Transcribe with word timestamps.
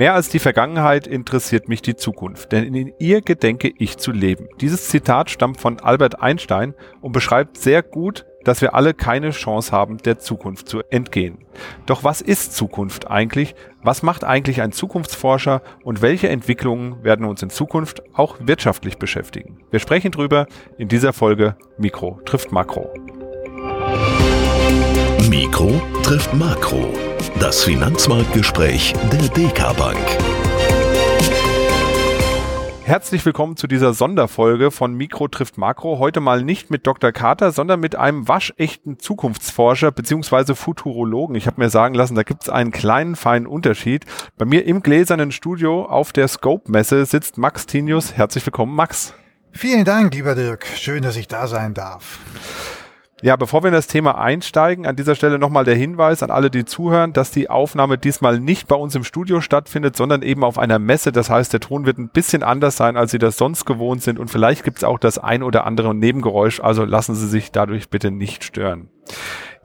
Mehr 0.00 0.14
als 0.14 0.30
die 0.30 0.38
Vergangenheit 0.38 1.06
interessiert 1.06 1.68
mich 1.68 1.82
die 1.82 1.94
Zukunft, 1.94 2.52
denn 2.52 2.74
in 2.74 2.94
ihr 2.98 3.20
gedenke 3.20 3.70
ich 3.76 3.98
zu 3.98 4.12
leben. 4.12 4.48
Dieses 4.58 4.88
Zitat 4.88 5.28
stammt 5.28 5.60
von 5.60 5.78
Albert 5.78 6.22
Einstein 6.22 6.72
und 7.02 7.12
beschreibt 7.12 7.58
sehr 7.58 7.82
gut, 7.82 8.24
dass 8.42 8.62
wir 8.62 8.74
alle 8.74 8.94
keine 8.94 9.28
Chance 9.28 9.72
haben, 9.72 9.98
der 9.98 10.18
Zukunft 10.18 10.70
zu 10.70 10.80
entgehen. 10.88 11.36
Doch 11.84 12.02
was 12.02 12.22
ist 12.22 12.54
Zukunft 12.56 13.10
eigentlich? 13.10 13.54
Was 13.82 14.02
macht 14.02 14.24
eigentlich 14.24 14.62
ein 14.62 14.72
Zukunftsforscher 14.72 15.60
und 15.84 16.00
welche 16.00 16.30
Entwicklungen 16.30 17.04
werden 17.04 17.26
uns 17.26 17.42
in 17.42 17.50
Zukunft 17.50 18.02
auch 18.14 18.38
wirtschaftlich 18.40 18.96
beschäftigen? 18.96 19.58
Wir 19.70 19.80
sprechen 19.80 20.12
drüber 20.12 20.46
in 20.78 20.88
dieser 20.88 21.12
Folge 21.12 21.56
Mikro 21.76 22.18
trifft 22.24 22.52
Makro. 22.52 22.90
Mikro 25.30 25.80
trifft 26.02 26.34
Makro. 26.34 26.92
Das 27.38 27.62
Finanzmarktgespräch 27.62 28.94
der 29.12 29.28
DK 29.28 29.76
Bank. 29.76 29.96
Herzlich 32.82 33.24
willkommen 33.24 33.56
zu 33.56 33.68
dieser 33.68 33.94
Sonderfolge 33.94 34.72
von 34.72 34.92
Mikro 34.92 35.28
trifft 35.28 35.56
Makro. 35.56 36.00
Heute 36.00 36.18
mal 36.18 36.42
nicht 36.42 36.72
mit 36.72 36.84
Dr. 36.84 37.12
Carter, 37.12 37.52
sondern 37.52 37.78
mit 37.78 37.94
einem 37.94 38.26
waschechten 38.26 38.98
Zukunftsforscher 38.98 39.92
bzw. 39.92 40.56
Futurologen. 40.56 41.36
Ich 41.36 41.46
habe 41.46 41.60
mir 41.60 41.70
sagen 41.70 41.94
lassen, 41.94 42.16
da 42.16 42.24
gibt 42.24 42.42
es 42.42 42.48
einen 42.48 42.72
kleinen 42.72 43.14
feinen 43.14 43.46
Unterschied. 43.46 44.06
Bei 44.36 44.44
mir 44.44 44.66
im 44.66 44.82
gläsernen 44.82 45.30
Studio 45.30 45.86
auf 45.86 46.12
der 46.12 46.26
Scope-Messe 46.26 47.06
sitzt 47.06 47.38
Max 47.38 47.66
Tinius. 47.66 48.14
Herzlich 48.14 48.44
willkommen, 48.44 48.74
Max. 48.74 49.14
Vielen 49.52 49.84
Dank, 49.84 50.12
lieber 50.12 50.34
Dirk. 50.34 50.66
Schön, 50.74 51.04
dass 51.04 51.14
ich 51.14 51.28
da 51.28 51.46
sein 51.46 51.72
darf. 51.72 52.18
Ja, 53.22 53.36
bevor 53.36 53.62
wir 53.62 53.68
in 53.68 53.74
das 53.74 53.86
Thema 53.86 54.18
einsteigen, 54.18 54.86
an 54.86 54.96
dieser 54.96 55.14
Stelle 55.14 55.38
nochmal 55.38 55.64
der 55.64 55.74
Hinweis 55.74 56.22
an 56.22 56.30
alle, 56.30 56.50
die 56.50 56.64
zuhören, 56.64 57.12
dass 57.12 57.30
die 57.30 57.50
Aufnahme 57.50 57.98
diesmal 57.98 58.40
nicht 58.40 58.66
bei 58.66 58.76
uns 58.76 58.94
im 58.94 59.04
Studio 59.04 59.42
stattfindet, 59.42 59.94
sondern 59.94 60.22
eben 60.22 60.42
auf 60.42 60.58
einer 60.58 60.78
Messe. 60.78 61.12
Das 61.12 61.28
heißt, 61.28 61.52
der 61.52 61.60
Ton 61.60 61.84
wird 61.84 61.98
ein 61.98 62.08
bisschen 62.08 62.42
anders 62.42 62.78
sein, 62.78 62.96
als 62.96 63.10
Sie 63.10 63.18
das 63.18 63.36
sonst 63.36 63.66
gewohnt 63.66 64.02
sind 64.02 64.18
und 64.18 64.30
vielleicht 64.30 64.64
gibt 64.64 64.78
es 64.78 64.84
auch 64.84 64.98
das 64.98 65.18
ein 65.18 65.42
oder 65.42 65.66
andere 65.66 65.94
Nebengeräusch. 65.94 66.60
Also 66.60 66.84
lassen 66.84 67.14
Sie 67.14 67.28
sich 67.28 67.52
dadurch 67.52 67.90
bitte 67.90 68.10
nicht 68.10 68.42
stören. 68.42 68.88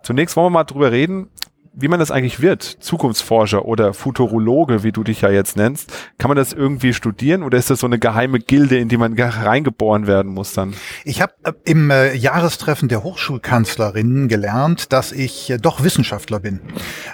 Zunächst 0.04 0.36
wollen 0.36 0.48
wir 0.48 0.60
mal 0.60 0.64
drüber 0.66 0.92
reden, 0.92 1.30
wie 1.78 1.88
man 1.88 2.00
das 2.00 2.10
eigentlich 2.10 2.42
wird, 2.42 2.64
Zukunftsforscher 2.64 3.66
oder 3.66 3.94
Futurologe, 3.94 4.84
wie 4.84 4.92
du 4.92 5.04
dich 5.04 5.22
ja 5.22 5.30
jetzt 5.30 5.58
nennst, 5.58 5.92
kann 6.18 6.30
man 6.30 6.38
das 6.38 6.54
irgendwie 6.54 6.94
studieren 6.94 7.44
oder 7.44 7.58
ist 7.58 7.70
das 7.70 7.82
so 7.82 7.88
eine 7.88 8.00
geheime 8.00 8.40
Gilde, 8.40 8.78
in 8.78 8.88
die 8.88 8.98
man 8.98 9.20
reingeboren 9.20 10.08
werden 10.08 10.32
muss 10.32 10.54
dann? 10.54 10.74
Ich 11.04 11.22
habe 11.22 11.34
äh, 11.44 11.52
im 11.66 11.92
äh, 11.92 12.14
Jahrestreffen 12.14 12.88
der 12.88 13.04
Hochschulkanzlerinnen 13.04 14.28
gelernt, 14.30 14.94
dass 14.94 15.12
ich 15.12 15.50
äh, 15.50 15.58
doch 15.58 15.84
Wissenschaftler 15.84 16.40
bin, 16.40 16.62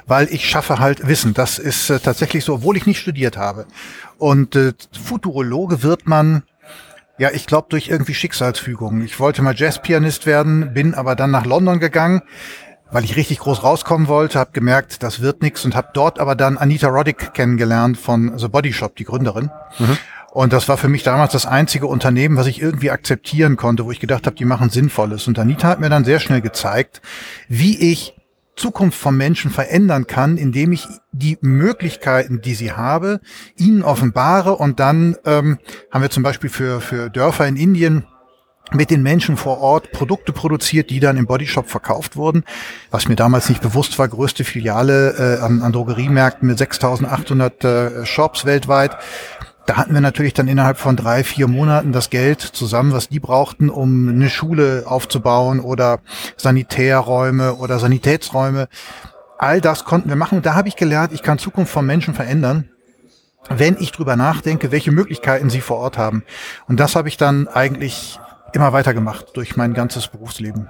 weil 0.06 0.28
ich 0.32 0.48
schaffe 0.48 0.80
halt 0.80 1.08
Wissen. 1.08 1.34
Das 1.34 1.58
ist 1.58 1.90
äh, 1.90 2.00
tatsächlich 2.00 2.46
so, 2.46 2.56
obwohl 2.56 2.78
ich 2.78 2.86
nicht 2.86 3.00
studiert 3.00 3.38
habe. 3.38 3.66
Und 4.18 4.56
äh, 4.56 4.74
Futurologe 4.92 5.82
wird 5.82 6.08
man 6.08 6.44
ja, 7.18 7.30
ich 7.32 7.46
glaube 7.46 7.68
durch 7.70 7.90
irgendwie 7.90 8.16
Schicksalsfügungen. 8.16 9.06
Ich 9.06 9.20
wollte 9.20 9.44
mal 9.44 9.54
Jazzpianist 9.56 10.26
werden, 10.26 10.74
bin 10.74 10.96
aber 10.96 11.16
dann 11.16 11.30
nach 11.30 11.46
London 11.46 11.80
gegangen 11.80 12.24
weil 12.92 13.04
ich 13.04 13.16
richtig 13.16 13.40
groß 13.40 13.64
rauskommen 13.64 14.08
wollte, 14.08 14.40
habe 14.40 14.52
gemerkt, 14.54 15.04
das 15.04 15.22
wird 15.22 15.42
nichts 15.42 15.66
und 15.66 15.76
habe 15.76 15.90
dort 15.94 16.20
aber 16.20 16.36
dann 16.36 16.58
Anita 16.58 16.88
Roddick 16.88 17.34
kennengelernt 17.34 17.98
von 17.98 18.38
The 18.38 18.48
Body 18.48 18.74
Shop, 18.74 18.96
die 18.96 19.06
Gründerin. 19.06 19.50
Mhm. 19.80 19.98
Und 20.32 20.54
das 20.54 20.70
war 20.70 20.78
für 20.78 20.88
mich 20.88 21.04
damals 21.04 21.34
das 21.34 21.46
einzige 21.46 21.88
Unternehmen, 21.88 22.38
was 22.38 22.48
ich 22.48 22.62
irgendwie 22.62 22.92
akzeptieren 22.92 23.58
konnte, 23.58 23.86
wo 23.86 23.92
ich 23.92 24.00
gedacht 24.00 24.26
habe, 24.26 24.36
die 24.36 24.46
machen 24.46 24.70
Sinnvolles. 24.70 25.28
Und 25.28 25.38
Anita 25.38 25.68
hat 25.68 25.82
mir 25.82 25.90
dann 25.90 26.06
sehr 26.06 26.22
schnell 26.22 26.40
gezeigt, 26.40 27.02
wie 27.50 27.92
ich 27.92 28.16
Zukunft 28.56 28.98
von 28.98 29.18
Menschen 29.18 29.52
verändern 29.52 30.08
kann, 30.08 30.38
indem 30.38 30.72
ich 30.72 30.88
die 31.12 31.38
Möglichkeiten, 31.42 32.42
die 32.42 32.54
sie 32.54 32.72
habe, 32.72 33.20
ihnen 33.58 33.84
offenbare. 33.84 34.56
Und 34.56 34.80
dann 34.80 35.18
ähm, 35.26 35.58
haben 35.92 36.02
wir 36.02 36.10
zum 36.10 36.24
Beispiel 36.24 36.50
für, 36.50 36.80
für 36.80 37.10
Dörfer 37.10 37.48
in 37.48 37.58
Indien 37.58 38.06
mit 38.74 38.90
den 38.90 39.04
Menschen 39.04 39.38
vor 39.38 39.60
Ort 39.60 39.92
Produkte 39.92 40.32
produziert, 40.32 40.90
die 40.90 41.00
dann 41.00 41.18
im 41.18 41.28
Bodyshop 41.28 41.70
verkauft 41.70 42.16
wurden. 42.16 42.44
Was 42.90 43.08
mir 43.08 43.16
damals 43.16 43.50
nicht 43.50 43.62
bewusst 43.62 44.00
war, 44.00 44.08
größte 44.08 44.44
Filiale 44.44 45.38
äh, 45.40 45.44
an, 45.44 45.62
an 45.62 45.72
Drogeriemärkten 45.72 46.48
mit 46.48 46.58
6800 46.58 47.64
äh, 47.64 48.06
Shops 48.06 48.46
weltweit. 48.46 48.98
Da 49.66 49.78
hatten 49.78 49.94
wir 49.94 50.02
natürlich 50.02 50.34
dann 50.34 50.48
innerhalb 50.48 50.78
von 50.78 50.96
drei, 50.96 51.24
vier 51.24 51.48
Monaten 51.48 51.92
das 51.92 52.10
Geld 52.10 52.42
zusammen, 52.42 52.94
was 52.94 53.10
die 53.10 53.20
brauchten, 53.20 53.70
um 53.70 54.10
eine 54.10 54.30
Schule 54.30 54.84
aufzubauen 54.86 55.60
oder 55.60 56.00
Sanitärräume 56.38 57.56
oder 57.56 57.78
Sanitätsräume. 57.78 58.68
All 59.38 59.62
das 59.62 59.86
konnten 59.86 60.10
wir 60.10 60.16
machen. 60.16 60.38
Und 60.38 60.46
da 60.46 60.56
habe 60.56 60.68
ich 60.68 60.76
gelernt, 60.76 61.14
ich 61.14 61.24
kann 61.24 61.38
Zukunft 61.38 61.72
von 61.72 61.86
Menschen 61.86 62.14
verändern 62.14 62.70
wenn 63.50 63.76
ich 63.80 63.92
drüber 63.92 64.16
nachdenke, 64.16 64.72
welche 64.72 64.92
Möglichkeiten 64.92 65.50
sie 65.50 65.62
vor 65.62 65.78
Ort 65.78 65.98
haben. 65.98 66.24
Und 66.68 66.80
das 66.80 66.96
habe 66.96 67.08
ich 67.08 67.18
dann 67.18 67.48
eigentlich 67.48 68.20
immer 68.54 68.74
weitergemacht 68.74 69.36
durch 69.36 69.56
mein 69.56 69.74
ganzes 69.74 70.08
Berufsleben. 70.08 70.68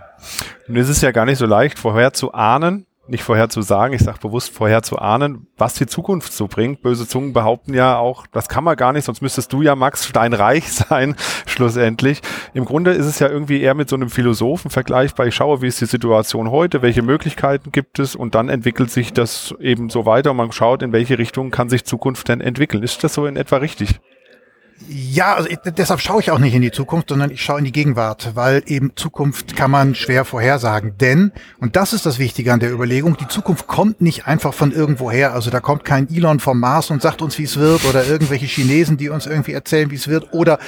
Ist 0.68 0.90
es 0.90 1.02
ja 1.02 1.12
gar 1.12 1.26
nicht 1.26 1.38
so 1.38 1.46
leicht, 1.46 1.80
vorher 1.80 2.14
zu 2.14 2.34
ahnen, 2.34 2.86
nicht 3.08 3.24
vorher 3.24 3.50
zu 3.50 3.62
sagen, 3.62 3.94
ich 3.94 4.02
sage 4.02 4.20
bewusst 4.20 4.54
vorher 4.54 4.84
zu 4.84 4.98
ahnen, 4.98 5.48
was 5.58 5.74
die 5.74 5.86
Zukunft 5.86 6.32
so 6.32 6.48
bringt. 6.48 6.82
Böse 6.82 7.08
Zungen 7.08 7.34
behaupten 7.34 7.74
ja 7.74 7.98
auch, 7.98 8.26
das 8.28 8.48
kann 8.48 8.64
man 8.64 8.78
gar 8.78 8.94
nicht, 8.94 9.06
sonst 9.06 9.22
müsstest 9.22 9.52
du 9.52 9.62
ja 9.62 9.76
Max 9.76 10.06
steinreich 10.06 10.72
sein, 10.72 11.16
schlussendlich. 11.46 12.22
Im 12.54 12.64
Grunde 12.64 12.92
ist 12.92 13.06
es 13.06 13.20
ja 13.20 13.28
irgendwie 13.28 13.62
eher 13.62 13.74
mit 13.74 13.90
so 13.90 13.96
einem 13.96 14.10
Philosophen 14.10 14.72
vergleichbar. 14.72 15.28
Ich 15.28 15.36
schaue, 15.36 15.62
wie 15.62 15.68
ist 15.68 15.82
die 15.82 15.86
Situation 15.86 16.52
heute, 16.52 16.82
welche 16.82 17.02
Möglichkeiten 17.02 17.72
gibt 17.72 18.00
es 18.00 18.16
und 18.16 18.36
dann 18.36 18.50
entwickelt 18.50 18.92
sich 18.92 19.12
das 19.14 19.54
eben 19.60 19.90
so 19.90 20.06
weiter 20.06 20.32
und 20.32 20.38
man 20.38 20.52
schaut, 20.52 20.82
in 20.82 20.94
welche 20.94 21.18
Richtung 21.18 21.52
kann 21.52 21.70
sich 21.70 21.84
Zukunft 21.84 22.30
denn 22.30 22.40
entwickeln. 22.40 22.84
Ist 22.84 23.04
das 23.04 23.14
so 23.14 23.26
in 23.26 23.36
etwa 23.36 23.58
richtig? 23.58 24.00
Ja, 24.90 25.36
also 25.36 25.50
ich, 25.50 25.58
deshalb 25.78 26.00
schaue 26.00 26.22
ich 26.22 26.32
auch 26.32 26.40
nicht 26.40 26.54
in 26.54 26.62
die 26.62 26.72
Zukunft, 26.72 27.10
sondern 27.10 27.32
ich 27.32 27.42
schaue 27.42 27.60
in 27.60 27.66
die 27.66 27.72
Gegenwart, 27.72 28.32
weil 28.36 28.64
eben 28.66 28.92
Zukunft 28.96 29.56
kann 29.56 29.72
man 29.72 29.96
schwer 29.96 30.26
vorhersagen. 30.26 30.98
Denn, 31.00 31.32
und 31.60 31.76
das 31.76 31.94
ist 31.94 32.06
das 32.06 32.20
Wichtige 32.20 32.52
an 32.54 32.60
der 32.60 32.72
Überlegung, 32.72 33.18
die 33.18 33.28
Zukunft 33.28 33.68
kommt 33.68 34.02
nicht 34.02 34.28
einfach 34.28 34.54
von 34.54 34.72
irgendwoher. 34.72 35.34
Also 35.34 35.50
da 35.50 35.60
kommt 35.60 35.86
kein 35.86 36.10
Elon 36.10 36.40
vom 36.40 36.60
Mars 36.60 36.90
und 36.90 37.02
sagt 37.02 37.22
uns, 37.22 37.38
wie 37.38 37.44
es 37.44 37.58
wird, 37.58 37.86
oder 37.86 38.06
irgendwelche 38.06 38.46
Chinesen, 38.46 38.98
die 38.98 39.10
uns 39.10 39.26
irgendwie 39.26 39.54
erzählen, 39.54 39.92
wie 39.92 39.96
es 39.96 40.08
wird, 40.08 40.34
oder 40.34 40.60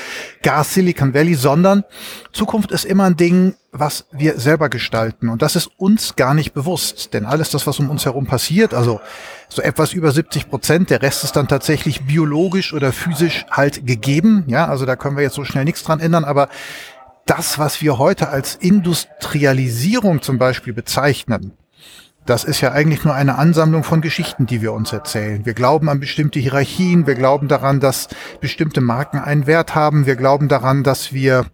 gar 0.42 0.64
Silicon 0.64 1.14
Valley, 1.14 1.36
sondern 1.36 1.84
Zukunft 2.32 2.72
ist 2.72 2.86
immer 2.86 3.06
ein 3.06 3.18
Ding, 3.18 3.56
was 3.74 4.06
wir 4.12 4.40
selber 4.40 4.70
gestalten. 4.70 5.30
Und 5.30 5.42
das 5.42 5.56
ist 5.56 5.70
uns 5.78 6.16
gar 6.16 6.36
nicht 6.36 6.54
bewusst. 6.54 7.14
Denn 7.14 7.26
alles 7.26 7.50
das, 7.50 7.66
was 7.66 7.80
um 7.80 7.90
uns 7.90 8.06
herum 8.06 8.28
passiert, 8.28 8.74
also 8.74 9.02
so 9.50 9.62
etwas 9.62 9.94
über 9.94 10.12
70 10.12 10.50
Prozent, 10.50 10.92
der 10.92 11.02
Rest 11.02 11.24
ist 11.24 11.36
dann 11.36 11.48
tatsächlich 11.48 12.06
biologisch 12.06 12.74
oder 12.74 12.94
physisch 12.94 13.46
halt 13.50 13.86
gegeben. 13.88 14.46
Ja, 14.48 14.68
also 14.68 14.86
da 14.86 14.96
können 14.96 15.18
wir 15.18 15.24
jetzt 15.24 15.36
so 15.36 15.44
schnell 15.44 15.66
nichts 15.66 15.84
dran 15.84 16.00
ändern. 16.00 16.24
Aber 16.24 16.50
das, 17.26 17.58
was 17.58 17.82
wir 17.82 17.98
heute 17.98 18.30
als 18.30 18.56
Industrialisierung 18.56 20.22
zum 20.22 20.38
Beispiel 20.38 20.74
bezeichnen, 20.74 21.54
das 22.26 22.44
ist 22.44 22.62
ja 22.62 22.72
eigentlich 22.72 23.04
nur 23.04 23.16
eine 23.16 23.38
Ansammlung 23.38 23.84
von 23.84 24.02
Geschichten, 24.02 24.46
die 24.46 24.62
wir 24.62 24.72
uns 24.72 24.94
erzählen. 24.94 25.46
Wir 25.46 25.54
glauben 25.54 25.90
an 25.90 26.00
bestimmte 26.00 26.40
Hierarchien, 26.40 27.06
wir 27.06 27.16
glauben 27.16 27.48
daran, 27.48 27.80
dass 27.80 28.08
bestimmte 28.40 28.82
Marken 28.82 29.18
einen 29.18 29.48
Wert 29.48 29.76
haben, 29.76 30.06
wir 30.06 30.16
glauben 30.16 30.48
daran, 30.48 30.84
dass 30.84 31.12
wir 31.12 31.46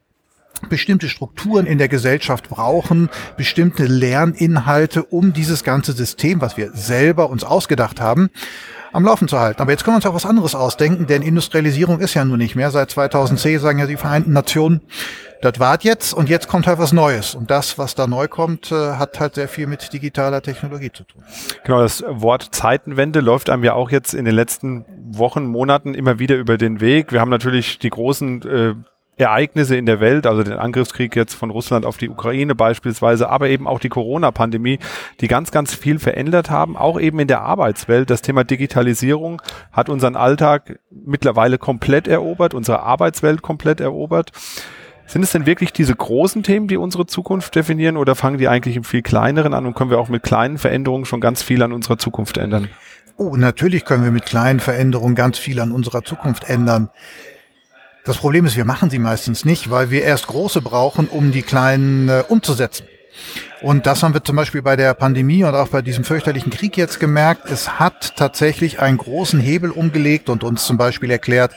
bestimmte 0.67 1.09
Strukturen 1.09 1.65
in 1.65 1.77
der 1.77 1.87
Gesellschaft 1.87 2.49
brauchen, 2.49 3.09
bestimmte 3.37 3.85
Lerninhalte, 3.85 5.03
um 5.03 5.33
dieses 5.33 5.63
ganze 5.63 5.93
System, 5.93 6.41
was 6.41 6.57
wir 6.57 6.71
selber 6.73 7.29
uns 7.29 7.43
ausgedacht 7.43 8.01
haben, 8.01 8.29
am 8.91 9.05
Laufen 9.05 9.27
zu 9.27 9.39
halten. 9.39 9.61
Aber 9.61 9.71
jetzt 9.71 9.83
können 9.83 9.93
wir 9.93 9.97
uns 9.97 10.05
auch 10.05 10.15
was 10.15 10.25
anderes 10.25 10.55
ausdenken, 10.55 11.07
denn 11.07 11.21
Industrialisierung 11.21 11.99
ist 11.99 12.13
ja 12.13 12.25
nun 12.25 12.39
nicht 12.39 12.55
mehr. 12.55 12.71
Seit 12.71 12.91
2010 12.91 13.59
sagen 13.59 13.79
ja 13.79 13.85
die 13.85 13.97
Vereinten 13.97 14.33
Nationen, 14.33 14.81
das 15.41 15.59
wart 15.59 15.83
jetzt 15.83 16.13
und 16.13 16.27
jetzt 16.27 16.47
kommt 16.47 16.67
halt 16.67 16.79
was 16.79 16.91
Neues. 16.91 17.33
Und 17.33 17.49
das, 17.49 17.77
was 17.77 17.95
da 17.95 18.07
neu 18.07 18.27
kommt, 18.27 18.71
äh, 18.71 18.93
hat 18.93 19.19
halt 19.19 19.35
sehr 19.35 19.47
viel 19.47 19.67
mit 19.67 19.93
digitaler 19.93 20.41
Technologie 20.41 20.91
zu 20.91 21.03
tun. 21.03 21.23
Genau, 21.63 21.81
das 21.81 22.03
Wort 22.07 22.49
Zeitenwende 22.51 23.21
läuft 23.21 23.49
einem 23.49 23.63
ja 23.63 23.73
auch 23.73 23.89
jetzt 23.89 24.13
in 24.13 24.25
den 24.25 24.35
letzten 24.35 24.85
Wochen, 25.11 25.45
Monaten 25.45 25.93
immer 25.93 26.19
wieder 26.19 26.35
über 26.35 26.57
den 26.57 26.81
Weg. 26.81 27.11
Wir 27.11 27.21
haben 27.21 27.29
natürlich 27.29 27.79
die 27.79 27.89
großen 27.89 28.41
äh, 28.41 28.75
Ereignisse 29.19 29.75
in 29.75 29.85
der 29.85 29.99
Welt, 29.99 30.25
also 30.25 30.43
den 30.43 30.53
Angriffskrieg 30.53 31.15
jetzt 31.15 31.33
von 31.33 31.49
Russland 31.49 31.85
auf 31.85 31.97
die 31.97 32.09
Ukraine 32.09 32.55
beispielsweise, 32.55 33.29
aber 33.29 33.49
eben 33.49 33.67
auch 33.67 33.79
die 33.79 33.89
Corona-Pandemie, 33.89 34.79
die 35.19 35.27
ganz, 35.27 35.51
ganz 35.51 35.75
viel 35.75 35.99
verändert 35.99 36.49
haben, 36.49 36.77
auch 36.77 36.99
eben 36.99 37.19
in 37.19 37.27
der 37.27 37.41
Arbeitswelt. 37.41 38.09
Das 38.09 38.21
Thema 38.21 38.45
Digitalisierung 38.45 39.41
hat 39.73 39.89
unseren 39.89 40.15
Alltag 40.15 40.79
mittlerweile 40.89 41.57
komplett 41.57 42.07
erobert, 42.07 42.53
unsere 42.53 42.81
Arbeitswelt 42.81 43.41
komplett 43.41 43.81
erobert. 43.81 44.31
Sind 45.05 45.23
es 45.23 45.31
denn 45.31 45.45
wirklich 45.45 45.73
diese 45.73 45.95
großen 45.95 46.43
Themen, 46.43 46.67
die 46.67 46.77
unsere 46.77 47.05
Zukunft 47.05 47.55
definieren 47.55 47.97
oder 47.97 48.15
fangen 48.15 48.37
die 48.37 48.47
eigentlich 48.47 48.77
im 48.77 48.83
viel 48.83 49.01
kleineren 49.01 49.53
an 49.53 49.65
und 49.65 49.73
können 49.73 49.89
wir 49.89 49.99
auch 49.99 50.07
mit 50.07 50.23
kleinen 50.23 50.57
Veränderungen 50.57 51.05
schon 51.05 51.19
ganz 51.19 51.41
viel 51.41 51.61
an 51.63 51.73
unserer 51.73 51.97
Zukunft 51.97 52.37
ändern? 52.37 52.69
Oh, 53.17 53.35
natürlich 53.35 53.83
können 53.83 54.05
wir 54.05 54.11
mit 54.11 54.25
kleinen 54.25 54.61
Veränderungen 54.61 55.15
ganz 55.15 55.37
viel 55.37 55.59
an 55.59 55.73
unserer 55.73 56.03
Zukunft 56.03 56.49
ändern. 56.49 56.89
Das 58.09 58.17
Problem 58.17 58.47
ist, 58.47 58.57
wir 58.57 58.65
machen 58.65 58.89
sie 58.89 58.97
meistens 58.97 59.45
nicht, 59.45 59.69
weil 59.69 59.91
wir 59.91 60.01
erst 60.01 60.25
große 60.25 60.61
brauchen, 60.63 61.07
um 61.07 61.31
die 61.31 61.43
kleinen 61.43 62.09
äh, 62.09 62.23
umzusetzen. 62.27 62.87
Und 63.61 63.85
das 63.85 64.01
haben 64.01 64.15
wir 64.15 64.23
zum 64.23 64.35
Beispiel 64.35 64.63
bei 64.63 64.75
der 64.75 64.95
Pandemie 64.95 65.43
und 65.43 65.53
auch 65.53 65.67
bei 65.67 65.83
diesem 65.83 66.03
fürchterlichen 66.03 66.51
Krieg 66.51 66.75
jetzt 66.75 66.99
gemerkt. 66.99 67.51
Es 67.51 67.77
hat 67.77 68.15
tatsächlich 68.15 68.79
einen 68.79 68.97
großen 68.97 69.39
Hebel 69.39 69.69
umgelegt 69.69 70.27
und 70.29 70.43
uns 70.43 70.65
zum 70.65 70.75
Beispiel 70.75 71.11
erklärt, 71.11 71.51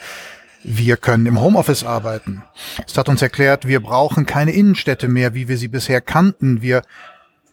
wir 0.63 0.99
können 0.99 1.25
im 1.25 1.41
Homeoffice 1.41 1.85
arbeiten. 1.85 2.45
Es 2.87 2.99
hat 2.99 3.09
uns 3.09 3.23
erklärt, 3.23 3.67
wir 3.67 3.81
brauchen 3.81 4.27
keine 4.27 4.53
Innenstädte 4.53 5.09
mehr, 5.09 5.33
wie 5.33 5.49
wir 5.49 5.57
sie 5.57 5.69
bisher 5.69 6.03
kannten. 6.03 6.61
Wir 6.61 6.83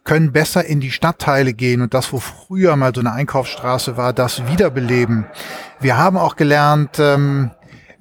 können 0.04 0.34
besser 0.34 0.66
in 0.66 0.82
die 0.82 0.92
Stadtteile 0.92 1.54
gehen 1.54 1.82
und 1.82 1.94
das, 1.94 2.12
wo 2.12 2.20
früher 2.20 2.76
mal 2.76 2.94
so 2.94 3.00
eine 3.00 3.14
Einkaufsstraße 3.14 3.96
war, 3.96 4.12
das 4.12 4.46
wiederbeleben. 4.48 5.26
Wir 5.80 5.98
haben 5.98 6.18
auch 6.18 6.36
gelernt, 6.36 7.00
ähm, 7.00 7.52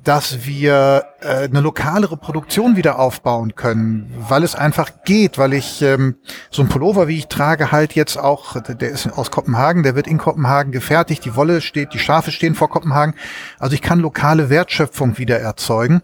dass 0.04 0.46
wir 0.46 1.04
äh, 1.20 1.44
eine 1.44 1.60
lokalere 1.60 2.16
Produktion 2.16 2.76
wieder 2.76 2.98
aufbauen 2.98 3.54
können, 3.54 4.12
weil 4.16 4.42
es 4.42 4.54
einfach 4.54 4.90
geht, 5.04 5.38
weil 5.38 5.52
ich 5.52 5.82
ähm, 5.82 6.16
so 6.50 6.62
ein 6.62 6.68
Pullover, 6.68 7.08
wie 7.08 7.18
ich 7.18 7.28
trage, 7.28 7.72
halt 7.72 7.94
jetzt 7.94 8.16
auch, 8.16 8.60
der 8.60 8.90
ist 8.90 9.06
aus 9.18 9.30
Kopenhagen, 9.30 9.82
der 9.82 9.96
wird 9.96 10.06
in 10.06 10.18
Kopenhagen 10.18 10.72
gefertigt, 10.72 11.24
die 11.24 11.36
Wolle 11.36 11.60
steht, 11.60 11.92
die 11.92 11.98
Schafe 11.98 12.30
stehen 12.30 12.54
vor 12.54 12.70
Kopenhagen. 12.70 13.14
Also 13.58 13.74
ich 13.74 13.82
kann 13.82 14.00
lokale 14.00 14.50
Wertschöpfung 14.50 15.18
wieder 15.18 15.40
erzeugen 15.40 16.02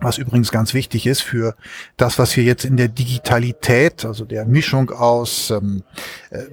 was 0.00 0.18
übrigens 0.18 0.50
ganz 0.50 0.74
wichtig 0.74 1.06
ist 1.06 1.20
für 1.20 1.54
das, 1.96 2.18
was 2.18 2.36
wir 2.36 2.44
jetzt 2.44 2.64
in 2.64 2.76
der 2.76 2.88
Digitalität, 2.88 4.04
also 4.04 4.24
der 4.24 4.46
Mischung 4.46 4.90
aus 4.90 5.50
ähm, 5.50 5.82
äh, 6.30 6.44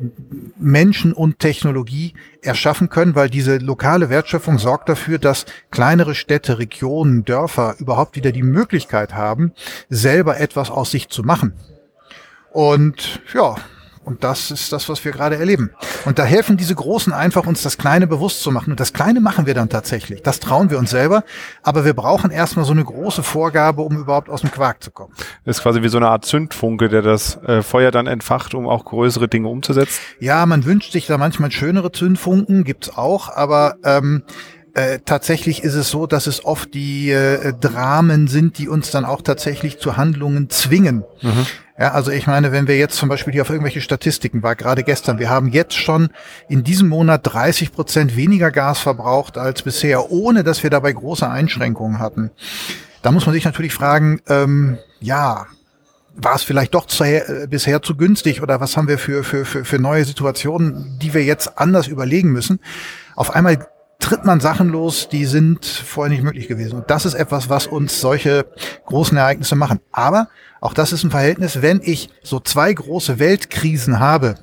Menschen 0.57 1.13
und 1.13 1.39
Technologie 1.39 2.13
erschaffen 2.41 2.89
können, 2.89 3.15
weil 3.15 3.29
diese 3.29 3.57
lokale 3.57 4.09
Wertschöpfung 4.09 4.57
sorgt 4.57 4.89
dafür, 4.89 5.17
dass 5.17 5.45
kleinere 5.71 6.15
Städte, 6.15 6.59
Regionen, 6.59 7.25
Dörfer 7.25 7.75
überhaupt 7.79 8.15
wieder 8.15 8.31
die 8.31 8.43
Möglichkeit 8.43 9.13
haben, 9.13 9.53
selber 9.89 10.39
etwas 10.39 10.69
aus 10.69 10.91
sich 10.91 11.09
zu 11.09 11.23
machen. 11.23 11.53
Und 12.51 13.21
ja, 13.33 13.55
und 14.07 14.23
das 14.23 14.51
ist 14.51 14.71
das, 14.71 14.87
was 14.87 15.03
wir 15.03 15.11
gerade 15.11 15.35
erleben. 15.35 15.71
Und 16.05 16.17
da 16.17 16.23
helfen 16.23 16.55
diese 16.55 16.73
Großen 16.73 17.11
einfach, 17.11 17.45
uns 17.45 17.61
das 17.61 17.77
Kleine 17.77 18.07
bewusst 18.07 18.41
zu 18.41 18.51
machen. 18.51 18.71
Und 18.71 18.79
das 18.79 18.93
Kleine 18.93 19.19
machen 19.19 19.45
wir 19.45 19.53
dann 19.53 19.67
tatsächlich. 19.67 20.23
Das 20.23 20.39
trauen 20.39 20.69
wir 20.69 20.77
uns 20.77 20.91
selber. 20.91 21.25
Aber 21.61 21.83
wir 21.83 21.93
brauchen 21.93 22.31
erstmal 22.31 22.63
so 22.63 22.71
eine 22.71 22.85
große 22.85 23.21
Vorgabe, 23.21 23.81
um 23.81 23.97
überhaupt 23.97 24.29
aus 24.29 24.41
dem 24.41 24.51
Quark 24.51 24.81
zu 24.81 24.91
kommen. 24.91 25.13
Das 25.43 25.57
ist 25.57 25.63
quasi 25.63 25.81
wie 25.81 25.89
so 25.89 25.97
eine 25.97 26.07
Art 26.07 26.23
Zündfunke, 26.23 26.87
der 26.87 27.01
das 27.01 27.35
äh, 27.43 27.61
Feuer 27.61 27.91
dann 27.91 28.07
entfacht, 28.07 28.53
um 28.53 28.65
auch 28.65 28.85
größere 28.85 29.27
Dinge 29.27 29.49
umzusetzen. 29.49 29.99
Ja, 30.21 30.45
man 30.45 30.63
wünscht 30.63 30.93
sich 30.93 31.05
da 31.05 31.17
manchmal 31.17 31.51
schönere 31.51 31.91
Zündfunken, 31.91 32.63
gibt's 32.63 32.95
auch. 32.95 33.27
Aber 33.35 33.75
ähm, 33.83 34.23
äh, 34.73 34.99
tatsächlich 35.03 35.63
ist 35.63 35.73
es 35.73 35.89
so, 35.89 36.07
dass 36.07 36.27
es 36.27 36.45
oft 36.45 36.73
die 36.73 37.11
äh, 37.11 37.51
Dramen 37.59 38.27
sind, 38.27 38.57
die 38.57 38.69
uns 38.69 38.89
dann 38.89 39.03
auch 39.03 39.21
tatsächlich 39.21 39.79
zu 39.79 39.97
Handlungen 39.97 40.49
zwingen. 40.49 41.03
Mhm. 41.21 41.45
Ja, 41.79 41.91
also 41.91 42.09
ich 42.09 42.25
meine, 42.25 42.51
wenn 42.51 42.67
wir 42.67 42.75
jetzt 42.77 42.95
zum 42.95 43.07
Beispiel 43.07 43.33
hier 43.33 43.43
auf 43.43 43.51
irgendwelche 43.51 43.81
Statistiken 43.81 44.41
war, 44.41 44.55
gerade 44.55 44.83
gestern, 44.83 45.19
wir 45.19 45.29
haben 45.29 45.49
jetzt 45.49 45.75
schon 45.75 46.09
in 46.49 46.63
diesem 46.63 46.87
Monat 46.87 47.21
30 47.23 47.71
Prozent 47.71 48.15
weniger 48.15 48.49
Gas 48.49 48.79
verbraucht 48.79 49.37
als 49.37 49.61
bisher, 49.61 50.11
ohne 50.11 50.43
dass 50.43 50.63
wir 50.63 50.71
dabei 50.71 50.91
große 50.91 51.29
Einschränkungen 51.29 51.99
hatten. 51.99 52.31
Da 53.03 53.11
muss 53.11 53.27
man 53.27 53.33
sich 53.33 53.45
natürlich 53.45 53.75
fragen, 53.75 54.21
ähm, 54.27 54.79
ja, 54.99 55.45
war 56.15 56.33
es 56.33 56.41
vielleicht 56.41 56.73
doch 56.73 56.87
zu, 56.87 57.03
äh, 57.03 57.45
bisher 57.47 57.83
zu 57.83 57.95
günstig 57.95 58.41
oder 58.41 58.59
was 58.59 58.75
haben 58.75 58.87
wir 58.87 58.97
für, 58.97 59.23
für, 59.23 59.45
für, 59.45 59.63
für 59.63 59.77
neue 59.77 60.03
Situationen, 60.03 60.97
die 60.99 61.13
wir 61.13 61.23
jetzt 61.23 61.59
anders 61.59 61.87
überlegen 61.87 62.31
müssen? 62.31 62.59
Auf 63.15 63.35
einmal 63.35 63.67
tritt 63.99 64.25
man 64.25 64.39
Sachen 64.39 64.69
los, 64.69 65.09
die 65.09 65.25
sind 65.25 65.65
vorher 65.65 66.11
nicht 66.11 66.23
möglich 66.23 66.47
gewesen. 66.47 66.77
Und 66.77 66.89
das 66.89 67.05
ist 67.05 67.13
etwas, 67.13 67.49
was 67.49 67.67
uns 67.67 67.99
solche 67.99 68.45
großen 68.85 69.17
Ereignisse 69.17 69.55
machen. 69.55 69.79
Aber 69.91 70.29
auch 70.61 70.73
das 70.73 70.91
ist 70.91 71.03
ein 71.03 71.11
Verhältnis, 71.11 71.61
wenn 71.61 71.81
ich 71.83 72.09
so 72.23 72.39
zwei 72.39 72.73
große 72.73 73.19
Weltkrisen 73.19 73.99
habe, 73.99 74.35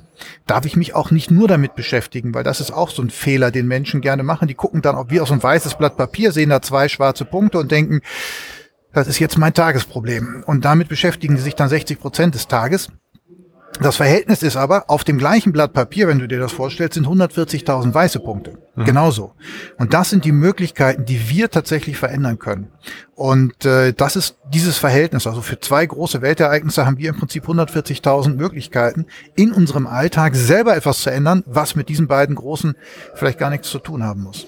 darf 0.47 0.65
ich 0.65 0.75
mich 0.75 0.95
auch 0.95 1.11
nicht 1.11 1.31
nur 1.31 1.47
damit 1.47 1.75
beschäftigen, 1.75 2.33
weil 2.33 2.43
das 2.43 2.61
ist 2.61 2.71
auch 2.71 2.89
so 2.89 3.01
ein 3.01 3.09
Fehler, 3.09 3.51
den 3.51 3.67
Menschen 3.67 4.01
gerne 4.01 4.23
machen. 4.23 4.47
Die 4.47 4.53
gucken 4.53 4.81
dann 4.81 4.95
auch 4.95 5.09
wie 5.09 5.19
aus 5.19 5.31
ein 5.31 5.43
weißes 5.43 5.75
Blatt 5.75 5.97
Papier, 5.97 6.31
sehen 6.31 6.49
da 6.49 6.61
zwei 6.61 6.87
schwarze 6.87 7.25
Punkte 7.25 7.59
und 7.59 7.71
denken, 7.71 8.01
das 8.93 9.07
ist 9.07 9.19
jetzt 9.19 9.37
mein 9.37 9.53
Tagesproblem. 9.53 10.43
Und 10.45 10.63
damit 10.63 10.87
beschäftigen 10.87 11.35
sie 11.35 11.43
sich 11.43 11.55
dann 11.55 11.67
60 11.67 11.99
Prozent 11.99 12.35
des 12.35 12.47
Tages. 12.47 12.89
Das 13.81 13.97
Verhältnis 13.97 14.43
ist 14.43 14.55
aber, 14.55 14.89
auf 14.89 15.03
dem 15.03 15.17
gleichen 15.17 15.51
Blatt 15.51 15.73
Papier, 15.73 16.07
wenn 16.07 16.19
du 16.19 16.27
dir 16.27 16.39
das 16.39 16.51
vorstellst, 16.51 16.95
sind 16.95 17.07
140.000 17.07 17.93
weiße 17.93 18.19
Punkte. 18.19 18.57
Mhm. 18.75 18.85
Genauso. 18.85 19.33
Und 19.77 19.93
das 19.93 20.09
sind 20.09 20.25
die 20.25 20.31
Möglichkeiten, 20.31 21.05
die 21.05 21.29
wir 21.29 21.49
tatsächlich 21.49 21.97
verändern 21.97 22.39
können. 22.39 22.71
Und 23.15 23.63
äh, 23.63 23.93
das 23.93 24.17
ist 24.17 24.37
dieses 24.53 24.77
Verhältnis. 24.77 25.25
Also 25.25 25.41
für 25.41 25.57
zwei 25.59 25.85
große 25.85 26.21
Weltereignisse 26.21 26.85
haben 26.85 26.97
wir 26.97 27.09
im 27.09 27.15
Prinzip 27.15 27.45
140.000 27.45 28.35
Möglichkeiten, 28.35 29.05
in 29.35 29.53
unserem 29.53 29.87
Alltag 29.87 30.35
selber 30.35 30.75
etwas 30.75 30.99
zu 30.99 31.11
ändern, 31.11 31.41
was 31.45 31.75
mit 31.75 31.87
diesen 31.87 32.07
beiden 32.07 32.35
großen 32.35 32.75
vielleicht 33.13 33.39
gar 33.39 33.49
nichts 33.49 33.69
zu 33.69 33.79
tun 33.79 34.03
haben 34.03 34.23
muss. 34.23 34.45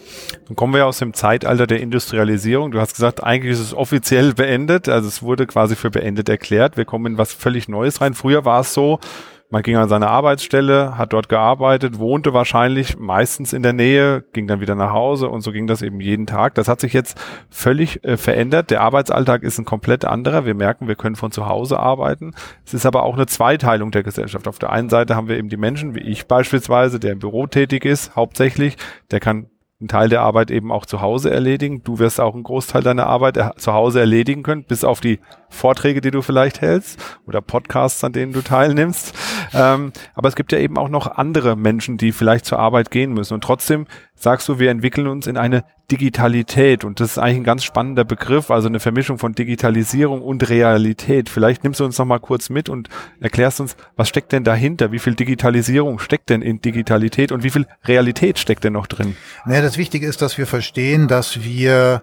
Dann 0.47 0.57
kommen 0.57 0.73
wir 0.73 0.85
aus 0.85 0.99
dem 0.99 1.13
Zeitalter 1.13 1.65
der 1.65 1.79
Industrialisierung. 1.79 2.71
Du 2.71 2.81
hast 2.81 2.95
gesagt, 2.95 3.23
eigentlich 3.23 3.53
ist 3.53 3.61
es 3.61 3.73
offiziell 3.73 4.33
beendet. 4.33 4.89
Also 4.89 5.07
es 5.07 5.23
wurde 5.23 5.47
quasi 5.47 5.77
für 5.77 5.89
beendet 5.89 6.27
erklärt. 6.27 6.75
Wir 6.75 6.85
kommen 6.85 7.13
in 7.13 7.17
was 7.17 7.31
völlig 7.31 7.69
Neues 7.69 8.01
rein. 8.01 8.13
Früher 8.15 8.43
war 8.43 8.61
es 8.61 8.73
so, 8.73 8.99
man 9.49 9.63
ging 9.63 9.77
an 9.77 9.87
seine 9.87 10.07
Arbeitsstelle, 10.09 10.97
hat 10.97 11.13
dort 11.13 11.29
gearbeitet, 11.29 11.99
wohnte 11.99 12.33
wahrscheinlich 12.33 12.97
meistens 12.99 13.53
in 13.53 13.63
der 13.63 13.71
Nähe, 13.71 14.25
ging 14.33 14.45
dann 14.47 14.59
wieder 14.59 14.75
nach 14.75 14.91
Hause 14.91 15.29
und 15.29 15.41
so 15.41 15.51
ging 15.51 15.67
das 15.67 15.81
eben 15.81 16.01
jeden 16.01 16.25
Tag. 16.25 16.55
Das 16.55 16.67
hat 16.67 16.81
sich 16.81 16.91
jetzt 16.91 17.17
völlig 17.49 18.03
äh, 18.03 18.17
verändert. 18.17 18.71
Der 18.71 18.81
Arbeitsalltag 18.81 19.43
ist 19.43 19.57
ein 19.57 19.65
komplett 19.65 20.03
anderer. 20.03 20.45
Wir 20.45 20.53
merken, 20.53 20.87
wir 20.87 20.95
können 20.95 21.15
von 21.15 21.31
zu 21.31 21.47
Hause 21.47 21.79
arbeiten. 21.79 22.33
Es 22.65 22.73
ist 22.73 22.85
aber 22.85 23.03
auch 23.03 23.15
eine 23.15 23.25
Zweiteilung 23.25 23.91
der 23.91 24.03
Gesellschaft. 24.03 24.47
Auf 24.47 24.59
der 24.59 24.71
einen 24.71 24.89
Seite 24.89 25.15
haben 25.15 25.29
wir 25.29 25.37
eben 25.37 25.49
die 25.49 25.57
Menschen, 25.57 25.95
wie 25.95 26.01
ich 26.01 26.27
beispielsweise, 26.27 26.99
der 26.99 27.13
im 27.13 27.19
Büro 27.19 27.47
tätig 27.47 27.85
ist, 27.85 28.15
hauptsächlich, 28.15 28.75
der 29.11 29.21
kann 29.21 29.47
einen 29.79 29.89
Teil 29.89 30.09
der 30.09 30.21
Arbeit 30.21 30.49
eben 30.49 30.71
auch 30.71 30.87
zu 30.87 31.01
Hause 31.01 31.29
erledigen. 31.29 31.83
Du 31.83 31.99
wirst 31.99 32.19
auch 32.19 32.33
einen 32.33 32.43
Großteil 32.43 32.81
deiner 32.81 33.05
Arbeit 33.05 33.37
zu 33.57 33.73
Hause 33.73 33.99
erledigen 33.99 34.41
können, 34.41 34.63
bis 34.63 34.83
auf 34.83 35.01
die 35.01 35.19
Vorträge, 35.49 36.01
die 36.01 36.11
du 36.11 36.21
vielleicht 36.21 36.61
hältst 36.61 36.99
oder 37.27 37.41
Podcasts, 37.41 38.03
an 38.03 38.11
denen 38.11 38.33
du 38.33 38.41
teilnimmst. 38.41 39.13
Ähm, 39.53 39.93
aber 40.15 40.29
es 40.29 40.35
gibt 40.35 40.51
ja 40.51 40.57
eben 40.57 40.77
auch 40.77 40.89
noch 40.89 41.07
andere 41.07 41.55
Menschen, 41.55 41.97
die 41.97 42.11
vielleicht 42.11 42.45
zur 42.45 42.59
Arbeit 42.59 42.89
gehen 42.89 43.13
müssen. 43.13 43.35
Und 43.35 43.43
trotzdem 43.43 43.85
sagst 44.15 44.49
du, 44.49 44.59
wir 44.59 44.71
entwickeln 44.71 45.07
uns 45.07 45.27
in 45.27 45.37
eine 45.37 45.63
Digitalität. 45.91 46.83
Und 46.83 46.99
das 46.99 47.11
ist 47.11 47.17
eigentlich 47.17 47.37
ein 47.37 47.43
ganz 47.43 47.63
spannender 47.63 48.03
Begriff, 48.03 48.51
also 48.51 48.67
eine 48.67 48.79
Vermischung 48.79 49.19
von 49.19 49.33
Digitalisierung 49.33 50.21
und 50.21 50.49
Realität. 50.49 51.29
Vielleicht 51.29 51.63
nimmst 51.63 51.79
du 51.79 51.85
uns 51.85 51.97
noch 51.97 52.05
mal 52.05 52.19
kurz 52.19 52.49
mit 52.49 52.67
und 52.67 52.89
erklärst 53.21 53.61
uns, 53.61 53.77
was 53.95 54.09
steckt 54.09 54.33
denn 54.33 54.43
dahinter? 54.43 54.91
Wie 54.91 54.99
viel 54.99 55.15
Digitalisierung 55.15 55.99
steckt 55.99 56.29
denn 56.29 56.41
in 56.41 56.61
Digitalität 56.61 57.31
und 57.31 57.43
wie 57.43 57.51
viel 57.51 57.67
Realität 57.85 58.37
steckt 58.37 58.65
denn 58.65 58.73
noch 58.73 58.87
drin? 58.87 59.15
Naja, 59.45 59.61
das 59.67 59.77
Wichtige 59.77 60.07
ist, 60.07 60.21
dass 60.21 60.37
wir 60.37 60.47
verstehen, 60.47 61.09
dass 61.09 61.43
wir 61.43 62.01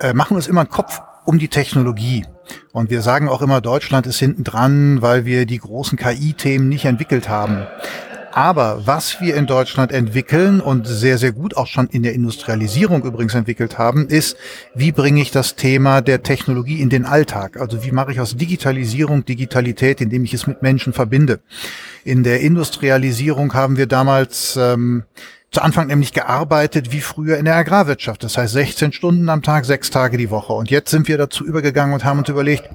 äh, 0.00 0.14
machen 0.14 0.36
uns 0.36 0.46
immer 0.46 0.62
einen 0.62 0.70
Kopf 0.70 1.02
um 1.26 1.38
die 1.38 1.48
Technologie. 1.48 2.24
Und 2.72 2.88
wir 2.88 3.02
sagen 3.02 3.28
auch 3.28 3.42
immer, 3.42 3.60
Deutschland 3.60 4.06
ist 4.06 4.18
hinten 4.18 4.42
dran, 4.42 5.02
weil 5.02 5.26
wir 5.26 5.44
die 5.44 5.58
großen 5.58 5.98
KI-Themen 5.98 6.66
nicht 6.66 6.86
entwickelt 6.86 7.28
haben. 7.28 7.66
Aber 8.32 8.86
was 8.86 9.20
wir 9.20 9.36
in 9.36 9.46
Deutschland 9.46 9.92
entwickeln 9.92 10.60
und 10.60 10.86
sehr, 10.86 11.18
sehr 11.18 11.32
gut 11.32 11.58
auch 11.58 11.66
schon 11.66 11.88
in 11.88 12.02
der 12.02 12.14
Industrialisierung 12.14 13.04
übrigens 13.04 13.34
entwickelt 13.34 13.76
haben, 13.76 14.08
ist, 14.08 14.38
wie 14.74 14.90
bringe 14.90 15.20
ich 15.20 15.30
das 15.30 15.56
Thema 15.56 16.00
der 16.00 16.22
Technologie 16.22 16.80
in 16.80 16.88
den 16.88 17.04
Alltag? 17.04 17.60
Also 17.60 17.84
wie 17.84 17.92
mache 17.92 18.12
ich 18.12 18.20
aus 18.20 18.34
Digitalisierung 18.34 19.26
Digitalität, 19.26 20.00
indem 20.00 20.24
ich 20.24 20.32
es 20.32 20.46
mit 20.46 20.62
Menschen 20.62 20.94
verbinde? 20.94 21.40
In 22.02 22.22
der 22.24 22.40
Industrialisierung 22.40 23.52
haben 23.52 23.76
wir 23.76 23.86
damals 23.86 24.56
ähm, 24.56 25.04
zu 25.54 25.62
Anfang 25.62 25.86
nämlich 25.86 26.12
gearbeitet 26.12 26.90
wie 26.92 27.00
früher 27.00 27.38
in 27.38 27.44
der 27.44 27.54
Agrarwirtschaft. 27.54 28.24
Das 28.24 28.36
heißt 28.36 28.52
16 28.52 28.92
Stunden 28.92 29.28
am 29.28 29.40
Tag, 29.40 29.64
sechs 29.64 29.88
Tage 29.88 30.16
die 30.16 30.30
Woche. 30.30 30.52
Und 30.52 30.68
jetzt 30.70 30.90
sind 30.90 31.06
wir 31.06 31.16
dazu 31.16 31.44
übergegangen 31.44 31.94
und 31.94 32.04
haben 32.04 32.18
uns 32.18 32.28
überlegt, 32.28 32.68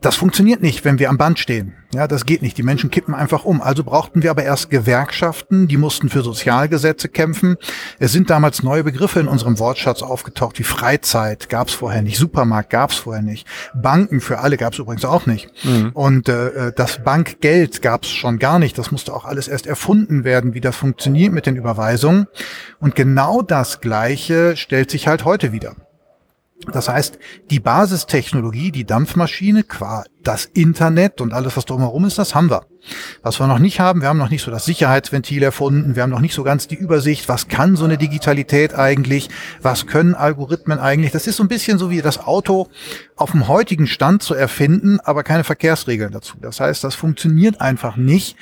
das 0.00 0.16
funktioniert 0.16 0.62
nicht, 0.62 0.84
wenn 0.84 0.98
wir 0.98 1.10
am 1.10 1.18
Band 1.18 1.38
stehen. 1.38 1.74
Ja, 1.92 2.06
das 2.06 2.26
geht 2.26 2.42
nicht. 2.42 2.58
Die 2.58 2.62
Menschen 2.62 2.90
kippen 2.90 3.14
einfach 3.14 3.44
um. 3.44 3.62
Also 3.62 3.82
brauchten 3.82 4.22
wir 4.22 4.30
aber 4.30 4.44
erst 4.44 4.70
Gewerkschaften, 4.70 5.68
die 5.68 5.76
mussten 5.76 6.08
für 6.08 6.22
Sozialgesetze 6.22 7.08
kämpfen. 7.08 7.56
Es 7.98 8.12
sind 8.12 8.30
damals 8.30 8.62
neue 8.62 8.84
Begriffe 8.84 9.20
in 9.20 9.28
unserem 9.28 9.58
Wortschatz 9.58 10.02
aufgetaucht, 10.02 10.58
wie 10.58 10.64
Freizeit 10.64 11.48
gab 11.48 11.68
es 11.68 11.74
vorher 11.74 12.02
nicht, 12.02 12.18
Supermarkt 12.18 12.70
gab 12.70 12.90
es 12.90 12.98
vorher 12.98 13.22
nicht, 13.22 13.46
Banken 13.74 14.20
für 14.20 14.38
alle 14.38 14.56
gab 14.56 14.74
es 14.74 14.78
übrigens 14.78 15.04
auch 15.04 15.26
nicht. 15.26 15.50
Mhm. 15.64 15.90
Und 15.94 16.28
äh, 16.28 16.72
das 16.76 17.02
Bankgeld 17.02 17.82
gab 17.82 18.04
es 18.04 18.10
schon 18.10 18.38
gar 18.38 18.58
nicht. 18.58 18.76
Das 18.78 18.90
musste 18.90 19.14
auch 19.14 19.24
alles 19.24 19.48
erst 19.48 19.66
erfunden 19.66 20.24
werden, 20.24 20.54
wie 20.54 20.60
das 20.60 20.76
funktioniert 20.76 21.32
mit 21.32 21.46
den 21.46 21.56
Überweisungen. 21.56 22.26
Und 22.78 22.94
genau 22.94 23.42
das 23.42 23.80
Gleiche 23.80 24.56
stellt 24.56 24.90
sich 24.90 25.08
halt 25.08 25.24
heute 25.24 25.52
wieder. 25.52 25.74
Das 26.66 26.88
heißt, 26.88 27.18
die 27.50 27.60
Basistechnologie, 27.60 28.72
die 28.72 28.84
Dampfmaschine, 28.84 29.62
qua 29.62 30.04
das 30.22 30.44
Internet 30.44 31.20
und 31.20 31.32
alles, 31.32 31.56
was 31.56 31.64
drumherum 31.64 32.04
ist, 32.04 32.18
das 32.18 32.34
haben 32.34 32.50
wir. 32.50 32.66
Was 33.22 33.40
wir 33.40 33.46
noch 33.46 33.60
nicht 33.60 33.80
haben, 33.80 34.02
wir 34.02 34.08
haben 34.08 34.18
noch 34.18 34.30
nicht 34.30 34.42
so 34.42 34.50
das 34.50 34.64
Sicherheitsventil 34.64 35.42
erfunden, 35.42 35.94
wir 35.94 36.02
haben 36.02 36.10
noch 36.10 36.20
nicht 36.20 36.34
so 36.34 36.42
ganz 36.42 36.66
die 36.66 36.74
Übersicht, 36.74 37.28
was 37.28 37.48
kann 37.48 37.76
so 37.76 37.84
eine 37.84 37.96
Digitalität 37.96 38.74
eigentlich, 38.74 39.30
was 39.62 39.86
können 39.86 40.14
Algorithmen 40.14 40.78
eigentlich. 40.78 41.12
Das 41.12 41.26
ist 41.26 41.36
so 41.36 41.44
ein 41.44 41.48
bisschen 41.48 41.78
so 41.78 41.90
wie 41.90 42.02
das 42.02 42.18
Auto 42.18 42.68
auf 43.16 43.30
dem 43.30 43.48
heutigen 43.48 43.86
Stand 43.86 44.22
zu 44.22 44.34
erfinden, 44.34 45.00
aber 45.00 45.22
keine 45.22 45.44
Verkehrsregeln 45.44 46.12
dazu. 46.12 46.36
Das 46.40 46.60
heißt, 46.60 46.84
das 46.84 46.94
funktioniert 46.94 47.60
einfach 47.60 47.96
nicht 47.96 48.36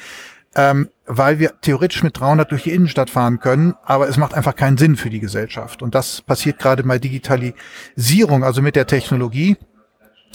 ähm, 0.57 0.89
weil 1.05 1.39
wir 1.39 1.61
theoretisch 1.61 2.03
mit 2.03 2.19
300 2.19 2.51
durch 2.51 2.65
die 2.65 2.73
Innenstadt 2.73 3.11
fahren 3.11 3.39
können, 3.39 3.75
aber 3.85 4.09
es 4.09 4.17
macht 4.17 4.35
einfach 4.35 4.57
keinen 4.57 4.79
Sinn 4.79 4.97
für 4.97 5.11
die 5.11 5.21
Gesellschaft. 5.21 5.83
Und 5.83 5.95
das 5.95 6.23
passiert 6.23 6.59
gerade 6.59 6.83
bei 6.83 6.99
Digitalisierung, 6.99 8.43
also 8.43 8.63
mit 8.63 8.75
der 8.75 8.87
Technologie. 8.87 9.57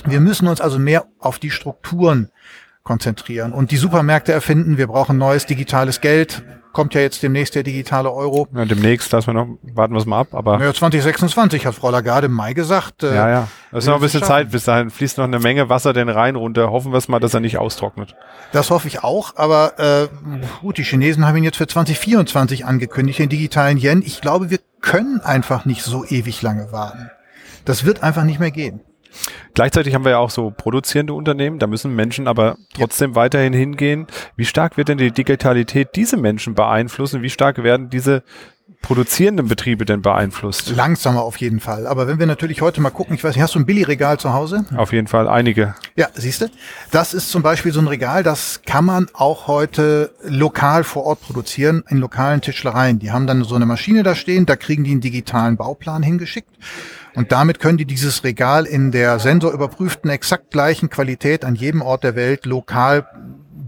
Wir 0.05 0.19
müssen 0.19 0.47
uns 0.47 0.61
also 0.61 0.79
mehr 0.79 1.05
auf 1.19 1.39
die 1.39 1.49
Strukturen 1.49 2.29
konzentrieren 2.83 3.51
und 3.51 3.71
die 3.71 3.77
Supermärkte 3.77 4.31
erfinden. 4.31 4.77
Wir 4.77 4.87
brauchen 4.87 5.17
neues 5.17 5.47
digitales 5.47 6.01
Geld 6.01 6.43
kommt 6.73 6.93
ja 6.93 7.01
jetzt 7.01 7.21
demnächst 7.23 7.55
der 7.55 7.63
digitale 7.63 8.11
Euro. 8.11 8.47
Ja, 8.53 8.65
demnächst, 8.65 9.11
lassen 9.11 9.27
wir 9.27 9.33
noch, 9.33 9.47
warten 9.61 9.93
wir 9.93 9.99
es 9.99 10.05
mal 10.05 10.19
ab, 10.19 10.33
aber. 10.33 10.63
Ja, 10.63 10.73
2026 10.73 11.65
hat 11.65 11.75
Frau 11.75 11.89
Lagarde 11.89 12.27
im 12.27 12.33
Mai 12.33 12.53
gesagt. 12.53 13.03
Äh, 13.03 13.15
ja, 13.15 13.29
ja. 13.29 13.47
Das 13.71 13.83
ist 13.83 13.87
noch 13.87 13.95
ein 13.95 14.01
bisschen 14.01 14.23
Zeit, 14.23 14.51
bis 14.51 14.65
dahin 14.65 14.89
fließt 14.89 15.17
noch 15.17 15.25
eine 15.25 15.39
Menge 15.39 15.69
Wasser 15.69 15.93
den 15.93 16.09
Rhein 16.09 16.35
runter. 16.35 16.71
Hoffen 16.71 16.91
wir 16.91 16.97
es 16.97 17.07
mal, 17.07 17.19
dass 17.19 17.33
er 17.33 17.39
nicht 17.39 17.57
austrocknet. 17.57 18.15
Das 18.51 18.69
hoffe 18.69 18.87
ich 18.87 19.03
auch, 19.03 19.35
aber 19.35 19.79
äh, 19.79 20.07
gut, 20.61 20.77
die 20.77 20.83
Chinesen 20.83 21.25
haben 21.25 21.37
ihn 21.37 21.43
jetzt 21.43 21.57
für 21.57 21.67
2024 21.67 22.65
angekündigt, 22.65 23.19
den 23.19 23.29
digitalen 23.29 23.77
Yen. 23.77 24.01
Ich 24.05 24.21
glaube, 24.21 24.49
wir 24.49 24.59
können 24.81 25.21
einfach 25.21 25.65
nicht 25.65 25.83
so 25.83 26.05
ewig 26.05 26.41
lange 26.41 26.71
warten. 26.71 27.11
Das 27.65 27.85
wird 27.85 28.03
einfach 28.03 28.23
nicht 28.23 28.39
mehr 28.39 28.51
gehen. 28.51 28.81
Gleichzeitig 29.53 29.93
haben 29.93 30.05
wir 30.05 30.11
ja 30.11 30.17
auch 30.17 30.29
so 30.29 30.51
produzierende 30.51 31.13
Unternehmen, 31.13 31.59
da 31.59 31.67
müssen 31.67 31.95
Menschen 31.95 32.27
aber 32.27 32.57
trotzdem 32.73 33.11
ja. 33.11 33.15
weiterhin 33.15 33.53
hingehen. 33.53 34.07
Wie 34.35 34.45
stark 34.45 34.77
wird 34.77 34.87
denn 34.87 34.97
die 34.97 35.11
Digitalität 35.11 35.89
diese 35.95 36.17
Menschen 36.17 36.55
beeinflussen? 36.55 37.21
Wie 37.21 37.29
stark 37.29 37.63
werden 37.63 37.89
diese 37.89 38.23
produzierenden 38.81 39.47
Betriebe 39.47 39.85
denn 39.85 40.01
beeinflusst? 40.01 40.69
Langsamer 40.75 41.21
auf 41.21 41.37
jeden 41.37 41.59
Fall. 41.59 41.87
Aber 41.87 42.07
wenn 42.07 42.19
wir 42.19 42.25
natürlich 42.25 42.61
heute 42.61 42.81
mal 42.81 42.89
gucken, 42.89 43.15
ich 43.15 43.23
weiß 43.23 43.35
nicht, 43.35 43.43
hast 43.43 43.55
du 43.55 43.59
ein 43.59 43.65
Billigregal 43.65 44.19
zu 44.19 44.33
Hause? 44.33 44.65
Auf 44.75 44.91
jeden 44.91 45.07
Fall, 45.07 45.27
einige. 45.27 45.75
Ja, 45.95 46.07
siehst 46.13 46.41
du? 46.41 46.47
Das 46.89 47.13
ist 47.13 47.29
zum 47.29 47.43
Beispiel 47.43 47.71
so 47.71 47.79
ein 47.79 47.87
Regal, 47.87 48.23
das 48.23 48.61
kann 48.65 48.85
man 48.85 49.07
auch 49.13 49.47
heute 49.47 50.11
lokal 50.23 50.83
vor 50.83 51.03
Ort 51.05 51.21
produzieren, 51.21 51.83
in 51.89 51.97
lokalen 51.97 52.41
Tischlereien. 52.41 52.99
Die 52.99 53.11
haben 53.11 53.27
dann 53.27 53.43
so 53.43 53.55
eine 53.55 53.65
Maschine 53.65 54.03
da 54.03 54.15
stehen, 54.15 54.45
da 54.45 54.55
kriegen 54.55 54.83
die 54.83 54.91
einen 54.91 55.01
digitalen 55.01 55.57
Bauplan 55.57 56.03
hingeschickt. 56.03 56.49
Und 57.15 57.31
damit 57.31 57.59
können 57.59 57.77
die 57.77 57.85
dieses 57.85 58.23
Regal 58.23 58.65
in 58.65 58.91
der 58.91 59.19
sensorüberprüften, 59.19 60.09
exakt 60.09 60.51
gleichen 60.51 60.89
Qualität 60.89 61.43
an 61.45 61.55
jedem 61.55 61.81
Ort 61.81 62.03
der 62.03 62.15
Welt 62.15 62.45
lokal 62.45 63.05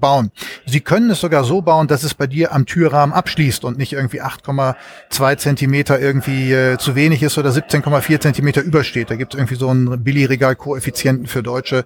bauen. 0.04 0.32
Sie 0.66 0.82
können 0.82 1.10
es 1.12 1.22
sogar 1.22 1.46
so 1.46 1.62
bauen, 1.62 1.88
dass 1.88 2.04
es 2.04 2.14
bei 2.14 2.28
dir 2.28 2.52
am 2.52 2.66
Türrahmen 2.66 3.14
abschließt 3.14 3.64
und 3.64 3.78
nicht 3.78 3.94
irgendwie 3.94 4.22
8,2 4.22 5.38
Zentimeter 5.38 5.98
irgendwie 5.98 6.52
äh, 6.52 6.78
zu 6.78 6.96
wenig 6.96 7.24
ist 7.24 7.38
oder 7.38 7.52
17,4 7.52 8.20
Zentimeter 8.20 8.62
übersteht. 8.62 9.10
Da 9.10 9.16
gibt 9.16 9.34
es 9.34 9.40
irgendwie 9.40 9.56
so 9.56 9.70
einen 9.70 10.04
Billigregal-Koeffizienten 10.04 11.28
für 11.28 11.42
deutsche 11.42 11.86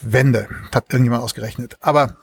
Wände. 0.00 0.48
Hat 0.72 0.84
irgendjemand 0.90 1.24
ausgerechnet. 1.24 1.76
Aber 1.80 2.16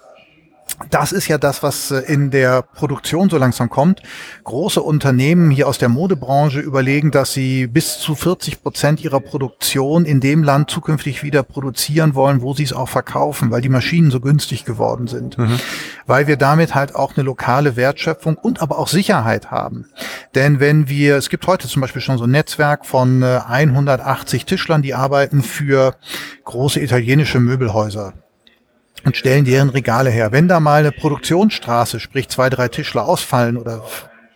das 0.90 1.12
ist 1.12 1.28
ja 1.28 1.38
das, 1.38 1.62
was 1.62 1.92
äh, 1.92 2.00
in 2.00 2.32
der 2.32 2.62
Produktion 2.62 3.30
so 3.30 3.38
langsam 3.38 3.70
kommt. 3.70 4.02
Große 4.44 4.82
Unternehmen 4.82 5.52
hier 5.52 5.68
aus 5.68 5.78
der 5.78 5.90
Modebranche 5.90 6.60
überlegen, 6.60 7.12
dass 7.12 7.34
sie 7.34 7.68
bis 7.68 8.00
zu 8.00 8.16
40 8.16 8.64
Prozent 8.64 9.04
ihrer 9.04 9.20
Produktion 9.20 10.06
in 10.06 10.20
dem 10.20 10.44
Land 10.44 10.70
zukünftig 10.70 11.24
wieder 11.24 11.44
produzieren 11.44 12.16
wollen, 12.16 12.42
wo 12.42 12.54
sie 12.54 12.64
es 12.64 12.74
auch 12.74 12.90
verkaufen, 12.90 13.52
weil 13.52 13.62
die 13.62 13.70
Maschinen 13.70 14.12
so 14.12 14.20
günstig 14.20 14.66
geworden 14.66 15.08
sind. 15.08 15.38
Mhm. 15.38 15.60
Weil 16.06 16.28
wir 16.28 16.38
damit 16.38 16.76
halt 16.76 16.96
auch 16.96 17.16
eine 17.16 17.24
lokale 17.24 17.76
Wertschöpfung 17.76 18.38
und 18.38 18.62
aber 18.62 18.80
auch 18.80 18.88
Sicherheit 18.88 19.52
haben. 19.52 19.86
Denn 20.36 20.60
wenn 20.60 20.90
wir, 20.90 21.18
es 21.18 21.30
gibt 21.30 21.46
heute 21.48 21.68
zum 21.68 21.82
Beispiel 21.82 22.02
schon 22.02 22.18
so 22.18 22.24
ein 22.24 22.32
Netzwerk 22.32 22.86
von 22.86 23.24
180 23.24 24.42
äh, 24.42 24.46
Tischlern, 24.46 24.82
die 24.82 24.94
arbeiten 24.94 25.44
für 25.44 25.96
große 26.46 26.80
italienische 26.80 27.40
Möbelhäuser 27.40 28.14
und 29.06 29.18
stellen 29.18 29.46
deren 29.46 29.70
Regale 29.70 30.10
her. 30.10 30.32
Wenn 30.32 30.48
da 30.48 30.60
mal 30.60 30.80
eine 30.80 30.92
Produktionsstraße, 30.92 32.00
sprich 32.00 32.30
zwei, 32.30 32.50
drei 32.50 32.68
Tischler 32.68 33.06
ausfallen 33.06 33.58
oder 33.58 33.84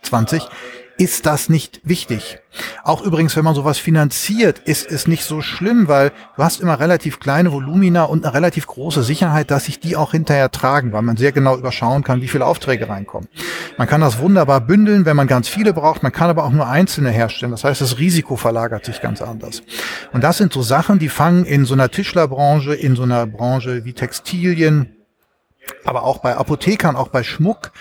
20, 0.02 0.48
ist 0.96 1.26
das 1.26 1.48
nicht 1.48 1.80
wichtig. 1.84 2.38
Auch 2.84 3.02
übrigens, 3.02 3.34
wenn 3.36 3.44
man 3.44 3.54
sowas 3.54 3.78
finanziert, 3.78 4.60
ist 4.60 4.90
es 4.90 5.08
nicht 5.08 5.24
so 5.24 5.40
schlimm, 5.40 5.88
weil 5.88 6.12
du 6.36 6.42
hast 6.42 6.60
immer 6.60 6.78
relativ 6.78 7.18
kleine 7.18 7.50
Volumina 7.50 8.04
und 8.04 8.24
eine 8.24 8.34
relativ 8.34 8.66
große 8.66 9.02
Sicherheit, 9.02 9.50
dass 9.50 9.64
sich 9.64 9.80
die 9.80 9.96
auch 9.96 10.12
hinterher 10.12 10.50
tragen, 10.50 10.92
weil 10.92 11.02
man 11.02 11.16
sehr 11.16 11.32
genau 11.32 11.56
überschauen 11.56 12.04
kann, 12.04 12.20
wie 12.20 12.28
viele 12.28 12.46
Aufträge 12.46 12.88
reinkommen. 12.88 13.28
Man 13.76 13.88
kann 13.88 14.00
das 14.00 14.18
wunderbar 14.18 14.60
bündeln, 14.60 15.04
wenn 15.04 15.16
man 15.16 15.26
ganz 15.26 15.48
viele 15.48 15.72
braucht. 15.72 16.02
Man 16.02 16.12
kann 16.12 16.30
aber 16.30 16.44
auch 16.44 16.52
nur 16.52 16.68
einzelne 16.68 17.10
herstellen. 17.10 17.52
Das 17.52 17.64
heißt, 17.64 17.80
das 17.80 17.98
Risiko 17.98 18.36
verlagert 18.36 18.84
sich 18.84 19.00
ganz 19.00 19.20
anders. 19.20 19.62
Und 20.12 20.22
das 20.22 20.38
sind 20.38 20.52
so 20.52 20.62
Sachen, 20.62 20.98
die 20.98 21.08
fangen 21.08 21.44
in 21.44 21.64
so 21.64 21.74
einer 21.74 21.90
Tischlerbranche, 21.90 22.74
in 22.74 22.94
so 22.94 23.02
einer 23.02 23.26
Branche 23.26 23.84
wie 23.84 23.94
Textilien, 23.94 24.94
aber 25.84 26.02
auch 26.02 26.18
bei 26.18 26.36
Apothekern, 26.36 26.96
auch 26.96 27.08
bei 27.08 27.22
Schmuck, 27.22 27.72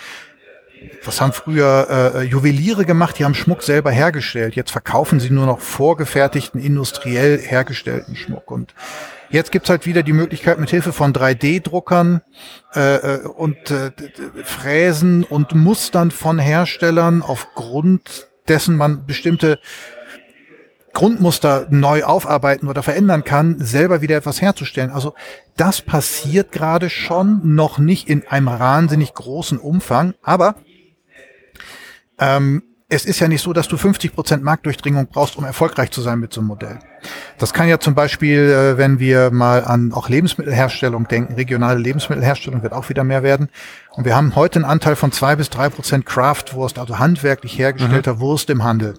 was 1.04 1.22
haben 1.22 1.34
früher 1.34 2.14
äh, 2.16 2.22
Juweliere 2.24 2.86
gemacht? 2.86 3.20
Die 3.20 3.26
haben 3.26 3.36
Schmuck 3.36 3.64
selber 3.64 3.92
hergestellt. 3.92 4.56
Jetzt 4.56 4.72
verkaufen 4.72 5.20
sie 5.20 5.30
nur 5.30 5.46
noch 5.46 5.60
vorgefertigten, 5.60 6.62
industriell 6.62 7.38
hergestellten 7.40 8.16
Schmuck. 8.16 8.52
Und 8.52 8.74
jetzt 9.30 9.52
gibt's 9.52 9.70
halt 9.70 9.86
wieder 9.86 10.04
die 10.04 10.14
Möglichkeit, 10.14 10.60
mit 10.60 10.70
Hilfe 10.70 10.94
von 10.94 11.14
3D-Druckern 11.14 12.22
äh, 12.76 12.96
äh, 12.96 13.28
und 13.28 13.72
äh, 13.72 13.92
Fräsen 14.44 15.24
und 15.24 15.56
Mustern 15.56 16.12
von 16.12 16.40
Herstellern 16.40 17.22
aufgrund 17.22 18.28
dessen 18.48 18.76
man 18.76 19.06
bestimmte 19.06 19.60
Grundmuster 20.94 21.68
neu 21.72 22.04
aufarbeiten 22.04 22.68
oder 22.68 22.84
verändern 22.84 23.24
kann, 23.24 23.58
selber 23.60 24.02
wieder 24.02 24.16
etwas 24.16 24.42
herzustellen. 24.42 24.92
Also 24.92 25.16
das 25.58 25.82
passiert 25.82 26.52
gerade 26.52 26.90
schon, 26.90 27.56
noch 27.56 27.80
nicht 27.80 28.08
in 28.08 28.28
einem 28.28 28.46
wahnsinnig 28.46 29.14
großen 29.14 29.58
Umfang, 29.58 30.14
aber 30.22 30.56
ähm, 32.24 32.64
es 32.90 33.06
ist 33.06 33.20
ja 33.20 33.28
nicht 33.28 33.42
so, 33.42 33.54
dass 33.54 33.68
du 33.68 33.78
50 33.78 34.14
Prozent 34.14 34.44
Marktdurchdringung 34.44 35.08
brauchst, 35.08 35.36
um 35.38 35.44
erfolgreich 35.44 35.90
zu 35.92 36.02
sein 36.02 36.20
mit 36.20 36.32
so 36.32 36.42
einem 36.42 36.50
Modell. 36.50 36.80
Das 37.40 37.54
kann 37.54 37.68
ja 37.68 37.80
zum 37.80 37.96
Beispiel, 37.96 38.40
äh, 38.40 38.78
wenn 38.78 39.00
wir 39.00 39.32
mal 39.32 39.64
an 39.64 39.94
auch 39.94 40.10
Lebensmittelherstellung 40.10 41.08
denken, 41.08 41.34
regionale 41.34 41.80
Lebensmittelherstellung 41.80 42.62
wird 42.62 42.74
auch 42.74 42.90
wieder 42.90 43.04
mehr 43.04 43.24
werden. 43.24 43.50
Und 43.92 44.06
wir 44.06 44.16
haben 44.16 44.36
heute 44.36 44.60
einen 44.60 44.66
Anteil 44.66 44.96
von 44.96 45.12
zwei 45.12 45.36
bis 45.36 45.50
drei 45.50 45.70
Prozent 45.70 46.06
Craftwurst, 46.06 46.78
also 46.78 47.00
handwerklich 47.00 47.58
hergestellter 47.58 48.16
mhm. 48.16 48.20
Wurst 48.20 48.50
im 48.50 48.64
Handel. 48.64 48.94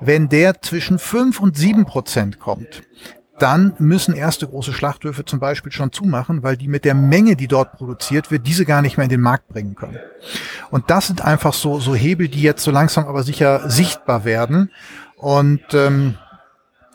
Wenn 0.00 0.28
der 0.28 0.60
zwischen 0.60 0.98
fünf 0.98 1.40
und 1.40 1.56
sieben 1.56 1.86
Prozent 1.86 2.40
kommt, 2.40 2.82
dann 3.40 3.74
müssen 3.78 4.14
erste 4.14 4.46
große 4.46 4.72
Schlachthöfe 4.72 5.24
zum 5.24 5.40
Beispiel 5.40 5.72
schon 5.72 5.92
zumachen, 5.92 6.42
weil 6.42 6.56
die 6.56 6.68
mit 6.68 6.84
der 6.84 6.94
Menge, 6.94 7.36
die 7.36 7.48
dort 7.48 7.72
produziert 7.72 8.30
wird, 8.30 8.46
diese 8.46 8.64
gar 8.64 8.82
nicht 8.82 8.96
mehr 8.96 9.04
in 9.04 9.10
den 9.10 9.20
Markt 9.20 9.48
bringen 9.48 9.74
können. 9.74 9.98
Und 10.70 10.90
das 10.90 11.06
sind 11.06 11.22
einfach 11.22 11.54
so, 11.54 11.80
so 11.80 11.94
Hebel, 11.94 12.28
die 12.28 12.42
jetzt 12.42 12.62
so 12.62 12.70
langsam 12.70 13.06
aber 13.06 13.22
sicher 13.22 13.68
sichtbar 13.68 14.24
werden. 14.24 14.70
Und 15.16 15.62
ähm, 15.74 16.16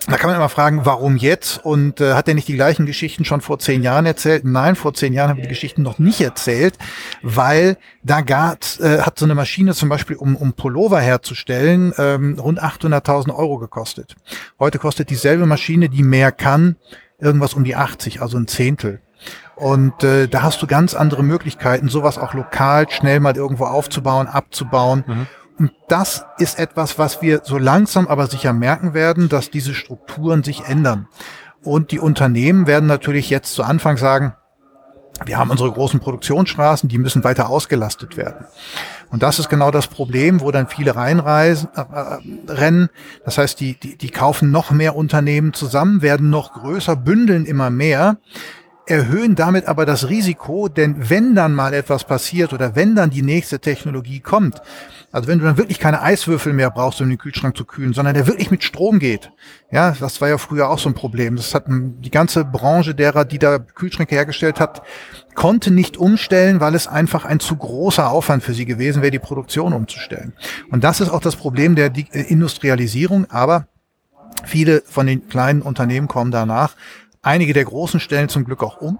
da 0.07 0.17
kann 0.17 0.29
man 0.29 0.37
immer 0.37 0.49
fragen, 0.49 0.85
warum 0.85 1.17
jetzt? 1.17 1.63
Und 1.65 1.99
äh, 1.99 2.13
hat 2.13 2.27
er 2.27 2.35
nicht 2.35 2.47
die 2.47 2.55
gleichen 2.55 2.85
Geschichten 2.85 3.25
schon 3.25 3.41
vor 3.41 3.59
zehn 3.59 3.81
Jahren 3.81 4.05
erzählt? 4.05 4.45
Nein, 4.45 4.75
vor 4.75 4.93
zehn 4.93 5.13
Jahren 5.13 5.29
haben 5.29 5.37
wir 5.37 5.43
die 5.43 5.49
Geschichten 5.49 5.81
noch 5.81 5.97
nicht 5.97 6.21
erzählt, 6.21 6.77
weil 7.23 7.77
da 8.03 8.21
gab, 8.21 8.59
äh, 8.79 8.99
hat 8.99 9.17
so 9.17 9.25
eine 9.25 9.35
Maschine 9.35 9.73
zum 9.73 9.89
Beispiel, 9.89 10.15
um, 10.15 10.35
um 10.35 10.53
Pullover 10.53 10.99
herzustellen, 10.99 11.93
ähm, 11.97 12.37
rund 12.39 12.61
800.000 12.61 13.35
Euro 13.35 13.57
gekostet. 13.57 14.15
Heute 14.59 14.77
kostet 14.77 15.09
dieselbe 15.09 15.45
Maschine, 15.45 15.89
die 15.89 16.03
mehr 16.03 16.31
kann, 16.31 16.75
irgendwas 17.19 17.53
um 17.53 17.63
die 17.63 17.75
80, 17.75 18.21
also 18.21 18.37
ein 18.37 18.47
Zehntel. 18.47 19.01
Und 19.55 20.03
äh, 20.03 20.27
da 20.27 20.43
hast 20.43 20.61
du 20.61 20.67
ganz 20.67 20.93
andere 20.93 21.23
Möglichkeiten, 21.23 21.87
sowas 21.87 22.17
auch 22.17 22.33
lokal 22.33 22.89
schnell 22.89 23.19
mal 23.21 23.35
irgendwo 23.35 23.65
aufzubauen, 23.65 24.27
abzubauen. 24.27 25.03
Mhm. 25.07 25.27
Und 25.57 25.71
das 25.87 26.25
ist 26.37 26.59
etwas, 26.59 26.99
was 26.99 27.21
wir 27.21 27.41
so 27.43 27.57
langsam 27.57 28.07
aber 28.07 28.27
sicher 28.27 28.53
merken 28.53 28.93
werden, 28.93 29.29
dass 29.29 29.49
diese 29.49 29.73
Strukturen 29.73 30.43
sich 30.43 30.65
ändern. 30.65 31.07
Und 31.63 31.91
die 31.91 31.99
Unternehmen 31.99 32.67
werden 32.67 32.87
natürlich 32.87 33.29
jetzt 33.29 33.53
zu 33.53 33.63
Anfang 33.63 33.97
sagen, 33.97 34.35
wir 35.23 35.37
haben 35.37 35.49
unsere 35.49 35.71
großen 35.71 36.01
Produktionsstraßen, 36.01 36.89
die 36.89 36.97
müssen 36.97 37.23
weiter 37.23 37.49
ausgelastet 37.49 38.17
werden. 38.17 38.45
Und 39.09 39.23
das 39.23 39.39
ist 39.39 39.49
genau 39.49 39.71
das 39.71 39.87
Problem, 39.87 40.41
wo 40.41 40.51
dann 40.51 40.67
viele 40.67 40.95
reinreisen, 40.95 41.69
äh, 41.75 41.81
äh, 41.81 42.51
rennen. 42.51 42.89
Das 43.23 43.37
heißt, 43.37 43.59
die, 43.59 43.79
die, 43.79 43.97
die 43.97 44.09
kaufen 44.09 44.51
noch 44.51 44.71
mehr 44.71 44.95
Unternehmen 44.95 45.53
zusammen, 45.53 46.01
werden 46.01 46.29
noch 46.29 46.51
größer, 46.53 46.97
bündeln 46.97 47.45
immer 47.45 47.69
mehr, 47.69 48.17
erhöhen 48.87 49.35
damit 49.35 49.67
aber 49.67 49.85
das 49.85 50.09
Risiko, 50.09 50.67
denn 50.67 51.09
wenn 51.09 51.33
dann 51.33 51.55
mal 51.55 51.73
etwas 51.73 52.03
passiert 52.03 52.51
oder 52.51 52.75
wenn 52.75 52.95
dann 52.95 53.09
die 53.09 53.21
nächste 53.21 53.59
Technologie 53.59 54.19
kommt, 54.19 54.61
Also 55.15 55.29
wenn 55.29 55.39
du 55.39 55.45
dann 55.45 55.55
wirklich 55.55 55.79
keine 55.79 56.01
Eiswürfel 56.01 56.51
mehr 56.51 56.69
brauchst, 56.69 56.99
um 56.99 57.07
den 57.07 57.17
Kühlschrank 57.17 57.55
zu 57.55 57.63
kühlen, 57.63 57.93
sondern 57.93 58.15
der 58.15 58.27
wirklich 58.27 58.51
mit 58.51 58.65
Strom 58.65 58.99
geht. 58.99 59.31
Ja, 59.71 59.95
das 59.97 60.19
war 60.19 60.27
ja 60.27 60.37
früher 60.37 60.69
auch 60.69 60.77
so 60.77 60.89
ein 60.89 60.93
Problem. 60.93 61.37
Das 61.37 61.55
hat 61.55 61.67
die 61.69 62.11
ganze 62.11 62.43
Branche 62.43 62.93
derer, 62.93 63.23
die 63.23 63.39
da 63.39 63.59
Kühlschränke 63.59 64.13
hergestellt 64.13 64.59
hat, 64.59 64.81
konnte 65.33 65.71
nicht 65.71 65.95
umstellen, 65.95 66.59
weil 66.59 66.75
es 66.75 66.87
einfach 66.87 67.23
ein 67.23 67.39
zu 67.39 67.55
großer 67.55 68.09
Aufwand 68.09 68.43
für 68.43 68.53
sie 68.53 68.65
gewesen 68.65 69.01
wäre, 69.01 69.11
die 69.11 69.19
Produktion 69.19 69.71
umzustellen. 69.71 70.33
Und 70.69 70.83
das 70.83 70.99
ist 70.99 71.07
auch 71.07 71.21
das 71.21 71.37
Problem 71.37 71.75
der 71.75 71.95
äh, 71.95 72.21
Industrialisierung. 72.23 73.31
Aber 73.31 73.67
viele 74.43 74.81
von 74.81 75.07
den 75.07 75.29
kleinen 75.29 75.61
Unternehmen 75.61 76.09
kommen 76.09 76.31
danach. 76.31 76.75
Einige 77.21 77.53
der 77.53 77.63
großen 77.63 78.01
stellen 78.01 78.27
zum 78.27 78.43
Glück 78.43 78.61
auch 78.61 78.81
um. 78.81 78.99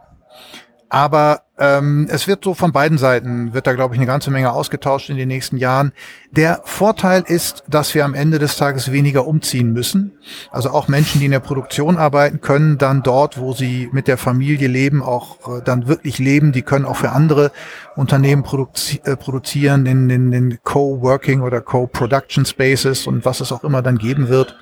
Aber 0.95 1.41
ähm, 1.57 2.07
es 2.09 2.25
wird 2.25 2.45
so 2.45 2.53
von 2.53 2.71
beiden 2.71 2.97
Seiten, 2.97 3.53
wird 3.53 3.67
da, 3.67 3.73
glaube 3.73 3.93
ich, 3.93 3.99
eine 3.99 4.07
ganze 4.07 4.31
Menge 4.31 4.53
ausgetauscht 4.53 5.09
in 5.09 5.17
den 5.17 5.27
nächsten 5.27 5.57
Jahren. 5.57 5.91
Der 6.31 6.61
Vorteil 6.63 7.25
ist, 7.27 7.65
dass 7.67 7.93
wir 7.95 8.05
am 8.05 8.13
Ende 8.13 8.39
des 8.39 8.55
Tages 8.55 8.93
weniger 8.93 9.27
umziehen 9.27 9.73
müssen. 9.73 10.13
Also 10.51 10.69
auch 10.69 10.87
Menschen, 10.87 11.19
die 11.19 11.25
in 11.25 11.33
der 11.33 11.41
Produktion 11.41 11.97
arbeiten, 11.97 12.39
können 12.39 12.77
dann 12.77 13.03
dort, 13.03 13.37
wo 13.37 13.51
sie 13.51 13.89
mit 13.91 14.07
der 14.07 14.17
Familie 14.17 14.69
leben, 14.69 15.03
auch 15.03 15.57
äh, 15.57 15.61
dann 15.61 15.89
wirklich 15.89 16.17
leben. 16.17 16.53
Die 16.53 16.61
können 16.61 16.85
auch 16.85 16.95
für 16.95 17.11
andere 17.11 17.51
Unternehmen 17.97 18.43
produzi 18.43 19.01
äh, 19.03 19.17
produzieren 19.17 19.85
in 19.87 20.07
den 20.07 20.59
Co-Working 20.63 21.41
oder 21.41 21.59
Co-Production 21.59 22.45
Spaces 22.45 23.05
und 23.05 23.25
was 23.25 23.41
es 23.41 23.51
auch 23.51 23.65
immer 23.65 23.81
dann 23.81 23.97
geben 23.97 24.29
wird. 24.29 24.55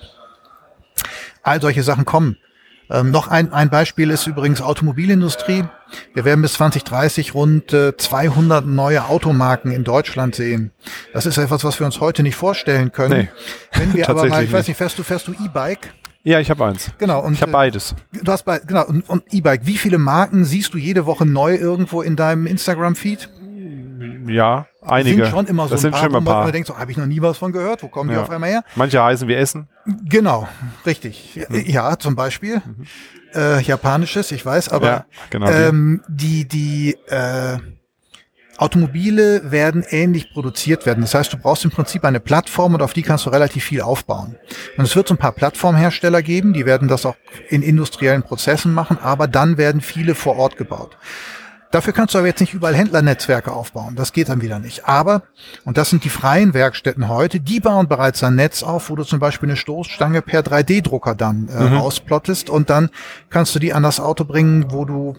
All 1.44 1.62
solche 1.62 1.84
Sachen 1.84 2.06
kommen. 2.06 2.38
Ähm, 2.90 3.12
noch 3.12 3.28
ein, 3.28 3.54
ein 3.54 3.70
Beispiel 3.70 4.10
ist 4.10 4.28
übrigens 4.28 4.62
Automobilindustrie. 4.62 5.64
Wir 6.14 6.26
werden 6.26 6.42
bis 6.42 6.54
2030 6.54 7.34
rund 7.34 7.74
äh, 7.74 7.96
200 7.96 8.66
neue 8.66 9.06
Automarken 9.06 9.72
in 9.72 9.84
Deutschland 9.84 10.36
sehen. 10.36 10.72
Das 11.14 11.26
ist 11.26 11.38
etwas, 11.38 11.64
was 11.64 11.80
wir 11.80 11.86
uns 11.86 12.00
heute 12.00 12.24
nicht 12.24 12.36
vorstellen 12.36 12.92
können. 12.92 13.30
Nee, 13.74 13.80
Wenn 13.80 13.94
wir 13.94 14.10
aber 14.10 14.26
mal, 14.28 14.44
ich 14.44 14.52
weiß 14.52 14.68
nicht, 14.68 14.78
fährst 14.78 14.98
du, 15.00 15.04
fährst 15.04 15.28
du 15.28 15.34
E-Bike? 15.34 15.94
Ja, 16.24 16.40
ich 16.40 16.50
habe 16.50 16.66
eins. 16.66 16.90
Genau. 17.00 17.22
Und, 17.22 17.34
ich 17.34 17.42
habe 17.42 17.52
beides. 17.52 17.96
Du 18.12 18.32
hast 18.32 18.44
bei, 18.44 18.60
genau. 18.60 18.86
Und, 18.86 19.08
und 19.10 19.24
E-Bike. 19.32 19.66
Wie 19.66 19.78
viele 19.78 19.98
Marken 19.98 20.46
siehst 20.46 20.74
du 20.74 20.78
jede 20.78 21.06
Woche 21.06 21.26
neu 21.26 21.56
irgendwo 21.56 22.02
in 22.02 22.16
deinem 22.16 22.48
Instagram-Feed? 22.48 23.30
Ja, 24.28 24.68
einige. 24.82 25.24
Sind 25.24 25.32
schon 25.32 25.48
immer 25.48 25.64
so 25.64 25.72
das 25.72 25.80
ein 25.80 25.82
sind 25.82 25.92
paar, 25.92 26.04
schon 26.04 26.16
ein 26.16 26.24
paar. 26.24 26.44
man 26.44 26.52
denkt, 26.54 26.68
so, 26.68 26.78
habe 26.78 26.92
ich 26.92 26.98
noch 26.98 27.06
nie 27.06 27.22
was 27.22 27.38
von 27.38 27.52
gehört. 27.52 27.84
Wo 27.84 27.88
kommen 27.90 28.10
ja. 28.10 28.18
die 28.18 28.22
auf 28.24 28.30
einmal 28.30 28.50
her? 28.50 28.64
Manche 28.76 29.04
heißen 29.04 29.28
wie 29.28 29.34
Essen. 29.34 29.68
Genau, 29.86 30.48
richtig. 30.86 31.40
Mhm. 31.50 31.64
Ja, 31.66 31.98
zum 32.00 32.16
Beispiel. 32.16 32.62
Mhm. 32.66 32.86
Äh, 33.34 33.62
Japanisches, 33.62 34.32
ich 34.32 34.46
weiß, 34.46 34.70
aber 34.70 34.88
ja, 34.88 35.06
genau 35.30 35.50
ähm, 35.50 36.02
die, 36.08 36.48
die 36.48 36.96
äh, 37.08 37.58
Automobile 38.58 39.52
werden 39.52 39.84
ähnlich 39.90 40.32
produziert 40.32 40.86
werden. 40.86 41.02
Das 41.02 41.16
heißt, 41.16 41.34
du 41.34 41.38
brauchst 41.38 41.66
im 41.66 41.72
Prinzip 41.72 42.06
eine 42.06 42.20
Plattform 42.20 42.76
und 42.76 42.82
auf 42.82 42.94
die 42.94 43.02
kannst 43.02 43.26
du 43.26 43.32
relativ 43.32 43.64
viel 43.64 43.82
aufbauen. 43.82 44.38
Und 44.78 44.86
es 44.86 44.96
wird 44.96 45.08
so 45.08 45.16
ein 45.16 45.18
paar 45.18 45.32
Plattformhersteller 45.32 46.22
geben, 46.22 46.54
die 46.54 46.66
werden 46.66 46.88
das 46.88 47.06
auch 47.06 47.16
in 47.50 47.64
industriellen 47.64 48.24
Prozessen 48.24 48.74
machen, 48.74 49.00
aber 49.02 49.28
dann 49.28 49.58
werden 49.58 49.82
viele 49.82 50.14
vor 50.14 50.38
Ort 50.38 50.56
gebaut. 50.58 50.98
Dafür 51.74 51.92
kannst 51.92 52.14
du 52.14 52.20
aber 52.20 52.28
jetzt 52.28 52.40
nicht 52.40 52.54
überall 52.54 52.76
Händlernetzwerke 52.76 53.52
aufbauen. 53.52 53.96
Das 53.96 54.14
geht 54.14 54.30
dann 54.30 54.44
wieder 54.44 54.60
nicht. 54.60 54.88
Aber, 54.88 55.24
und 55.66 55.76
das 55.76 55.90
sind 55.90 56.04
die 56.04 56.10
freien 56.10 56.54
Werkstätten 56.54 57.10
heute, 57.10 57.40
die 57.40 57.60
bauen 57.60 57.88
bereits 57.88 58.24
ein 58.24 58.36
Netz 58.36 58.62
auf, 58.62 58.92
wo 58.92 58.96
du 58.96 59.04
zum 59.04 59.18
Beispiel 59.18 59.50
eine 59.50 59.56
Stoßstange 59.56 60.22
per 60.22 60.42
3D-Drucker 60.42 61.16
dann 61.16 61.48
äh, 61.48 61.64
mhm. 61.64 61.78
ausplottest 61.78 62.52
und 62.52 62.70
dann 62.70 62.92
kannst 63.32 63.56
du 63.56 63.60
die 63.60 63.74
an 63.74 63.82
das 63.82 64.00
Auto 64.00 64.24
bringen, 64.24 64.68
wo 64.70 64.86
du 64.86 65.16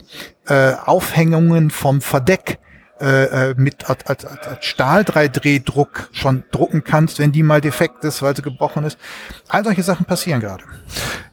äh, 0.47 0.75
Aufhängungen 0.75 1.71
vom 1.71 2.01
Verdeck 2.01 2.61
äh, 3.01 3.51
äh, 3.51 3.55
mit 3.57 3.91
als, 3.91 4.07
als, 4.07 4.25
als 4.25 4.65
Stahl 4.65 5.03
3D-Druck 5.03 6.11
schon 6.13 6.45
drucken 6.53 6.85
kannst, 6.85 7.19
wenn 7.19 7.33
die 7.33 7.43
mal 7.43 7.61
defekt 7.61 8.05
ist, 8.05 8.23
weil 8.23 8.37
sie 8.37 8.43
gebrochen 8.43 8.85
ist. 8.85 8.99
All 9.49 9.65
solche 9.65 9.83
Sachen 9.83 10.07
passieren 10.07 10.41
gerade. 10.41 10.63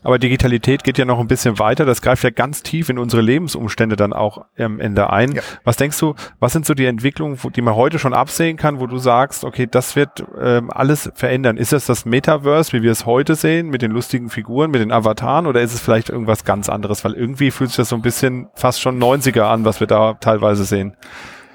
Aber 0.01 0.17
Digitalität 0.17 0.83
geht 0.83 0.97
ja 0.97 1.05
noch 1.05 1.19
ein 1.19 1.27
bisschen 1.27 1.59
weiter. 1.59 1.85
Das 1.85 2.01
greift 2.01 2.23
ja 2.23 2.31
ganz 2.31 2.63
tief 2.63 2.89
in 2.89 2.97
unsere 2.97 3.21
Lebensumstände 3.21 3.95
dann 3.95 4.11
auch 4.11 4.45
am 4.57 4.79
Ende 4.79 5.11
ein. 5.11 5.33
Ja. 5.33 5.43
Was 5.63 5.77
denkst 5.77 5.99
du, 5.99 6.15
was 6.39 6.51
sind 6.53 6.65
so 6.65 6.73
die 6.73 6.85
Entwicklungen, 6.85 7.37
die 7.55 7.61
man 7.61 7.75
heute 7.75 7.99
schon 7.99 8.15
absehen 8.15 8.57
kann, 8.57 8.79
wo 8.79 8.87
du 8.87 8.97
sagst, 8.97 9.43
okay, 9.43 9.67
das 9.69 9.95
wird 9.95 10.23
ähm, 10.41 10.71
alles 10.71 11.11
verändern? 11.13 11.57
Ist 11.57 11.73
es 11.73 11.85
das 11.85 12.05
Metaverse, 12.05 12.73
wie 12.73 12.81
wir 12.81 12.91
es 12.91 13.05
heute 13.05 13.35
sehen, 13.35 13.69
mit 13.69 13.83
den 13.83 13.91
lustigen 13.91 14.31
Figuren, 14.31 14.71
mit 14.71 14.81
den 14.81 14.91
Avataren, 14.91 15.45
oder 15.45 15.61
ist 15.61 15.75
es 15.75 15.79
vielleicht 15.79 16.09
irgendwas 16.09 16.43
ganz 16.43 16.69
anderes? 16.69 17.03
Weil 17.03 17.13
irgendwie 17.13 17.51
fühlt 17.51 17.69
sich 17.69 17.77
das 17.77 17.89
so 17.89 17.95
ein 17.95 18.01
bisschen 18.01 18.47
fast 18.55 18.81
schon 18.81 18.99
90er 18.99 19.43
an, 19.43 19.63
was 19.63 19.79
wir 19.79 19.87
da 19.87 20.15
teilweise 20.15 20.65
sehen. 20.65 20.95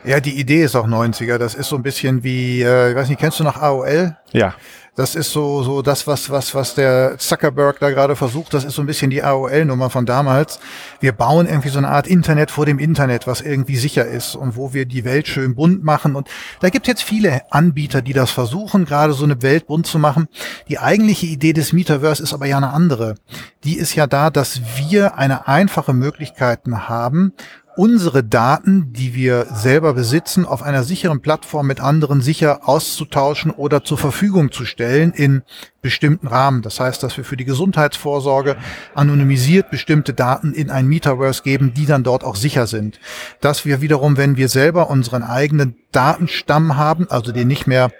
Ja, 0.07 0.21
die 0.21 0.39
Idee 0.39 0.63
ist 0.63 0.77
auch 0.77 0.87
90er. 0.87 1.37
Das 1.37 1.57
ist 1.57 1.69
so 1.69 1.75
ein 1.75 1.83
bisschen 1.83 2.23
wie, 2.23 2.63
äh, 2.63 2.91
ich 2.91 2.97
weiß 2.97 3.09
nicht, 3.09 3.19
kennst 3.19 3.41
du 3.41 3.45
noch 3.45 3.61
AOL? 3.61 4.17
Ja. 4.33 4.55
Das 4.95 5.15
ist 5.15 5.33
so, 5.33 5.63
so 5.63 5.83
das, 5.83 6.07
was, 6.07 6.31
was, 6.31 6.55
was 6.55 6.75
der 6.75 7.19
Zuckerberg 7.19 7.81
da 7.81 7.91
gerade 7.91 8.15
versucht. 8.15 8.55
Das 8.55 8.65
ist 8.65 8.77
so 8.77 8.83
ein 8.83 8.87
bisschen 8.87 9.11
die 9.11 9.23
AOL-Nummer 9.23 9.91
von 9.91 10.07
damals. 10.07 10.61
Wir 11.01 11.13
bauen 11.13 11.47
irgendwie 11.47 11.69
so 11.69 11.79
eine 11.79 11.89
Art 11.89 12.07
Internet 12.07 12.51
vor 12.53 12.65
dem 12.65 12.79
Internet, 12.79 13.27
was 13.27 13.41
irgendwie 13.41 13.77
sicher 13.77 14.07
ist 14.07 14.37
und 14.37 14.57
wo 14.57 14.73
wir 14.73 14.87
die 14.87 15.05
Welt 15.05 15.27
schön 15.27 15.55
bunt 15.57 15.85
machen. 15.85 16.15
Und 16.15 16.29
da 16.61 16.71
gibt 16.71 16.87
es 16.87 16.89
jetzt 16.89 17.03
viele 17.03 17.43
Anbieter, 17.51 18.01
die 18.01 18.15
das 18.15 18.31
versuchen, 18.31 18.87
gerade 18.87 19.13
so 19.13 19.25
eine 19.25 19.43
Welt 19.43 19.67
bunt 19.67 19.87
zu 19.87 19.99
machen. 19.99 20.29
Die 20.69 20.79
eigentliche 20.79 21.27
Idee 21.27 21.53
des 21.53 21.73
Metaverse 21.75 22.23
ist 22.23 22.33
aber 22.33 22.47
ja 22.47 22.57
eine 22.57 22.71
andere. 22.71 23.17
Die 23.65 23.77
ist 23.77 23.97
ja 23.97 24.07
da, 24.07 24.31
dass 24.31 24.61
wir 24.79 25.19
eine 25.19 25.47
einfache 25.49 25.93
Möglichkeiten 25.93 26.89
haben, 26.89 27.35
unsere 27.77 28.25
Daten, 28.25 28.93
die 28.93 29.15
wir 29.15 29.47
selber 29.53 29.93
besitzen, 29.93 30.45
auf 30.47 30.63
einer 30.63 30.83
sicheren 30.83 31.21
Plattform 31.21 31.67
mit 31.67 31.81
anderen 31.81 32.23
sicher 32.23 32.69
auszutauschen 32.69 33.51
oder 33.51 33.85
zur 33.85 33.99
Verfügung 33.99 34.51
zu 34.51 34.65
stellen 34.65 35.13
in 35.13 35.43
bestimmten 35.83 36.27
Rahmen. 36.27 36.63
Das 36.63 36.81
heißt, 36.81 37.03
dass 37.03 37.17
wir 37.17 37.25
für 37.25 37.37
die 37.37 37.45
Gesundheitsvorsorge 37.45 38.57
anonymisiert 38.95 39.71
bestimmte 39.71 40.15
Daten 40.15 40.53
in 40.53 40.71
ein 40.71 40.87
Metaverse 40.87 41.43
geben, 41.43 41.75
die 41.75 41.87
dann 41.87 42.03
dort 42.03 42.25
auch 42.25 42.37
sicher 42.37 42.67
sind. 42.67 42.99
Dass 43.41 43.65
wir 43.65 43.81
wiederum, 43.81 44.17
wenn 44.17 44.37
wir 44.37 44.49
selber 44.49 44.91
unseren 44.91 45.23
eigenen 45.23 45.77
Datenstamm 45.93 46.77
haben, 46.77 47.07
also 47.11 47.31
den 47.31 47.49
nicht 47.49 47.67
mehr, 47.67 47.91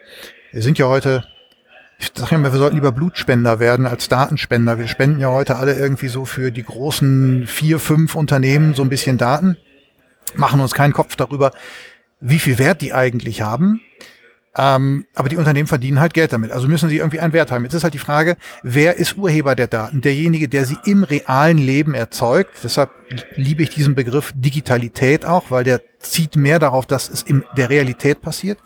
wir 0.53 0.63
sind 0.63 0.79
ja 0.79 0.87
heute 0.87 1.25
ich 1.99 2.13
sage 2.15 2.35
immer, 2.35 2.53
wir 2.53 2.59
sollten 2.59 2.77
lieber 2.77 2.93
Blutspender 2.93 3.59
werden 3.59 3.87
als 3.87 4.11
Datenspender. 4.11 4.79
Wir 4.79 4.87
spenden 4.87 5.19
ja 5.19 5.31
heute 5.31 5.57
alle 5.57 5.79
irgendwie 5.79 6.09
so 6.09 6.27
für 6.27 6.51
die 6.51 6.63
großen 6.63 7.47
vier, 7.47 7.79
fünf 7.79 8.15
Unternehmen 8.15 8.75
so 8.75 8.83
ein 8.83 8.91
bisschen 8.91 9.17
Daten 9.17 9.57
machen 10.35 10.61
uns 10.61 10.75
keinen 10.75 10.93
Kopf 10.93 11.17
darüber, 11.17 11.53
wie 12.21 12.39
viel 12.39 12.59
Wert 12.59 12.81
die 12.81 12.93
eigentlich 12.93 13.43
haben. 13.43 13.81
Ähm, 14.59 15.05
aber 15.15 15.29
die 15.29 15.37
Unternehmen 15.37 15.67
verdienen 15.67 16.01
halt 16.01 16.15
Geld 16.15 16.33
damit. 16.33 16.51
Also 16.51 16.67
müssen 16.67 16.89
sie 16.89 16.97
irgendwie 16.97 17.21
einen 17.21 17.35
Wert 17.35 17.51
haben. 17.53 17.65
Jetzt 17.65 17.75
ist 17.75 17.85
halt 17.85 17.93
die 17.93 17.99
Frage, 17.99 18.37
wer 18.63 18.97
ist 18.97 19.19
Urheber 19.19 19.55
der 19.55 19.67
Daten? 19.67 20.01
Derjenige, 20.01 20.49
der 20.49 20.65
sie 20.65 20.79
im 20.87 21.05
realen 21.05 21.59
Leben 21.59 21.93
erzeugt. 21.93 22.53
Deshalb 22.65 22.91
liebe 23.35 23.63
ich 23.63 23.71
diesen 23.71 23.95
Begriff 23.95 24.33
Digitalität 24.35 25.27
auch, 25.27 25.51
weil 25.51 25.65
der 25.65 25.83
zieht 25.99 26.37
mehr 26.37 26.59
darauf, 26.59 26.87
dass 26.87 27.11
es 27.11 27.23
in 27.23 27.45
der 27.57 27.69
Realität 27.69 28.23
passiert. 28.23 28.59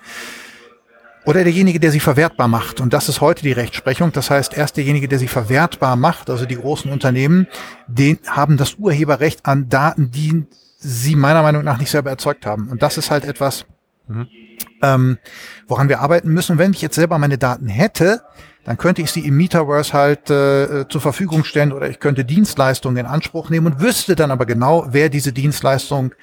Oder 1.26 1.42
derjenige, 1.42 1.80
der 1.80 1.90
sie 1.90 2.00
verwertbar 2.00 2.46
macht. 2.46 2.80
Und 2.80 2.92
das 2.92 3.08
ist 3.08 3.20
heute 3.20 3.42
die 3.42 3.52
Rechtsprechung. 3.52 4.12
Das 4.12 4.30
heißt, 4.30 4.56
erst 4.56 4.76
derjenige, 4.76 5.08
der 5.08 5.18
sie 5.18 5.28
verwertbar 5.28 5.96
macht, 5.96 6.30
also 6.30 6.46
die 6.46 6.56
großen 6.56 6.90
Unternehmen, 6.90 7.48
den 7.88 8.18
haben 8.26 8.56
das 8.56 8.76
Urheberrecht 8.76 9.44
an 9.44 9.68
Daten, 9.68 10.12
die 10.12 10.46
sie 10.80 11.14
meiner 11.14 11.42
Meinung 11.42 11.62
nach 11.62 11.78
nicht 11.78 11.90
selber 11.90 12.10
erzeugt 12.10 12.46
haben. 12.46 12.68
Und 12.68 12.82
das 12.82 12.98
ist 12.98 13.10
halt 13.10 13.24
etwas, 13.24 13.66
mhm. 14.08 14.28
ähm, 14.82 15.18
woran 15.68 15.88
wir 15.88 16.00
arbeiten 16.00 16.30
müssen. 16.30 16.58
Wenn 16.58 16.72
ich 16.72 16.82
jetzt 16.82 16.94
selber 16.94 17.18
meine 17.18 17.38
Daten 17.38 17.68
hätte, 17.68 18.22
dann 18.64 18.78
könnte 18.78 19.02
ich 19.02 19.10
sie 19.10 19.26
im 19.26 19.36
Metaverse 19.36 19.92
halt 19.92 20.30
äh, 20.30 20.88
zur 20.88 21.00
Verfügung 21.00 21.44
stellen 21.44 21.72
oder 21.72 21.88
ich 21.88 22.00
könnte 22.00 22.24
Dienstleistungen 22.24 22.96
in 22.96 23.06
Anspruch 23.06 23.50
nehmen 23.50 23.66
und 23.66 23.80
wüsste 23.80 24.16
dann 24.16 24.30
aber 24.30 24.46
genau, 24.46 24.86
wer 24.90 25.08
diese 25.08 25.32
Dienstleistung 25.32 26.14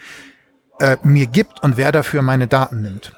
äh, 0.79 0.97
mir 1.03 1.27
gibt 1.27 1.63
und 1.63 1.77
wer 1.77 1.91
dafür 1.91 2.21
meine 2.21 2.47
Daten 2.47 2.81
nimmt. 2.81 3.13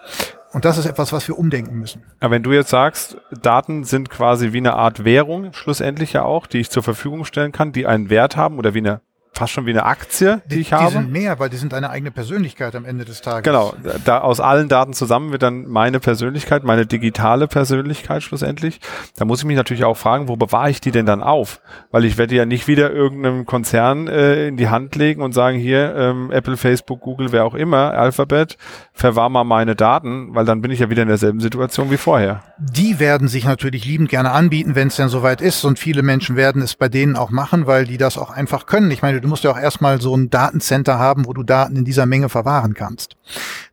Und 0.52 0.66
das 0.66 0.78
ist 0.78 0.86
etwas, 0.86 1.14
was 1.14 1.28
wir 1.28 1.38
umdenken 1.38 1.78
müssen. 1.78 2.04
Aber 2.20 2.32
wenn 2.32 2.44
du 2.44 2.52
jetzt 2.52 2.72
sagst, 2.72 3.18
Daten 3.42 3.84
sind 3.84 4.10
quasi 4.10 4.52
wie 4.52 4.58
eine 4.58 4.74
Art 4.74 5.04
Währung, 5.04 5.54
schlussendlich 5.54 6.14
ja 6.14 6.24
auch, 6.24 6.48
die 6.48 6.58
ich 6.58 6.72
zur 6.72 6.82
Verfügung 6.82 7.24
stellen 7.24 7.52
kann, 7.52 7.72
die 7.72 7.86
einen 7.86 8.10
Wert 8.10 8.36
haben 8.36 8.58
oder 8.58 8.74
wie 8.74 8.80
eine 8.80 9.02
fast 9.34 9.54
schon 9.54 9.66
wie 9.66 9.72
eine 9.72 9.86
Aktie, 9.86 10.42
die, 10.46 10.56
die 10.56 10.62
ich 10.62 10.74
habe. 10.74 10.88
Die 10.88 10.92
sind 10.94 11.12
mehr, 11.12 11.40
weil 11.40 11.50
die 11.50 11.58
sind 11.58 11.74
deine 11.74 11.90
eigene 11.90 12.12
Persönlichkeit 12.12 12.76
am 12.76 12.86
Ende 12.86 13.06
des 13.06 13.22
Tages. 13.22 13.44
Genau, 13.44 13.74
da 14.04 14.20
aus 14.20 14.40
allen 14.40 14.70
Daten 14.70 14.94
zusammen 14.94 15.32
wird 15.32 15.44
dann 15.44 15.68
meine 15.68 16.00
Persönlichkeit, 16.00 16.64
meine 16.64 16.86
digitale 16.86 17.48
Persönlichkeit 17.48 18.24
schlussendlich. 18.24 18.80
Da 19.18 19.26
muss 19.26 19.40
ich 19.40 19.46
mich 19.46 19.56
natürlich 19.56 19.86
auch 19.86 19.98
fragen, 19.98 20.28
wo 20.28 20.36
bewahre 20.36 20.70
ich 20.70 20.82
die 20.82 20.92
denn 20.92 21.06
dann 21.06 21.22
auf? 21.22 21.62
Weil 21.92 22.06
ich 22.06 22.18
werde 22.18 22.36
ja 22.36 22.46
nicht 22.46 22.68
wieder 22.68 22.92
irgendeinem 22.92 23.46
Konzern 23.46 24.08
äh, 24.08 24.48
in 24.48 24.58
die 24.58 24.70
Hand 24.70 24.96
legen 24.96 25.22
und 25.22 25.34
sagen, 25.34 25.58
hier, 25.58 25.96
ähm, 25.96 26.32
Apple, 26.32 26.58
Facebook, 26.58 27.02
Google, 27.02 27.32
wer 27.32 27.46
auch 27.46 27.56
immer, 27.56 27.94
Alphabet, 27.94 28.58
verwahr 28.94 29.30
mal 29.30 29.44
meine 29.44 29.76
Daten, 29.76 30.36
weil 30.36 30.46
dann 30.46 30.62
bin 30.62 30.72
ich 30.72 30.80
ja 30.80 30.90
wieder 30.90 31.04
in 31.04 31.08
derselben 31.08 31.40
Situation 31.40 31.92
wie 31.92 31.98
vorher. 31.98 32.44
Die 32.58 33.00
werden 33.00 33.28
sich 33.28 33.46
natürlich 33.46 33.86
liebend 33.86 34.10
gerne 34.10 34.32
anbieten, 34.32 34.76
wenn 34.76 34.90
es 34.90 34.98
denn 34.98 35.10
soweit 35.10 35.42
ist 35.42 35.64
und 35.64 35.80
viele 35.80 36.02
Menschen 36.02 36.36
werden 36.36 36.62
es 36.62 36.76
bei 36.76 36.90
denen 36.90 37.16
auch 37.16 37.30
machen, 37.30 37.68
weil 37.68 37.86
die 37.86 37.98
das 37.98 38.18
auch 38.18 38.32
einfach 38.32 38.66
können. 38.66 38.92
Ich 38.92 39.02
meine, 39.02 39.19
du 39.20 39.28
musst 39.28 39.44
ja 39.44 39.52
auch 39.52 39.60
erstmal 39.60 40.02
so 40.02 40.16
ein 40.16 40.30
Datencenter 40.30 41.00
haben, 41.00 41.26
wo 41.26 41.34
du 41.34 41.44
Daten 41.44 41.76
in 41.76 41.86
dieser 41.86 42.06
Menge 42.06 42.30
verwahren 42.30 42.74
kannst. 42.74 43.16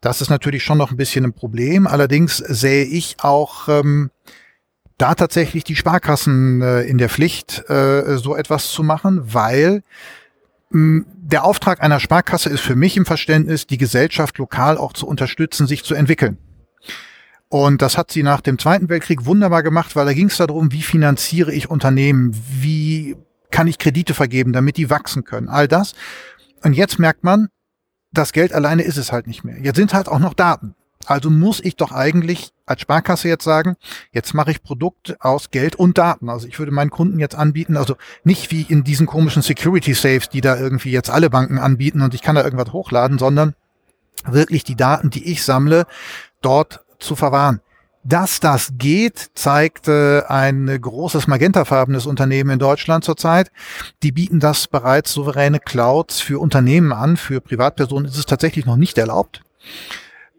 Das 0.01 0.21
ist 0.21 0.31
natürlich 0.31 0.63
schon 0.63 0.79
noch 0.79 0.91
ein 0.91 0.97
bisschen 0.97 1.25
ein 1.25 1.33
Problem. 1.33 1.87
Allerdings 1.87 2.39
sehe 2.39 2.85
ich 2.85 3.17
auch 3.21 3.69
ähm, 3.69 4.11
da 4.99 5.15
tatsächlich 5.15 5.65
die 5.65 5.77
Sparkassen 5.77 6.63
äh, 6.63 6.83
in 6.83 6.99
der 6.99 7.09
Pflicht, 7.09 7.69
äh, 7.69 8.17
so 8.17 8.35
etwas 8.35 8.71
zu 8.71 8.83
machen, 8.83 9.35
weil 9.35 9.83
mh, 10.71 11.05
der 11.15 11.45
Auftrag 11.45 11.83
einer 11.83 12.01
Sparkasse 12.01 12.49
ist 12.49 12.61
für 12.61 12.77
mich 12.77 12.97
im 12.97 13.07
Verständnis, 13.07 13.67
die 13.67 13.79
Gesellschaft 13.79 14.39
lokal 14.39 14.79
auch 14.79 14.93
zu 14.93 15.07
unterstützen, 15.07 15.67
sich 15.67 15.85
zu 15.85 15.95
entwickeln. 15.95 16.39
Und 17.49 17.81
das 17.83 17.97
hat 17.97 18.11
sie 18.11 18.23
nach 18.23 18.41
dem 18.41 18.59
Zweiten 18.59 18.89
Weltkrieg 18.89 19.25
wunderbar 19.25 19.63
gemacht, 19.63 19.95
weil 19.95 20.07
da 20.07 20.13
ging 20.13 20.29
es 20.29 20.37
darum, 20.37 20.73
wie 20.73 20.83
finanziere 20.83 21.53
ich 21.53 21.71
Unternehmen, 21.71 22.37
wie 22.61 23.17
kann 23.51 23.67
ich 23.67 23.79
Kredite 23.79 24.15
vergeben, 24.15 24.53
damit 24.53 24.77
die 24.77 24.91
wachsen 24.91 25.25
können, 25.25 25.49
all 25.49 25.69
das. 25.69 25.95
Und 26.63 26.73
jetzt 26.73 26.99
merkt 26.99 27.25
man, 27.25 27.49
das 28.13 28.33
Geld 28.33 28.53
alleine 28.53 28.83
ist 28.83 28.97
es 28.97 29.13
halt 29.13 29.27
nicht 29.27 29.45
mehr. 29.45 29.59
Jetzt 29.61 29.77
sind 29.77 29.95
halt 29.95 30.09
auch 30.09 30.19
noch 30.19 30.35
Daten. 30.35 30.75
Also 31.07 31.31
muss 31.31 31.61
ich 31.61 31.77
doch 31.77 31.93
eigentlich 31.93 32.51
als 32.65 32.81
Sparkasse 32.81 33.29
jetzt 33.29 33.45
sagen, 33.45 33.77
jetzt 34.11 34.35
mache 34.35 34.51
ich 34.51 34.63
Produkte 34.63 35.17
aus 35.21 35.51
Geld 35.51 35.77
und 35.77 35.99
Daten. 35.99 36.29
Also 36.29 36.49
ich 36.49 36.59
würde 36.59 36.73
meinen 36.73 36.91
Kunden 36.91 37.21
jetzt 37.21 37.37
anbieten, 37.37 37.77
also 37.77 37.97
nicht 38.25 38.51
wie 38.51 38.63
in 38.63 38.83
diesen 38.83 39.07
komischen 39.07 39.43
Security 39.43 39.95
Safes, 39.95 40.29
die 40.29 40.41
da 40.41 40.59
irgendwie 40.59 40.91
jetzt 40.91 41.11
alle 41.11 41.31
Banken 41.31 41.59
anbieten 41.59 42.03
und 42.03 42.15
ich 42.15 42.23
kann 42.23 42.35
da 42.35 42.43
irgendwas 42.43 42.73
hochladen, 42.73 43.19
sondern 43.19 43.55
wirklich 44.25 44.65
die 44.65 44.75
Daten, 44.75 45.11
die 45.11 45.31
ich 45.31 45.45
sammle, 45.45 45.87
dort 46.41 46.85
zu 46.99 47.15
verwahren. 47.15 47.61
Dass 48.09 48.39
das 48.39 48.75
geht, 48.79 49.31
zeigt 49.35 49.89
äh, 49.89 50.23
ein 50.29 50.67
großes 50.81 51.27
magentafarbenes 51.27 52.07
Unternehmen 52.07 52.51
in 52.51 52.59
Deutschland 52.61 53.05
zurzeit. 53.05 53.51
Die 54.05 54.13
bieten 54.13 54.39
das 54.39 54.69
bereits 54.69 55.13
souveräne 55.13 55.59
Clouds 55.59 56.21
für 56.21 56.39
Unternehmen 56.39 56.93
an. 56.93 57.17
Für 57.17 57.41
Privatpersonen 57.41 58.07
ist 58.07 58.17
es 58.17 58.27
tatsächlich 58.27 58.65
noch 58.65 58.77
nicht 58.77 58.97
erlaubt, 58.97 59.43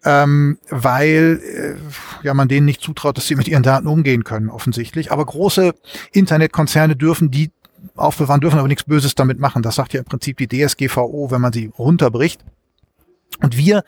ähm, 0.06 0.60
weil 0.70 1.42
äh, 1.44 2.26
ja 2.26 2.34
man 2.34 2.48
denen 2.48 2.66
nicht 2.66 2.82
zutraut, 2.82 3.18
dass 3.18 3.28
sie 3.28 3.36
mit 3.36 3.50
ihren 3.50 3.64
Daten 3.64 3.88
umgehen 3.88 4.24
können, 4.24 4.50
offensichtlich. 4.50 5.12
Aber 5.12 5.26
große 5.26 5.74
Internetkonzerne 6.14 6.96
dürfen 6.96 7.32
die 7.32 7.52
aufbewahren, 7.98 8.40
dürfen 8.40 8.60
aber 8.60 8.70
nichts 8.70 8.86
Böses 8.86 9.14
damit 9.16 9.40
machen. 9.40 9.62
Das 9.62 9.76
sagt 9.76 9.92
ja 9.92 10.00
im 10.00 10.06
Prinzip 10.06 10.38
die 10.38 10.48
DSGVO, 10.48 11.32
wenn 11.32 11.42
man 11.42 11.52
sie 11.52 11.70
runterbricht. 11.78 12.40
Und 13.42 13.58
wir 13.58 13.84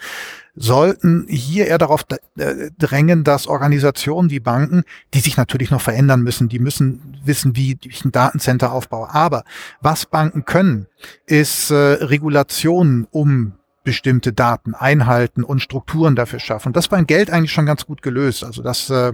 sollten 0.62 1.26
hier 1.30 1.68
eher 1.68 1.78
darauf 1.78 2.06
äh, 2.38 2.70
drängen, 2.78 3.24
dass 3.24 3.48
Organisationen 3.48 4.30
wie 4.30 4.42
Banken, 4.42 4.84
die 5.14 5.22
sich 5.22 5.38
natürlich 5.38 5.72
noch 5.72 5.80
verändern 5.82 6.22
müssen, 6.22 6.50
die 6.50 6.60
müssen 6.60 7.18
wissen, 7.24 7.56
wie 7.56 7.78
ich 7.82 8.04
ein 8.04 8.12
Datencenter 8.12 8.74
aufbaue. 8.74 9.10
Aber 9.14 9.46
was 9.80 10.06
Banken 10.06 10.44
können, 10.44 10.88
ist 11.26 11.72
äh, 11.72 11.76
Regulationen 11.76 13.08
um 13.10 13.54
bestimmte 13.86 14.34
Daten 14.34 14.76
einhalten 14.76 15.46
und 15.46 15.62
Strukturen 15.62 16.18
dafür 16.18 16.40
schaffen. 16.40 16.74
Das 16.74 16.90
beim 16.90 17.08
Geld 17.08 17.32
eigentlich 17.32 17.54
schon 17.54 17.66
ganz 17.66 17.86
gut 17.86 18.02
gelöst. 18.02 18.44
Also 18.44 18.62
das 18.62 18.90
äh, 18.90 19.14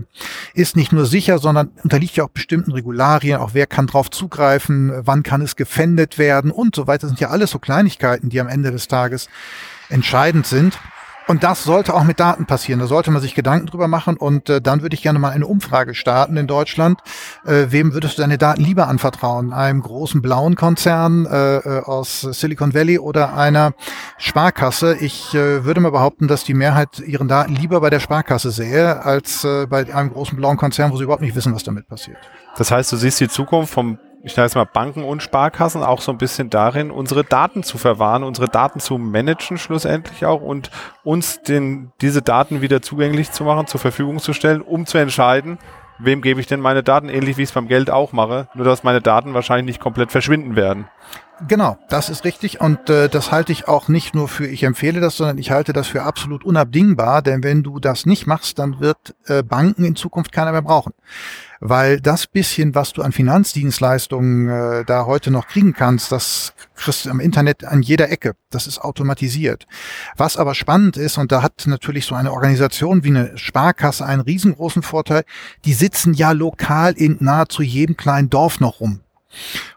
ist 0.56 0.76
nicht 0.76 0.92
nur 0.92 1.06
sicher, 1.06 1.38
sondern 1.38 1.70
unterliegt 1.84 2.16
ja 2.16 2.24
auch 2.24 2.30
bestimmten 2.30 2.72
Regularien. 2.72 3.40
Auch 3.40 3.52
wer 3.54 3.68
kann 3.68 3.86
drauf 3.86 4.10
zugreifen, 4.10 4.92
wann 5.06 5.22
kann 5.22 5.42
es 5.42 5.56
gefändet 5.56 6.18
werden 6.18 6.50
und 6.50 6.76
so 6.76 6.88
weiter. 6.88 7.02
Das 7.02 7.12
sind 7.12 7.20
ja 7.20 7.30
alles 7.30 7.52
so 7.52 7.60
Kleinigkeiten, 7.60 8.30
die 8.30 8.42
am 8.42 8.48
Ende 8.48 8.72
des 8.72 8.88
Tages 8.88 9.30
entscheidend 9.90 10.48
sind. 10.48 10.80
Und 11.28 11.44
das 11.44 11.64
sollte 11.64 11.94
auch 11.94 12.04
mit 12.04 12.20
Daten 12.20 12.46
passieren. 12.46 12.80
Da 12.80 12.88
sollte 12.88 13.10
man 13.10 13.22
sich 13.22 13.34
Gedanken 13.34 13.66
drüber 13.66 13.88
machen. 13.88 14.16
Und 14.16 14.50
äh, 14.50 14.62
dann 14.62 14.82
würde 14.82 14.94
ich 14.96 15.02
gerne 15.02 15.18
mal 15.18 15.32
eine 15.32 15.48
Umfrage 15.48 15.96
starten 15.96 16.38
in 16.38 16.46
Deutschland. 16.46 17.00
Äh, 17.46 17.68
wem 17.70 17.94
würdest 17.94 18.18
du 18.18 18.22
deine 18.22 18.38
Daten 18.38 18.62
lieber 18.62 18.88
anvertrauen? 18.88 19.52
Einem 19.52 19.82
großen 19.82 20.22
blauen 20.22 20.56
Konzern 20.56 21.26
äh, 21.26 21.58
äh 21.58 21.82
aus 21.86 22.22
Silicon 22.22 22.74
Valley 22.74 23.00
oder 23.00 23.36
einer 23.36 23.74
Sparkasse? 24.18 24.98
Ich 25.00 25.34
äh, 25.34 25.66
würde 25.66 25.82
mal 25.82 25.92
behaupten, 25.92 26.28
dass 26.28 26.44
die 26.44 26.54
Mehrheit 26.54 27.00
ihren 27.00 27.28
Daten 27.28 27.56
lieber 27.56 27.82
bei 27.82 27.90
der 27.90 28.00
Sparkasse 28.00 28.52
sähe, 28.52 29.04
als 29.04 29.44
äh, 29.44 29.66
bei 29.66 29.92
einem 29.94 30.12
großen 30.12 30.38
blauen 30.38 30.58
Konzern, 30.58 30.92
wo 30.92 30.98
sie 30.98 31.04
überhaupt 31.04 31.24
nicht 31.24 31.36
wissen, 31.36 31.56
was 31.56 31.64
damit 31.64 31.88
passiert. 31.88 32.18
Das 32.58 32.70
heißt, 32.70 32.92
du 32.92 32.98
siehst 32.98 33.20
die 33.20 33.30
Zukunft 33.30 33.74
vom 33.74 33.98
ich 34.26 34.34
sage 34.34 34.48
jetzt 34.48 34.56
mal 34.56 34.66
Banken 34.66 35.04
und 35.04 35.22
Sparkassen 35.22 35.84
auch 35.84 36.02
so 36.02 36.12
ein 36.12 36.18
bisschen 36.18 36.50
darin, 36.50 36.90
unsere 36.90 37.24
Daten 37.24 37.62
zu 37.62 37.78
verwahren, 37.78 38.24
unsere 38.24 38.48
Daten 38.48 38.80
zu 38.80 38.98
managen 38.98 39.60
schlussendlich 39.60 40.26
auch 40.26 40.42
und 40.42 40.72
uns 41.04 41.44
den, 41.44 41.92
diese 42.02 42.24
Daten 42.24 42.62
wieder 42.62 42.82
zugänglich 42.82 43.32
zu 43.32 43.44
machen, 43.44 43.68
zur 43.68 43.80
Verfügung 43.80 44.18
zu 44.18 44.34
stellen, 44.34 44.62
um 44.62 44.88
zu 44.88 44.98
entscheiden, 44.98 45.60
wem 46.00 46.24
gebe 46.24 46.40
ich 46.42 46.48
denn 46.48 46.60
meine 46.60 46.82
Daten, 46.82 47.08
ähnlich 47.08 47.38
wie 47.38 47.44
ich 47.44 47.50
es 47.50 47.54
beim 47.54 47.68
Geld 47.68 47.92
auch 47.92 48.14
mache, 48.14 48.48
nur 48.56 48.66
dass 48.66 48.84
meine 48.84 49.00
Daten 49.00 49.36
wahrscheinlich 49.36 49.68
nicht 49.68 49.80
komplett 49.80 50.12
verschwinden 50.12 50.56
werden. 50.56 50.88
Genau, 51.48 51.78
das 51.90 52.10
ist 52.10 52.24
richtig 52.24 52.62
und 52.62 52.90
äh, 52.90 53.10
das 53.10 53.32
halte 53.32 53.52
ich 53.52 53.68
auch 53.68 53.90
nicht 53.90 54.16
nur 54.16 54.28
für, 54.28 54.48
ich 54.48 54.64
empfehle 54.64 55.02
das, 55.02 55.18
sondern 55.18 55.38
ich 55.38 55.52
halte 55.52 55.72
das 55.72 55.86
für 55.86 56.02
absolut 56.02 56.44
unabdingbar, 56.46 57.22
denn 57.22 57.44
wenn 57.44 57.62
du 57.62 57.80
das 57.80 58.06
nicht 58.06 58.26
machst, 58.26 58.58
dann 58.58 58.80
wird 58.80 59.16
äh, 59.28 59.44
Banken 59.44 59.84
in 59.84 59.96
Zukunft 59.96 60.32
keiner 60.32 60.52
mehr 60.52 60.62
brauchen 60.64 60.94
weil 61.60 62.00
das 62.00 62.28
bisschen, 62.28 62.76
was 62.76 62.94
du 62.94 63.02
an 63.02 63.12
Finanzdienstleistungen 63.12 64.50
äh, 64.50 64.86
da 64.86 65.06
heute 65.06 65.32
noch 65.32 65.48
kriegen 65.48 65.74
kannst, 65.74 66.12
das 66.12 66.54
kriegst 66.76 67.06
du 67.06 67.10
am 67.10 67.20
Internet 67.20 67.64
an 67.64 67.82
jeder 67.82 68.12
Ecke. 68.12 68.36
Das 68.50 68.68
ist 68.68 68.80
automatisiert. 68.80 69.66
Was 70.18 70.38
aber 70.38 70.56
spannend 70.56 70.98
ist, 70.98 71.18
und 71.18 71.32
da 71.32 71.42
hat 71.42 71.64
natürlich 71.66 72.06
so 72.06 72.16
eine 72.16 72.32
Organisation 72.32 73.04
wie 73.04 73.10
eine 73.10 73.38
Sparkasse 73.38 74.06
einen 74.06 74.22
riesengroßen 74.22 74.84
Vorteil, 74.84 75.24
die 75.66 75.74
sitzen 75.74 76.14
ja 76.14 76.32
lokal 76.32 76.94
in 76.94 77.18
nahezu 77.20 77.62
jedem 77.62 77.98
kleinen 77.98 78.30
Dorf 78.30 78.60
noch 78.60 78.80
rum. 78.80 79.02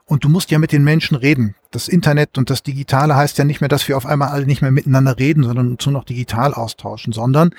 Und 0.04 0.24
du 0.24 0.28
musst 0.28 0.50
ja 0.50 0.58
mit 0.58 0.72
den 0.72 0.84
Menschen 0.84 1.16
reden. 1.16 1.54
Das 1.70 1.88
Internet 1.88 2.38
und 2.38 2.48
das 2.48 2.62
Digitale 2.62 3.14
heißt 3.14 3.36
ja 3.38 3.44
nicht 3.44 3.60
mehr, 3.60 3.68
dass 3.68 3.88
wir 3.88 3.96
auf 3.96 4.06
einmal 4.06 4.28
alle 4.28 4.46
nicht 4.46 4.62
mehr 4.62 4.70
miteinander 4.70 5.18
reden, 5.18 5.44
sondern 5.44 5.72
uns 5.72 5.84
nur 5.84 5.92
noch 5.92 6.04
digital 6.04 6.54
austauschen, 6.54 7.12
sondern 7.12 7.50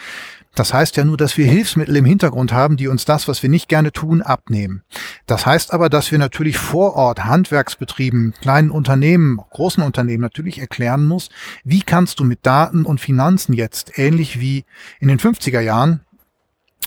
das 0.60 0.74
heißt 0.74 0.98
ja 0.98 1.06
nur, 1.06 1.16
dass 1.16 1.38
wir 1.38 1.46
Hilfsmittel 1.46 1.96
im 1.96 2.04
Hintergrund 2.04 2.52
haben, 2.52 2.76
die 2.76 2.90
uns 2.90 3.06
das, 3.06 3.30
was 3.30 3.42
wir 3.42 3.50
nicht 3.50 3.70
gerne 3.70 3.94
tun, 3.94 4.22
abnehmen. 4.22 4.84
Das 5.26 5.46
heißt 5.46 5.74
aber, 5.74 5.88
dass 5.88 6.12
wir 6.12 6.18
natürlich 6.18 6.58
vor 6.58 6.96
Ort 6.96 7.24
Handwerksbetrieben, 7.24 8.34
kleinen 8.42 8.70
Unternehmen, 8.70 9.38
großen 9.38 9.82
Unternehmen 9.82 10.20
natürlich 10.20 10.60
erklären 10.60 11.06
muss, 11.06 11.30
wie 11.64 11.82
kannst 11.82 12.20
du 12.20 12.26
mit 12.26 12.46
Daten 12.46 12.84
und 12.84 13.00
Finanzen 13.00 13.54
jetzt, 13.54 13.98
ähnlich 13.98 14.42
wie 14.42 14.66
in 15.00 15.08
den 15.08 15.18
50er 15.18 15.62
Jahren, 15.62 16.02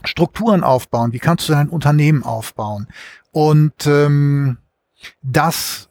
Strukturen 0.04 0.64
aufbauen, 0.64 1.14
wie 1.14 1.18
kannst 1.18 1.48
du 1.48 1.54
dein 1.54 1.70
Unternehmen 1.70 2.24
aufbauen. 2.24 2.88
Und 3.30 3.87
ähm, 3.87 4.58
das 5.22 5.88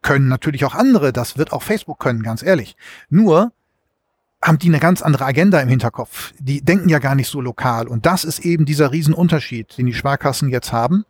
können 0.00 0.28
natürlich 0.28 0.64
auch 0.64 0.74
andere, 0.74 1.12
das 1.12 1.36
wird 1.36 1.52
auch 1.52 1.62
Facebook 1.62 1.98
können, 1.98 2.22
ganz 2.22 2.42
ehrlich. 2.42 2.74
Nur 3.10 3.52
haben 4.40 4.58
die 4.58 4.68
eine 4.68 4.78
ganz 4.78 5.02
andere 5.02 5.24
Agenda 5.24 5.60
im 5.60 5.68
Hinterkopf. 5.68 6.32
Die 6.38 6.60
denken 6.60 6.88
ja 6.88 7.00
gar 7.00 7.14
nicht 7.14 7.28
so 7.28 7.40
lokal. 7.40 7.88
Und 7.88 8.06
das 8.06 8.24
ist 8.24 8.40
eben 8.40 8.64
dieser 8.64 8.92
Riesenunterschied, 8.92 9.76
den 9.76 9.86
die 9.86 9.94
Sparkassen 9.94 10.48
jetzt 10.48 10.72
haben. 10.72 11.04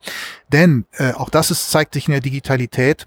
Denn 0.51 0.87
äh, 0.93 1.13
auch 1.13 1.29
das 1.29 1.51
ist, 1.51 1.71
zeigt 1.71 1.95
sich 1.95 2.09
in 2.09 2.13
der 2.13 2.23
Digitalität. 2.23 3.07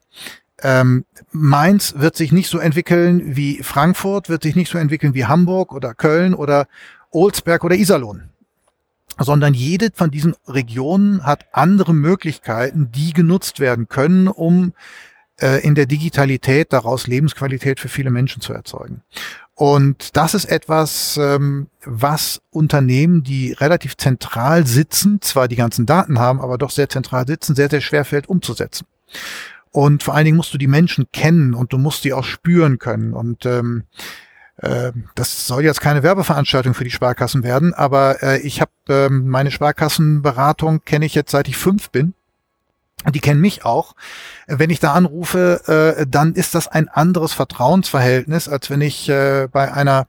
Ähm, 0.62 1.06
Mainz 1.32 1.96
wird 1.98 2.16
sich 2.16 2.32
nicht 2.32 2.50
so 2.50 2.60
entwickeln 2.60 3.36
wie 3.36 3.64
Frankfurt, 3.64 4.30
wird 4.30 4.44
sich 4.44 4.56
nicht 4.56 4.72
so 4.72 4.78
entwickeln 4.78 5.16
wie 5.16 5.26
Hamburg 5.26 5.74
oder 5.74 5.96
Köln 5.96 6.36
oder 6.36 6.68
Olsberg 7.10 7.64
oder 7.64 7.76
Iserlohn. 7.76 8.30
Sondern 9.18 9.56
jede 9.56 9.90
von 9.94 10.12
diesen 10.12 10.36
Regionen 10.48 11.26
hat 11.26 11.46
andere 11.52 11.94
Möglichkeiten, 11.94 12.92
die 12.92 13.14
genutzt 13.14 13.60
werden 13.60 13.88
können, 13.88 14.28
um 14.28 14.74
äh, 15.42 15.66
in 15.66 15.76
der 15.76 15.88
Digitalität 15.88 16.72
daraus 16.72 17.08
Lebensqualität 17.08 17.80
für 17.80 17.90
viele 17.90 18.12
Menschen 18.12 18.42
zu 18.42 18.54
erzeugen. 18.54 19.02
Und 19.62 20.18
das 20.18 20.34
ist 20.34 20.46
etwas, 20.46 21.20
ähm, 21.22 21.68
was 21.86 22.42
Unternehmen, 22.50 23.22
die 23.22 23.52
relativ 23.52 23.96
zentral 23.96 24.66
sitzen, 24.66 25.22
zwar 25.22 25.48
die 25.48 25.56
ganzen 25.56 25.86
Daten 25.86 26.18
haben, 26.18 26.42
aber 26.42 26.58
doch 26.58 26.72
sehr 26.72 26.90
zentral 26.90 27.28
sitzen, 27.28 27.54
sehr, 27.54 27.70
sehr 27.70 27.82
schwer 27.82 28.04
fällt 28.04 28.28
umzusetzen. 28.28 28.88
Und 29.70 30.02
vor 30.02 30.16
allen 30.16 30.26
Dingen 30.26 30.38
musst 30.38 30.52
du 30.52 30.58
die 30.58 30.66
Menschen 30.66 31.12
kennen 31.14 31.54
und 31.54 31.74
du 31.74 31.78
musst 31.78 32.06
die 32.06 32.14
auch 32.14 32.24
spüren 32.24 32.80
können. 32.80 33.14
Und 33.14 33.46
ähm, 33.46 33.84
äh, 34.58 34.94
das 35.14 35.46
soll 35.46 35.64
jetzt 35.64 35.80
keine 35.80 36.02
Werbeveranstaltung 36.02 36.74
für 36.74 36.84
die 36.84 36.90
Sparkassen 36.90 37.44
werden, 37.44 37.76
aber 37.76 38.24
äh, 38.24 38.40
ich 38.42 38.62
habe 38.62 38.72
ähm, 38.90 39.28
meine 39.28 39.52
Sparkassenberatung 39.52 40.86
kenne 40.86 41.06
ich 41.06 41.14
jetzt 41.14 41.30
seit 41.30 41.48
ich 41.48 41.58
fünf 41.58 41.92
bin 41.92 42.16
die 43.10 43.20
kennen 43.20 43.42
mich 43.42 43.66
auch. 43.66 43.96
Wenn 44.48 44.70
ich 44.70 44.80
da 44.80 44.94
anrufe, 44.94 45.98
äh, 45.98 46.06
dann 46.08 46.34
ist 46.34 46.56
das 46.56 46.68
ein 46.68 46.90
anderes 46.90 47.34
Vertrauensverhältnis, 47.34 48.48
als 48.48 48.70
wenn 48.70 48.82
ich 48.82 49.10
äh, 49.10 49.48
bei 49.52 49.74
einer 49.74 50.08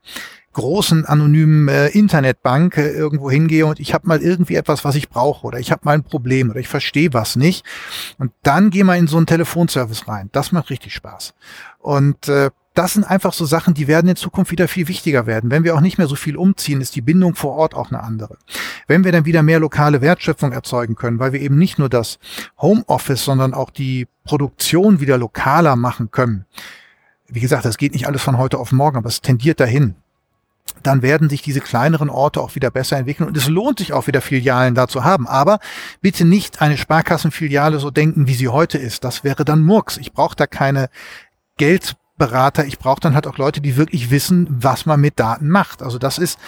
großen 0.52 1.06
anonymen 1.06 1.68
äh, 1.68 1.88
Internetbank 1.88 2.76
äh, 2.76 2.90
irgendwo 2.90 3.30
hingehe 3.30 3.66
und 3.66 3.80
ich 3.80 3.94
habe 3.94 4.06
mal 4.06 4.20
irgendwie 4.20 4.56
etwas, 4.56 4.84
was 4.84 4.94
ich 4.94 5.08
brauche 5.08 5.46
oder 5.46 5.58
ich 5.58 5.72
habe 5.72 5.82
mal 5.84 5.94
ein 5.94 6.04
Problem 6.04 6.50
oder 6.50 6.60
ich 6.60 6.68
verstehe 6.68 7.12
was 7.12 7.36
nicht 7.36 7.64
und 8.18 8.32
dann 8.42 8.70
gehe 8.70 8.84
mal 8.84 8.98
in 8.98 9.06
so 9.06 9.16
einen 9.16 9.26
Telefonservice 9.26 10.08
rein. 10.08 10.28
Das 10.32 10.52
macht 10.52 10.70
richtig 10.70 10.94
Spaß. 10.94 11.34
Und 11.78 12.28
äh, 12.28 12.50
das 12.74 12.94
sind 12.94 13.04
einfach 13.04 13.32
so 13.32 13.44
Sachen, 13.44 13.74
die 13.74 13.86
werden 13.86 14.08
in 14.08 14.16
Zukunft 14.16 14.50
wieder 14.50 14.68
viel 14.68 14.88
wichtiger 14.88 15.26
werden. 15.26 15.50
Wenn 15.50 15.64
wir 15.64 15.74
auch 15.74 15.80
nicht 15.80 15.98
mehr 15.98 16.06
so 16.06 16.16
viel 16.16 16.36
umziehen, 16.36 16.80
ist 16.80 16.96
die 16.96 17.02
Bindung 17.02 17.34
vor 17.34 17.52
Ort 17.52 17.74
auch 17.74 17.90
eine 17.90 18.02
andere. 18.02 18.38
Wenn 18.86 19.04
wir 19.04 19.12
dann 19.12 19.24
wieder 19.24 19.42
mehr 19.42 19.60
lokale 19.60 20.00
Wertschöpfung 20.00 20.52
erzeugen 20.52 20.94
können, 20.94 21.18
weil 21.18 21.32
wir 21.32 21.40
eben 21.40 21.58
nicht 21.58 21.78
nur 21.78 21.88
das 21.88 22.18
Homeoffice, 22.58 23.24
sondern 23.24 23.52
auch 23.54 23.70
die 23.70 24.08
Produktion 24.24 25.00
wieder 25.00 25.18
lokaler 25.18 25.76
machen 25.76 26.10
können, 26.10 26.46
wie 27.28 27.40
gesagt, 27.40 27.64
das 27.64 27.78
geht 27.78 27.92
nicht 27.92 28.06
alles 28.06 28.22
von 28.22 28.38
heute 28.38 28.58
auf 28.58 28.72
morgen, 28.72 28.96
aber 28.96 29.08
es 29.08 29.20
tendiert 29.20 29.60
dahin 29.60 29.94
dann 30.82 31.02
werden 31.02 31.28
sich 31.28 31.42
diese 31.42 31.60
kleineren 31.60 32.10
Orte 32.10 32.40
auch 32.40 32.54
wieder 32.54 32.70
besser 32.70 32.96
entwickeln 32.96 33.28
und 33.28 33.36
es 33.36 33.48
lohnt 33.48 33.78
sich 33.78 33.92
auch 33.92 34.06
wieder 34.06 34.20
Filialen 34.20 34.74
da 34.74 34.88
zu 34.88 35.04
haben. 35.04 35.28
Aber 35.28 35.58
bitte 36.00 36.24
nicht 36.24 36.60
eine 36.60 36.76
Sparkassenfiliale 36.76 37.78
so 37.78 37.90
denken, 37.90 38.26
wie 38.26 38.34
sie 38.34 38.48
heute 38.48 38.78
ist. 38.78 39.04
Das 39.04 39.22
wäre 39.22 39.44
dann 39.44 39.62
Murks. 39.62 39.96
Ich 39.98 40.12
brauche 40.12 40.34
da 40.36 40.46
keine 40.46 40.88
Geldberater. 42.22 42.64
Ich 42.66 42.78
brauche 42.78 43.00
dann 43.00 43.14
halt 43.14 43.26
auch 43.26 43.38
Leute, 43.38 43.60
die 43.60 43.76
wirklich 43.76 44.10
wissen, 44.10 44.46
was 44.48 44.86
man 44.86 45.00
mit 45.00 45.18
Daten 45.18 45.48
macht. 45.48 45.82
Also 45.82 45.98
das 45.98 46.18
ist 46.18 46.38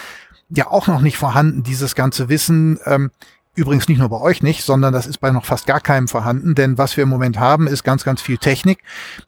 ja 0.49 0.67
auch 0.67 0.87
noch 0.87 1.01
nicht 1.01 1.17
vorhanden, 1.17 1.63
dieses 1.63 1.95
ganze 1.95 2.29
Wissen. 2.29 2.79
Ähm, 2.85 3.11
Übrigens 3.57 3.87
nicht 3.87 3.99
nur 3.99 4.09
bei 4.09 4.19
euch 4.19 4.43
nicht, 4.43 4.63
sondern 4.63 4.91
das 4.91 5.07
ist 5.07 5.19
bei 5.19 5.31
noch 5.31 5.45
fast 5.45 5.65
gar 5.65 5.79
keinem 5.79 6.09
vorhanden, 6.09 6.55
denn 6.55 6.77
was 6.77 6.97
wir 6.97 7.03
im 7.03 7.09
Moment 7.09 7.39
haben, 7.39 7.67
ist 7.67 7.85
ganz, 7.85 8.03
ganz 8.03 8.21
viel 8.21 8.37
Technik, 8.37 8.79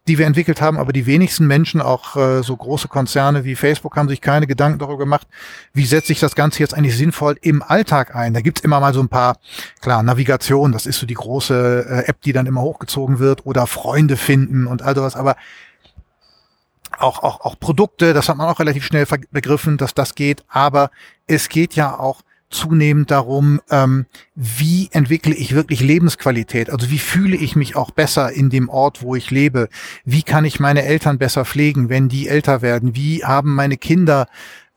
die 0.09 0.17
wir 0.17 0.25
entwickelt 0.25 0.59
haben, 0.59 0.77
aber 0.77 0.91
die 0.91 1.05
wenigsten 1.05 1.47
Menschen, 1.47 1.79
auch 1.79 2.17
äh, 2.17 2.43
so 2.43 2.57
große 2.57 2.89
Konzerne 2.89 3.45
wie 3.45 3.55
Facebook, 3.55 3.95
haben 3.95 4.09
sich 4.09 4.19
keine 4.19 4.45
Gedanken 4.45 4.79
darüber 4.79 4.97
gemacht, 4.97 5.27
wie 5.71 5.85
setze 5.85 6.11
ich 6.11 6.19
das 6.19 6.35
Ganze 6.35 6.59
jetzt 6.59 6.73
eigentlich 6.73 6.97
sinnvoll 6.97 7.37
im 7.41 7.63
Alltag 7.63 8.15
ein. 8.15 8.33
Da 8.33 8.41
gibt's 8.41 8.59
immer 8.59 8.81
mal 8.81 8.93
so 8.93 8.99
ein 8.99 9.07
paar, 9.07 9.37
klar, 9.79 10.03
Navigation, 10.03 10.73
das 10.73 10.87
ist 10.87 10.99
so 10.99 11.05
die 11.05 11.13
große 11.13 11.85
äh, 11.89 12.09
App, 12.09 12.21
die 12.23 12.33
dann 12.33 12.47
immer 12.47 12.63
hochgezogen 12.63 13.19
wird, 13.19 13.45
oder 13.45 13.65
Freunde 13.65 14.17
finden 14.17 14.67
und 14.67 14.81
all 14.81 14.93
sowas, 14.93 15.15
aber 15.15 15.37
auch, 16.99 17.23
auch, 17.23 17.41
auch 17.41 17.59
Produkte, 17.59 18.13
das 18.13 18.29
hat 18.29 18.37
man 18.37 18.47
auch 18.47 18.59
relativ 18.59 18.85
schnell 18.85 19.05
begriffen, 19.31 19.77
dass 19.77 19.93
das 19.93 20.15
geht, 20.15 20.43
aber 20.47 20.91
es 21.27 21.49
geht 21.49 21.75
ja 21.75 21.97
auch 21.97 22.21
zunehmend 22.49 23.11
darum, 23.11 23.59
ähm, 23.69 24.05
wie 24.35 24.89
entwickle 24.91 25.35
ich 25.35 25.53
wirklich 25.53 25.81
Lebensqualität? 25.81 26.69
Also 26.69 26.89
wie 26.89 26.99
fühle 26.99 27.35
ich 27.35 27.55
mich 27.55 27.75
auch 27.75 27.91
besser 27.91 28.31
in 28.31 28.49
dem 28.49 28.69
Ort, 28.69 29.01
wo 29.01 29.15
ich 29.15 29.31
lebe? 29.31 29.67
Wie 30.05 30.23
kann 30.23 30.45
ich 30.45 30.59
meine 30.59 30.83
Eltern 30.83 31.17
besser 31.17 31.43
pflegen, 31.43 31.89
wenn 31.89 32.07
die 32.07 32.27
älter 32.27 32.61
werden? 32.61 32.95
Wie 32.95 33.25
haben 33.25 33.53
meine 33.53 33.75
Kinder 33.75 34.27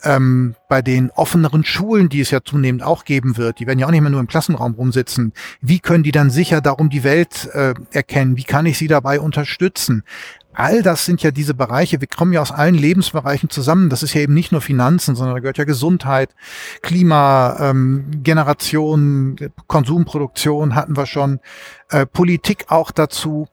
ähm, 0.03 0.55
bei 0.69 0.83
den 0.83 1.11
offeneren 1.11 1.65
Schulen, 1.65 2.09
die 2.09 2.21
es 2.21 2.31
ja 2.31 2.41
zunehmend 2.43 2.83
auch 2.83 3.05
geben 3.05 3.37
wird, 3.37 3.61
die 3.61 3.67
werden 3.67 3.79
ja 3.79 3.87
auch 3.87 3.91
nicht 3.91 4.01
mehr 4.01 4.11
nur 4.11 4.21
im 4.21 4.27
Klassenraum 4.27 4.75
rumsitzen, 4.75 5.33
wie 5.61 5.79
können 5.79 6.03
die 6.03 6.13
dann 6.13 6.31
sicher 6.31 6.61
darum 6.61 6.91
die 6.91 7.05
Welt 7.05 7.49
äh, 7.53 7.75
erkennen? 7.93 8.37
Wie 8.37 8.45
kann 8.45 8.67
ich 8.67 8.79
sie 8.79 8.89
dabei 8.89 9.21
unterstützen? 9.21 10.05
All 10.61 10.83
das 10.83 11.07
sind 11.07 11.23
ja 11.23 11.31
diese 11.31 11.55
Bereiche, 11.55 12.01
wir 12.01 12.07
kommen 12.07 12.35
ja 12.35 12.43
aus 12.43 12.53
allen 12.53 12.75
Lebensbereichen 12.75 13.49
zusammen. 13.49 13.89
Das 13.89 14.03
ist 14.03 14.13
ja 14.13 14.21
eben 14.21 14.35
nicht 14.35 14.53
nur 14.53 14.61
Finanzen, 14.61 15.17
sondern 15.17 15.37
da 15.37 15.41
gehört 15.41 15.57
ja 15.57 15.65
Gesundheit, 15.65 16.35
Klima, 16.83 17.57
ähm, 17.61 18.23
Generation, 18.23 19.37
Konsumproduktion 19.67 20.75
hatten 20.75 20.97
wir 20.97 21.07
schon, 21.07 21.41
äh, 21.89 22.05
Politik 22.05 22.67
auch 22.69 22.91
dazu. 22.91 23.49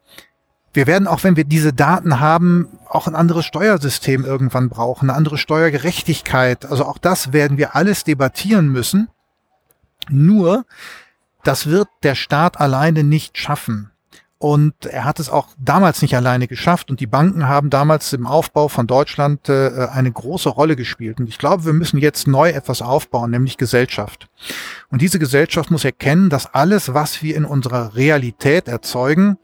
Wir 0.74 0.86
werden 0.86 1.08
auch, 1.08 1.24
wenn 1.24 1.38
wir 1.38 1.46
diese 1.46 1.72
Daten 1.72 2.20
haben, 2.20 2.67
auch 2.89 3.08
ein 3.08 3.15
anderes 3.15 3.46
Steuersystem 3.46 4.26
irgendwann 4.26 4.67
brauchen, 4.67 5.10
eine 5.10 5.17
andere 5.17 5.38
Steuergerechtigkeit. 5.38 6.65
Also 6.65 6.86
auch 6.86 6.98
das 6.98 7.32
werden 7.32 7.58
wir 7.58 7.74
alles 7.74 8.04
debattieren 8.04 8.67
müssen. 8.67 9.08
Nur, 10.10 10.65
das 11.43 11.67
wird 11.67 11.88
der 12.04 12.15
Staat 12.15 12.60
alleine 12.60 13.06
nicht 13.06 13.38
schaffen. 13.38 13.91
Und 14.39 14.86
er 14.86 15.04
hat 15.04 15.19
es 15.19 15.30
auch 15.30 15.47
damals 15.58 16.04
nicht 16.04 16.15
alleine 16.15 16.47
geschafft. 16.47 16.91
Und 16.91 17.00
die 17.00 17.08
Banken 17.08 17.47
haben 17.47 17.71
damals 17.71 18.13
im 18.13 18.28
Aufbau 18.28 18.67
von 18.67 18.86
Deutschland 18.86 19.50
äh, 19.50 19.88
eine 19.91 20.12
große 20.12 20.50
Rolle 20.50 20.76
gespielt. 20.76 21.19
Und 21.19 21.28
ich 21.28 21.39
glaube, 21.39 21.65
wir 21.65 21.73
müssen 21.73 21.97
jetzt 21.97 22.28
neu 22.28 22.50
etwas 22.50 22.84
aufbauen, 22.84 23.32
nämlich 23.32 23.58
Gesellschaft. 23.58 24.30
Und 24.89 25.02
diese 25.02 25.17
Gesellschaft 25.17 25.71
muss 25.71 25.86
erkennen, 25.86 26.30
dass 26.30 26.54
alles, 26.54 26.93
was 26.93 27.23
wir 27.23 27.36
in 27.36 27.45
unserer 27.45 27.95
Realität 27.95 28.67
erzeugen, 28.67 29.38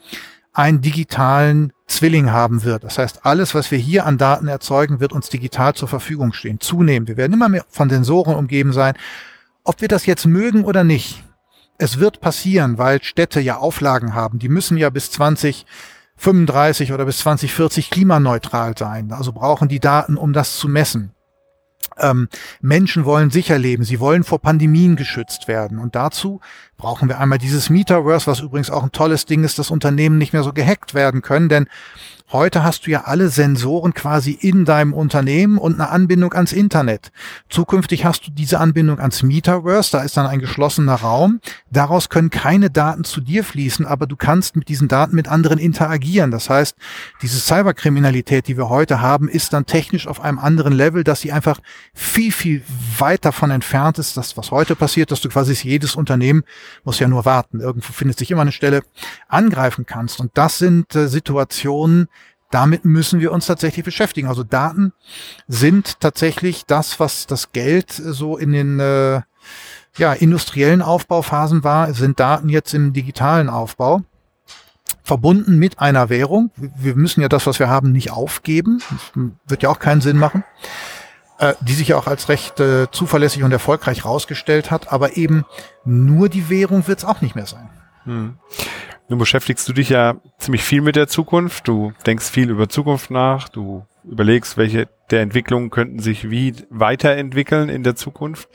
einen 0.54 0.82
digitalen 0.82 1.74
Zwilling 1.88 2.32
haben 2.32 2.64
wird. 2.64 2.84
Das 2.84 3.00
heißt, 3.00 3.26
alles, 3.26 3.56
was 3.56 3.72
wir 3.72 3.80
hier 3.80 4.06
an 4.06 4.20
Daten 4.20 4.48
erzeugen, 4.48 5.00
wird 5.00 5.12
uns 5.12 5.30
digital 5.30 5.74
zur 5.74 5.88
Verfügung 5.88 6.34
stehen. 6.34 6.60
Zunehmend. 6.60 7.10
Wir 7.10 7.18
werden 7.18 7.34
immer 7.34 7.50
mehr 7.50 7.66
von 7.70 7.90
Sensoren 7.90 8.36
umgeben 8.36 8.74
sein. 8.74 8.94
Ob 9.64 9.82
wir 9.82 9.88
das 9.88 10.06
jetzt 10.06 10.28
mögen 10.28 10.64
oder 10.66 10.84
nicht, 10.84 11.24
es 11.84 12.00
wird 12.00 12.22
passieren, 12.22 12.78
weil 12.78 13.04
Städte 13.04 13.42
ja 13.42 13.58
Auflagen 13.58 14.16
haben. 14.16 14.40
Die 14.40 14.48
müssen 14.48 14.78
ja 14.78 14.90
bis 14.90 15.12
2035 15.12 16.94
oder 16.94 17.04
bis 17.04 17.18
2040 17.18 17.90
klimaneutral 17.90 18.78
sein. 18.78 19.12
Also 19.12 19.34
brauchen 19.34 19.68
die 19.68 19.82
Daten, 19.82 20.16
um 20.16 20.32
das 20.32 20.58
zu 20.58 20.70
messen. 20.70 21.12
Ähm, 21.98 22.30
Menschen 22.62 23.04
wollen 23.04 23.32
sicher 23.32 23.58
leben, 23.58 23.84
sie 23.84 24.00
wollen 24.00 24.24
vor 24.24 24.40
Pandemien 24.40 24.96
geschützt 24.96 25.50
werden. 25.50 25.78
Und 25.78 25.94
dazu 25.94 26.40
brauchen 26.78 27.10
wir 27.10 27.20
einmal 27.20 27.38
dieses 27.38 27.70
Metaverse, 27.70 28.28
was 28.28 28.40
übrigens 28.40 28.70
auch 28.70 28.84
ein 28.84 28.94
tolles 28.94 29.26
Ding 29.26 29.44
ist, 29.44 29.60
dass 29.60 29.70
Unternehmen 29.70 30.18
nicht 30.18 30.32
mehr 30.32 30.44
so 30.44 30.54
gehackt 30.54 30.94
werden 30.94 31.22
können, 31.22 31.50
denn 31.50 31.68
Heute 32.32 32.64
hast 32.64 32.88
du 32.88 32.92
ja 32.92 33.04
alle 33.04 33.30
Sensoren 33.30 33.94
quasi 33.94 34.32
in 34.32 34.66
deinem 34.66 34.94
Unternehmen 34.94 35.60
und 35.60 35.76
eine 35.76 35.90
Anbindung 35.90 36.34
ans 36.34 36.52
Internet. 36.52 37.12
Zukünftig 37.48 38.06
hast 38.06 38.26
du 38.26 38.32
diese 38.32 38.60
Anbindung 38.60 39.00
ans 39.00 39.22
Metaverse, 39.22 39.92
da 39.92 40.02
ist 40.02 40.18
dann 40.18 40.26
ein 40.26 40.40
geschlossener 40.40 40.96
Raum. 40.96 41.42
Daraus 41.70 42.10
können 42.10 42.32
keine 42.32 42.72
Daten 42.72 43.04
zu 43.04 43.22
dir 43.22 43.44
fließen, 43.44 43.86
aber 43.86 44.08
du 44.08 44.16
kannst 44.16 44.56
mit 44.56 44.68
diesen 44.68 44.88
Daten 44.88 45.16
mit 45.16 45.28
anderen 45.28 45.60
interagieren. 45.60 46.32
Das 46.32 46.50
heißt, 46.50 46.76
diese 47.22 47.40
Cyberkriminalität, 47.40 48.48
die 48.48 48.58
wir 48.58 48.70
heute 48.70 49.00
haben, 49.02 49.28
ist 49.28 49.54
dann 49.54 49.68
technisch 49.68 50.08
auf 50.08 50.20
einem 50.20 50.40
anderen 50.40 50.74
Level, 50.74 51.04
dass 51.04 51.22
sie 51.22 51.32
einfach 51.32 51.60
viel, 51.94 52.32
viel 52.32 52.64
weit 52.98 53.26
davon 53.26 53.52
entfernt 53.52 54.00
ist, 54.00 54.18
das, 54.18 54.38
was 54.38 54.50
heute 54.50 54.76
passiert, 54.76 55.12
dass 55.12 55.22
du 55.22 55.30
quasi 55.30 55.54
jedes 55.54 55.96
Unternehmen, 55.96 56.44
muss 56.84 57.00
ja 57.00 57.08
nur 57.08 57.26
warten, 57.26 57.60
irgendwo 57.60 57.94
findet 57.94 58.18
sich 58.18 58.32
immer 58.32 58.42
eine 58.42 58.52
Stelle, 58.52 58.82
angreifen 59.28 59.86
kannst. 59.86 60.20
Und 60.20 60.32
das 60.34 60.58
sind 60.58 60.96
äh, 60.96 61.08
Situationen, 61.08 62.08
damit 62.54 62.86
müssen 62.86 63.20
wir 63.20 63.32
uns 63.32 63.46
tatsächlich 63.46 63.84
beschäftigen. 63.84 64.28
Also 64.28 64.44
Daten 64.44 64.94
sind 65.48 66.00
tatsächlich 66.00 66.66
das, 66.66 67.00
was 67.00 67.26
das 67.26 67.52
Geld 67.52 67.92
so 67.92 68.38
in 68.38 68.52
den 68.52 68.80
äh, 68.80 69.22
ja, 69.98 70.14
industriellen 70.14 70.82
Aufbauphasen 70.82 71.64
war, 71.64 71.94
sind 71.94 72.20
Daten 72.20 72.50
jetzt 72.50 72.74
im 72.74 72.94
digitalen 72.94 73.50
Aufbau 73.50 74.02
verbunden 75.04 75.58
mit 75.58 75.80
einer 75.80 76.10
Währung. 76.10 76.52
Wir 76.56 76.96
müssen 76.96 77.22
ja 77.22 77.28
das, 77.28 77.46
was 77.46 77.60
wir 77.60 77.70
haben, 77.70 77.92
nicht 77.92 78.12
aufgeben. 78.12 78.80
Das 78.90 79.24
wird 79.48 79.64
ja 79.64 79.70
auch 79.70 79.80
keinen 79.80 80.02
Sinn 80.02 80.18
machen. 80.18 80.44
Äh, 81.40 81.56
die 81.62 81.74
sich 81.74 81.90
ja 81.90 81.98
auch 81.98 82.08
als 82.08 82.30
recht 82.30 82.60
äh, 82.60 82.90
zuverlässig 82.92 83.44
und 83.44 83.52
erfolgreich 83.52 84.06
rausgestellt 84.06 84.72
hat. 84.72 84.94
Aber 84.94 85.18
eben 85.18 85.46
nur 85.84 86.30
die 86.30 86.50
Währung 86.50 86.88
wird 86.88 87.00
es 87.00 87.06
auch 87.06 87.22
nicht 87.22 87.36
mehr 87.36 87.48
sein. 87.48 87.70
Hm. 88.06 88.38
Nun 89.10 89.20
beschäftigst 89.20 89.68
du 89.68 89.74
dich 89.74 89.90
ja 89.90 90.16
ziemlich 90.38 90.64
viel 90.64 90.82
mit 90.82 90.96
der 90.96 91.08
Zukunft. 91.08 91.68
Du 91.68 91.94
denkst 92.06 92.30
viel 92.30 92.50
über 92.50 92.70
Zukunft 92.70 93.12
nach. 93.12 93.50
Du 93.50 93.86
überlegst, 94.04 94.58
welche 94.58 94.88
der 95.12 95.22
Entwicklungen 95.22 95.70
könnten 95.70 96.00
sich 96.00 96.30
wie 96.30 96.54
weiterentwickeln 96.70 97.70
in 97.70 97.84
der 97.84 97.96
Zukunft. 97.96 98.50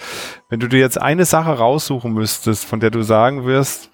Wenn 0.49 0.61
du 0.61 0.69
dir 0.69 0.81
jetzt 0.81 1.01
eine 1.01 1.25
Sache 1.25 1.53
raussuchen 1.53 2.13
müsstest, 2.13 2.65
von 2.65 2.81
der 2.81 2.91
du 2.91 3.03
sagen 3.03 3.45
wirst, 3.45 3.91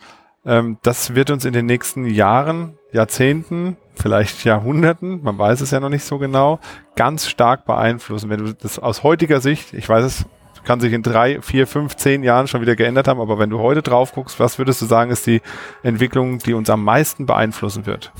ähm, 0.46 0.78
das 0.82 1.14
wird 1.14 1.30
uns 1.30 1.44
in 1.44 1.52
den 1.52 1.66
nächsten 1.66 2.06
Jahren, 2.06 2.78
Jahrzehnten, 2.92 3.76
vielleicht 3.94 4.44
Jahrhunderten, 4.44 5.22
man 5.22 5.38
weiß 5.38 5.60
es 5.60 5.70
ja 5.70 5.80
noch 5.80 5.88
nicht 5.88 6.04
so 6.04 6.18
genau, 6.18 6.60
ganz 6.96 7.26
stark 7.26 7.64
beeinflussen. 7.64 8.30
Wenn 8.30 8.44
du 8.44 8.54
das 8.54 8.78
aus 8.78 9.02
heutiger 9.02 9.40
Sicht, 9.40 9.74
ich 9.74 9.88
weiß 9.88 10.04
es 10.04 10.26
kann 10.64 10.81
sich 10.81 10.92
in 10.92 11.03
drei, 11.03 11.40
vier, 11.40 11.66
fünf, 11.66 11.96
zehn 11.96 12.22
Jahren 12.22 12.48
schon 12.48 12.61
wieder 12.61 12.77
geändert 12.77 13.09
haben. 13.09 13.20
Aber 13.20 13.38
wenn 13.38 13.50
du 13.50 13.59
heute 13.59 13.83
drauf 13.83 14.12
guckst, 14.12 14.40
was 14.40 14.59
würdest 14.59 14.83
du 14.83 14.87
sagen, 14.87 15.11
ist 15.11 15.27
die 15.27 15.42
Entwicklung, 15.83 16.38
die 16.38 16.55
uns 16.55 16.70
am 16.70 16.85
meisten 16.85 17.27
beeinflussen 17.27 17.87
wird? 17.87 18.12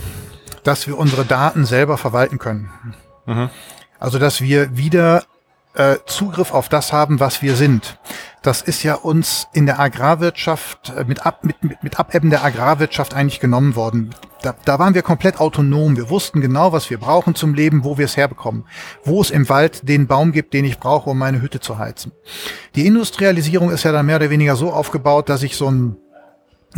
Dass 0.63 0.87
wir 0.87 0.99
unsere 0.99 1.25
Daten 1.25 1.65
selber 1.65 1.99
verwalten 1.99 2.39
können. 2.39 2.71
Mhm. 3.27 3.51
Also, 3.99 4.19
dass 4.19 4.41
wir 4.41 4.77
wieder 4.77 5.25
äh, 5.75 5.97
Zugriff 6.07 6.53
auf 6.53 6.69
das 6.69 6.93
haben, 6.93 7.21
was 7.21 7.43
wir 7.43 7.57
sind. 7.57 7.99
Das 8.45 8.61
ist 8.61 8.83
ja 8.83 8.97
uns 8.97 9.49
in 9.55 9.65
der 9.65 9.81
Agrarwirtschaft 9.81 10.93
äh, 10.95 11.05
mit, 11.05 11.25
ab, 11.25 11.45
mit, 11.45 11.65
mit, 11.65 11.83
mit 11.83 11.99
Abebben 11.99 12.29
der 12.29 12.45
Agrarwirtschaft 12.45 13.15
eigentlich 13.15 13.41
genommen 13.41 13.75
worden. 13.75 14.15
Da, 14.43 14.55
da 14.67 14.79
waren 14.79 14.93
wir 14.93 15.01
komplett 15.01 15.41
autonom. 15.41 15.97
Wir 15.97 16.11
wussten 16.11 16.43
genau, 16.43 16.71
was 16.71 16.91
wir 16.91 16.99
brauchen 16.99 17.35
zum 17.35 17.55
Leben, 17.55 17.85
wo 17.85 17.97
wir 17.97 18.05
es 18.05 18.19
herbekommen. 18.19 18.67
Wo 19.03 19.23
es 19.23 19.31
im 19.31 19.49
Wald 19.49 19.89
den 19.89 20.07
Baum 20.07 20.33
gibt, 20.33 20.53
den 20.53 20.67
ich 20.67 20.79
brauche, 20.79 21.09
um 21.09 21.17
meine 21.17 21.41
Hütte 21.41 21.61
zu 21.61 21.79
heizen. 21.79 22.13
Die 22.75 22.87
Industrialisierung 22.87 23.71
ist 23.71 23.83
ja 23.85 23.93
dann 23.93 24.05
mehr 24.05 24.17
oder 24.17 24.29
weniger 24.29 24.57
so 24.57 24.71
aufgebaut, 24.75 25.31
dass 25.31 25.43
ich 25.43 25.57
so 25.57 25.71
ein 25.71 25.97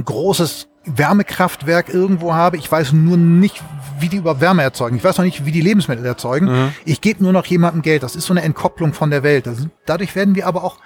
großes 0.05 0.69
Wärmekraftwerk 0.85 1.93
irgendwo 1.93 2.33
habe. 2.33 2.59
Ich 2.59 2.71
weiß 2.71 2.93
nur 2.93 3.17
nicht, 3.17 3.61
wie 3.99 4.09
die 4.09 4.19
über 4.19 4.41
Wärme 4.41 4.63
erzeugen. 4.63 4.99
Ich 4.99 5.03
weiß 5.03 5.19
noch 5.19 5.25
nicht, 5.25 5.45
wie 5.45 5.51
die 5.51 5.63
Lebensmittel 5.63 6.07
erzeugen. 6.07 6.47
Mhm. 6.47 6.73
Ich 6.85 7.01
gebe 7.01 7.25
nur 7.25 7.33
noch 7.33 7.47
jemandem 7.47 7.83
Geld. 7.83 8.05
Das 8.05 8.15
ist 8.15 8.27
so 8.27 8.33
eine 8.33 8.43
Entkopplung 8.43 8.93
von 8.93 9.11
der 9.11 9.25
Welt. 9.25 9.51
Dadurch 9.85 10.15
werden 10.15 10.37
wir 10.37 10.47
aber 10.47 10.63
auch 10.63 10.79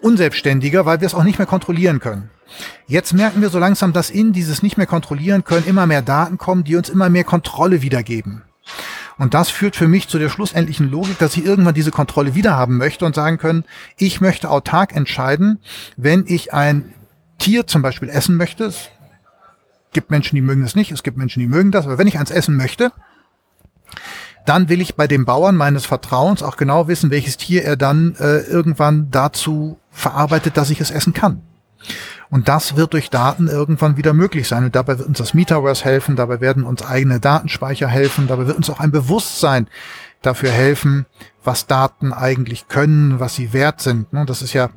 unselbstständiger, 0.00 0.86
weil 0.86 1.00
wir 1.00 1.06
es 1.06 1.14
auch 1.14 1.24
nicht 1.24 1.38
mehr 1.38 1.46
kontrollieren 1.46 2.00
können. 2.00 2.30
Jetzt 2.86 3.12
merken 3.12 3.40
wir 3.40 3.50
so 3.50 3.58
langsam, 3.58 3.92
dass 3.92 4.10
in 4.10 4.32
dieses 4.32 4.62
nicht 4.62 4.76
mehr 4.76 4.86
kontrollieren 4.86 5.44
können 5.44 5.66
immer 5.66 5.86
mehr 5.86 6.02
Daten 6.02 6.38
kommen, 6.38 6.64
die 6.64 6.76
uns 6.76 6.88
immer 6.88 7.08
mehr 7.08 7.24
Kontrolle 7.24 7.82
wiedergeben. 7.82 8.42
Und 9.18 9.34
das 9.34 9.48
führt 9.48 9.76
für 9.76 9.88
mich 9.88 10.08
zu 10.08 10.18
der 10.18 10.28
schlussendlichen 10.28 10.90
Logik, 10.90 11.18
dass 11.18 11.36
ich 11.36 11.44
irgendwann 11.44 11.74
diese 11.74 11.90
Kontrolle 11.90 12.34
wieder 12.34 12.56
haben 12.56 12.76
möchte 12.76 13.04
und 13.06 13.14
sagen 13.14 13.38
können, 13.38 13.64
ich 13.96 14.20
möchte 14.20 14.50
autark 14.50 14.94
entscheiden, 14.94 15.58
wenn 15.96 16.24
ich 16.26 16.52
ein 16.52 16.92
Tier 17.38 17.66
zum 17.66 17.82
Beispiel 17.82 18.08
essen 18.08 18.36
möchte. 18.36 18.64
Es 18.64 18.90
gibt 19.92 20.10
Menschen, 20.10 20.36
die 20.36 20.42
mögen 20.42 20.62
das 20.62 20.76
nicht, 20.76 20.92
es 20.92 21.02
gibt 21.02 21.16
Menschen, 21.16 21.40
die 21.40 21.46
mögen 21.46 21.70
das, 21.70 21.86
aber 21.86 21.98
wenn 21.98 22.06
ich 22.06 22.18
eins 22.18 22.30
essen 22.30 22.56
möchte, 22.56 22.92
dann 24.48 24.68
will 24.68 24.80
ich 24.80 24.96
bei 24.96 25.06
dem 25.06 25.24
Bauern 25.24 25.56
meines 25.56 25.86
Vertrauens 25.86 26.42
auch 26.42 26.56
genau 26.56 26.88
wissen, 26.88 27.10
welches 27.10 27.36
Tier 27.36 27.64
er 27.64 27.76
dann 27.76 28.14
äh, 28.18 28.38
irgendwann 28.38 29.10
dazu 29.10 29.78
verarbeitet, 29.90 30.56
dass 30.56 30.70
ich 30.70 30.80
es 30.80 30.90
essen 30.90 31.12
kann. 31.12 31.42
Und 32.30 32.48
das 32.48 32.76
wird 32.76 32.92
durch 32.92 33.10
Daten 33.10 33.48
irgendwann 33.48 33.96
wieder 33.96 34.12
möglich 34.12 34.48
sein. 34.48 34.64
Und 34.64 34.74
dabei 34.74 34.98
wird 34.98 35.08
uns 35.08 35.18
das 35.18 35.34
Metaverse 35.34 35.84
helfen, 35.84 36.16
dabei 36.16 36.40
werden 36.40 36.64
uns 36.64 36.84
eigene 36.84 37.20
Datenspeicher 37.20 37.88
helfen, 37.88 38.26
dabei 38.26 38.46
wird 38.46 38.56
uns 38.56 38.68
auch 38.70 38.80
ein 38.80 38.90
Bewusstsein 38.90 39.68
dafür 40.22 40.50
helfen, 40.50 41.06
was 41.46 41.66
Daten 41.66 42.12
eigentlich 42.12 42.68
können, 42.68 43.20
was 43.20 43.34
sie 43.34 43.52
wert 43.52 43.80
sind. 43.80 44.12
Ne? 44.12 44.26
Das 44.26 44.42
ist 44.42 44.52
ja 44.52 44.70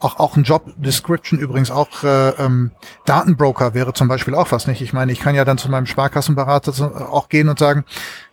auch, 0.00 0.18
auch 0.18 0.36
ein 0.36 0.44
Job 0.44 0.72
Description 0.76 1.38
übrigens 1.38 1.70
auch 1.70 2.02
äh, 2.02 2.30
ähm, 2.30 2.72
Datenbroker 3.04 3.74
wäre 3.74 3.92
zum 3.92 4.08
Beispiel 4.08 4.34
auch 4.34 4.50
was 4.50 4.66
nicht. 4.66 4.80
Ich 4.80 4.92
meine, 4.92 5.12
ich 5.12 5.20
kann 5.20 5.34
ja 5.34 5.44
dann 5.44 5.58
zu 5.58 5.70
meinem 5.70 5.86
Sparkassenberater 5.86 6.72
auch 7.12 7.28
gehen 7.28 7.48
und 7.48 7.58
sagen, 7.58 7.84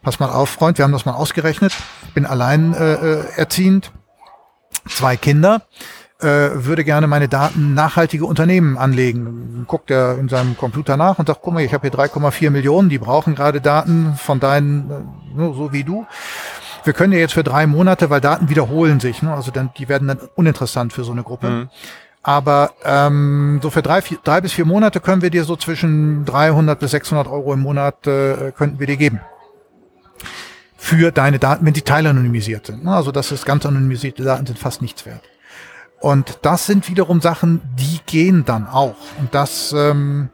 pass 0.01 0.19
mal 0.19 0.29
auf, 0.29 0.49
Freund, 0.49 0.77
wir 0.77 0.83
haben 0.83 0.91
das 0.91 1.05
mal 1.05 1.13
ausgerechnet, 1.13 1.73
bin 2.13 2.25
allein 2.25 2.73
äh, 2.73 2.93
äh 2.93 3.25
erziehend, 3.35 3.91
zwei 4.87 5.17
Kinder 5.17 5.61
äh, 6.21 6.65
würde 6.65 6.83
gerne 6.83 7.07
meine 7.07 7.27
Daten 7.27 7.73
nachhaltige 7.73 8.25
Unternehmen 8.25 8.77
anlegen. 8.77 9.65
Guckt 9.67 9.91
er 9.91 10.17
in 10.17 10.29
seinem 10.29 10.55
Computer 10.57 10.97
nach 10.97 11.19
und 11.19 11.27
sagt, 11.27 11.41
guck 11.41 11.53
mal, 11.53 11.63
ich 11.63 11.73
habe 11.73 11.89
hier 11.89 11.97
3,4 11.97 12.49
Millionen, 12.51 12.89
die 12.89 12.99
brauchen 12.99 13.35
gerade 13.35 13.61
Daten 13.61 14.15
von 14.15 14.39
deinen, 14.39 14.89
äh, 15.37 15.53
so 15.53 15.71
wie 15.71 15.83
du. 15.83 16.05
Wir 16.83 16.93
können 16.93 17.13
ja 17.13 17.19
jetzt 17.19 17.33
für 17.33 17.43
drei 17.43 17.67
Monate, 17.67 18.09
weil 18.09 18.21
Daten 18.21 18.49
wiederholen 18.49 18.99
sich, 18.99 19.21
ne? 19.21 19.33
also 19.33 19.51
dann, 19.51 19.71
die 19.77 19.87
werden 19.87 20.07
dann 20.07 20.19
uninteressant 20.35 20.93
für 20.93 21.03
so 21.03 21.11
eine 21.11 21.23
Gruppe. 21.23 21.49
Mhm. 21.49 21.69
Aber 22.23 22.71
ähm, 22.83 23.59
so 23.63 23.69
für 23.69 23.81
drei, 23.81 24.01
vier, 24.01 24.19
drei 24.23 24.41
bis 24.41 24.53
vier 24.53 24.65
Monate 24.65 24.99
können 24.99 25.21
wir 25.21 25.31
dir 25.31 25.43
so 25.43 25.55
zwischen 25.55 26.23
300 26.25 26.79
bis 26.79 26.91
600 26.91 27.27
Euro 27.27 27.53
im 27.53 27.61
Monat 27.61 28.05
äh, 28.05 28.51
könnten 28.51 28.79
wir 28.79 28.87
dir 28.87 28.97
geben 28.97 29.21
für 30.81 31.11
deine 31.11 31.37
Daten, 31.37 31.63
wenn 31.63 31.73
die 31.73 31.83
teilanonymisiert 31.83 32.65
sind. 32.65 32.83
Ne? 32.83 32.91
Also 32.93 33.11
das 33.11 33.31
ist 33.31 33.45
ganz 33.45 33.67
anonymisierte 33.67 34.23
Daten 34.23 34.47
sind 34.47 34.57
fast 34.57 34.81
nichts 34.81 35.05
wert. 35.05 35.21
Und 35.99 36.39
das 36.41 36.65
sind 36.65 36.89
wiederum 36.89 37.21
Sachen, 37.21 37.61
die 37.77 37.99
gehen 38.07 38.45
dann 38.45 38.67
auch. 38.67 38.95
Und 39.19 39.35
das 39.35 39.73
ähm, 39.77 40.31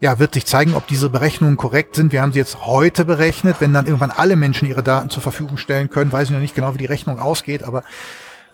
ja, 0.00 0.18
wird 0.18 0.34
sich 0.34 0.46
zeigen, 0.46 0.74
ob 0.74 0.86
diese 0.86 1.08
Berechnungen 1.08 1.56
korrekt 1.56 1.96
sind. 1.96 2.12
Wir 2.12 2.22
haben 2.22 2.32
sie 2.32 2.38
jetzt 2.38 2.66
heute 2.66 3.04
berechnet. 3.04 3.56
Wenn 3.60 3.72
dann 3.72 3.86
irgendwann 3.86 4.10
alle 4.10 4.36
Menschen 4.36 4.68
ihre 4.68 4.82
Daten 4.82 5.10
zur 5.10 5.22
Verfügung 5.22 5.56
stellen 5.56 5.90
können, 5.90 6.12
weiß 6.12 6.28
ich 6.28 6.34
noch 6.34 6.40
nicht 6.40 6.54
genau, 6.54 6.74
wie 6.74 6.78
die 6.78 6.86
Rechnung 6.86 7.18
ausgeht, 7.18 7.62
aber 7.62 7.84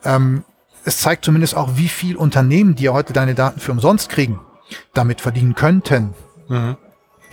ähm, 0.04 0.44
es 0.84 0.98
zeigt 0.98 1.24
zumindest 1.24 1.56
auch, 1.56 1.76
wie 1.76 1.88
viel 1.88 2.16
Unternehmen, 2.16 2.74
die 2.74 2.84
ja 2.84 2.92
heute 2.92 3.12
deine 3.12 3.34
Daten 3.34 3.60
für 3.60 3.72
umsonst 3.72 4.08
kriegen, 4.08 4.40
damit 4.94 5.20
verdienen 5.20 5.54
könnten. 5.54 6.14
Mhm. 6.48 6.76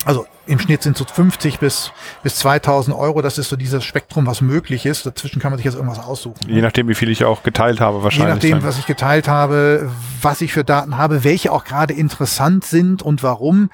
Also 0.07 0.25
im 0.45 0.57
Schnitt 0.57 0.83
sind 0.83 0.95
so 0.95 1.03
50 1.03 1.59
bis, 1.59 1.91
bis 2.23 2.37
2000 2.37 2.95
Euro. 2.95 3.21
Das 3.21 3.37
ist 3.37 3.49
so 3.49 3.57
dieses 3.57 3.83
Spektrum, 3.83 4.25
was 4.25 4.39
möglich 4.39 4.85
ist. 4.85 5.05
Dazwischen 5.05 5.41
kann 5.41 5.51
man 5.51 5.57
sich 5.57 5.65
jetzt 5.65 5.75
irgendwas 5.75 5.99
aussuchen. 5.99 6.47
Je 6.47 6.61
nachdem, 6.61 6.87
wie 6.87 6.95
viel 6.95 7.09
ich 7.09 7.25
auch 7.25 7.43
geteilt 7.43 7.81
habe, 7.81 8.03
wahrscheinlich. 8.03 8.41
Je 8.41 8.51
nachdem, 8.51 8.65
was 8.65 8.79
ich 8.79 8.85
geteilt 8.85 9.27
habe, 9.27 9.91
was 10.21 10.39
ich 10.39 10.53
für 10.53 10.63
Daten 10.63 10.95
habe, 10.95 11.25
welche 11.25 11.51
auch 11.51 11.65
gerade 11.65 11.93
interessant 11.93 12.63
sind 12.63 13.03
und 13.03 13.21
warum. 13.21 13.69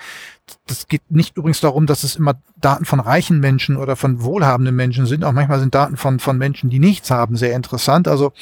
Das 0.66 0.88
geht 0.88 1.04
nicht 1.10 1.38
übrigens 1.38 1.60
darum, 1.60 1.86
dass 1.86 2.04
es 2.04 2.16
immer 2.16 2.34
Daten 2.60 2.86
von 2.86 3.00
reichen 3.00 3.40
Menschen 3.40 3.78
oder 3.78 3.96
von 3.96 4.24
wohlhabenden 4.24 4.76
Menschen 4.76 5.06
sind. 5.06 5.24
Auch 5.24 5.34
manchmal 5.34 5.60
sind 5.60 5.76
Daten 5.76 5.98
von, 5.98 6.20
von 6.20 6.40
Menschen, 6.40 6.72
die 6.72 6.80
nichts 6.80 7.12
haben, 7.12 7.38
sehr 7.38 7.56
interessant. 7.56 8.08
Also 8.08 8.34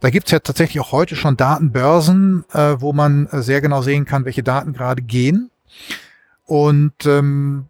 da 0.00 0.10
gibt's 0.10 0.32
ja 0.32 0.40
tatsächlich 0.40 0.80
auch 0.82 0.92
heute 0.92 1.16
schon 1.16 1.38
Datenbörsen, 1.38 2.44
äh, 2.52 2.76
wo 2.78 2.92
man 2.92 3.26
sehr 3.32 3.62
genau 3.62 3.80
sehen 3.80 4.04
kann, 4.04 4.26
welche 4.26 4.42
Daten 4.42 4.74
gerade 4.74 5.00
gehen. 5.00 5.50
Und 6.48 7.04
ähm, 7.04 7.66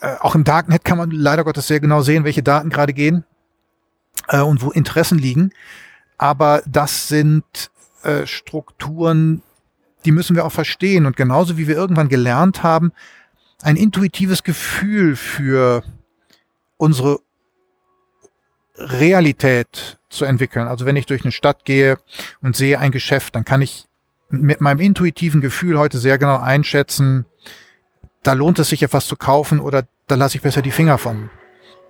äh, 0.00 0.14
auch 0.20 0.36
im 0.36 0.44
Darknet 0.44 0.84
kann 0.84 0.98
man 0.98 1.10
leider 1.10 1.42
Gottes 1.42 1.66
sehr 1.66 1.80
genau 1.80 2.00
sehen, 2.00 2.22
welche 2.22 2.44
Daten 2.44 2.70
gerade 2.70 2.92
gehen 2.92 3.24
äh, 4.28 4.40
und 4.40 4.62
wo 4.62 4.70
Interessen 4.70 5.18
liegen. 5.18 5.50
Aber 6.16 6.62
das 6.64 7.08
sind 7.08 7.44
äh, 8.04 8.24
Strukturen, 8.24 9.42
die 10.04 10.12
müssen 10.12 10.36
wir 10.36 10.44
auch 10.44 10.52
verstehen. 10.52 11.06
Und 11.06 11.16
genauso 11.16 11.58
wie 11.58 11.66
wir 11.66 11.74
irgendwann 11.74 12.08
gelernt 12.08 12.62
haben, 12.62 12.92
ein 13.62 13.74
intuitives 13.74 14.44
Gefühl 14.44 15.16
für 15.16 15.82
unsere 16.76 17.18
Realität 18.76 19.98
zu 20.08 20.24
entwickeln. 20.24 20.68
Also 20.68 20.86
wenn 20.86 20.94
ich 20.94 21.06
durch 21.06 21.24
eine 21.24 21.32
Stadt 21.32 21.64
gehe 21.64 21.98
und 22.40 22.54
sehe 22.54 22.78
ein 22.78 22.92
Geschäft, 22.92 23.34
dann 23.34 23.44
kann 23.44 23.60
ich 23.60 23.88
mit 24.28 24.60
meinem 24.60 24.78
intuitiven 24.78 25.40
Gefühl 25.40 25.80
heute 25.80 25.98
sehr 25.98 26.16
genau 26.16 26.38
einschätzen, 26.38 27.26
da 28.26 28.32
lohnt 28.32 28.58
es 28.58 28.68
sich 28.68 28.82
etwas 28.82 29.06
zu 29.06 29.16
kaufen 29.16 29.60
oder 29.60 29.84
da 30.06 30.14
lasse 30.14 30.36
ich 30.36 30.42
besser 30.42 30.62
die 30.62 30.70
Finger 30.70 30.98
von. 30.98 31.30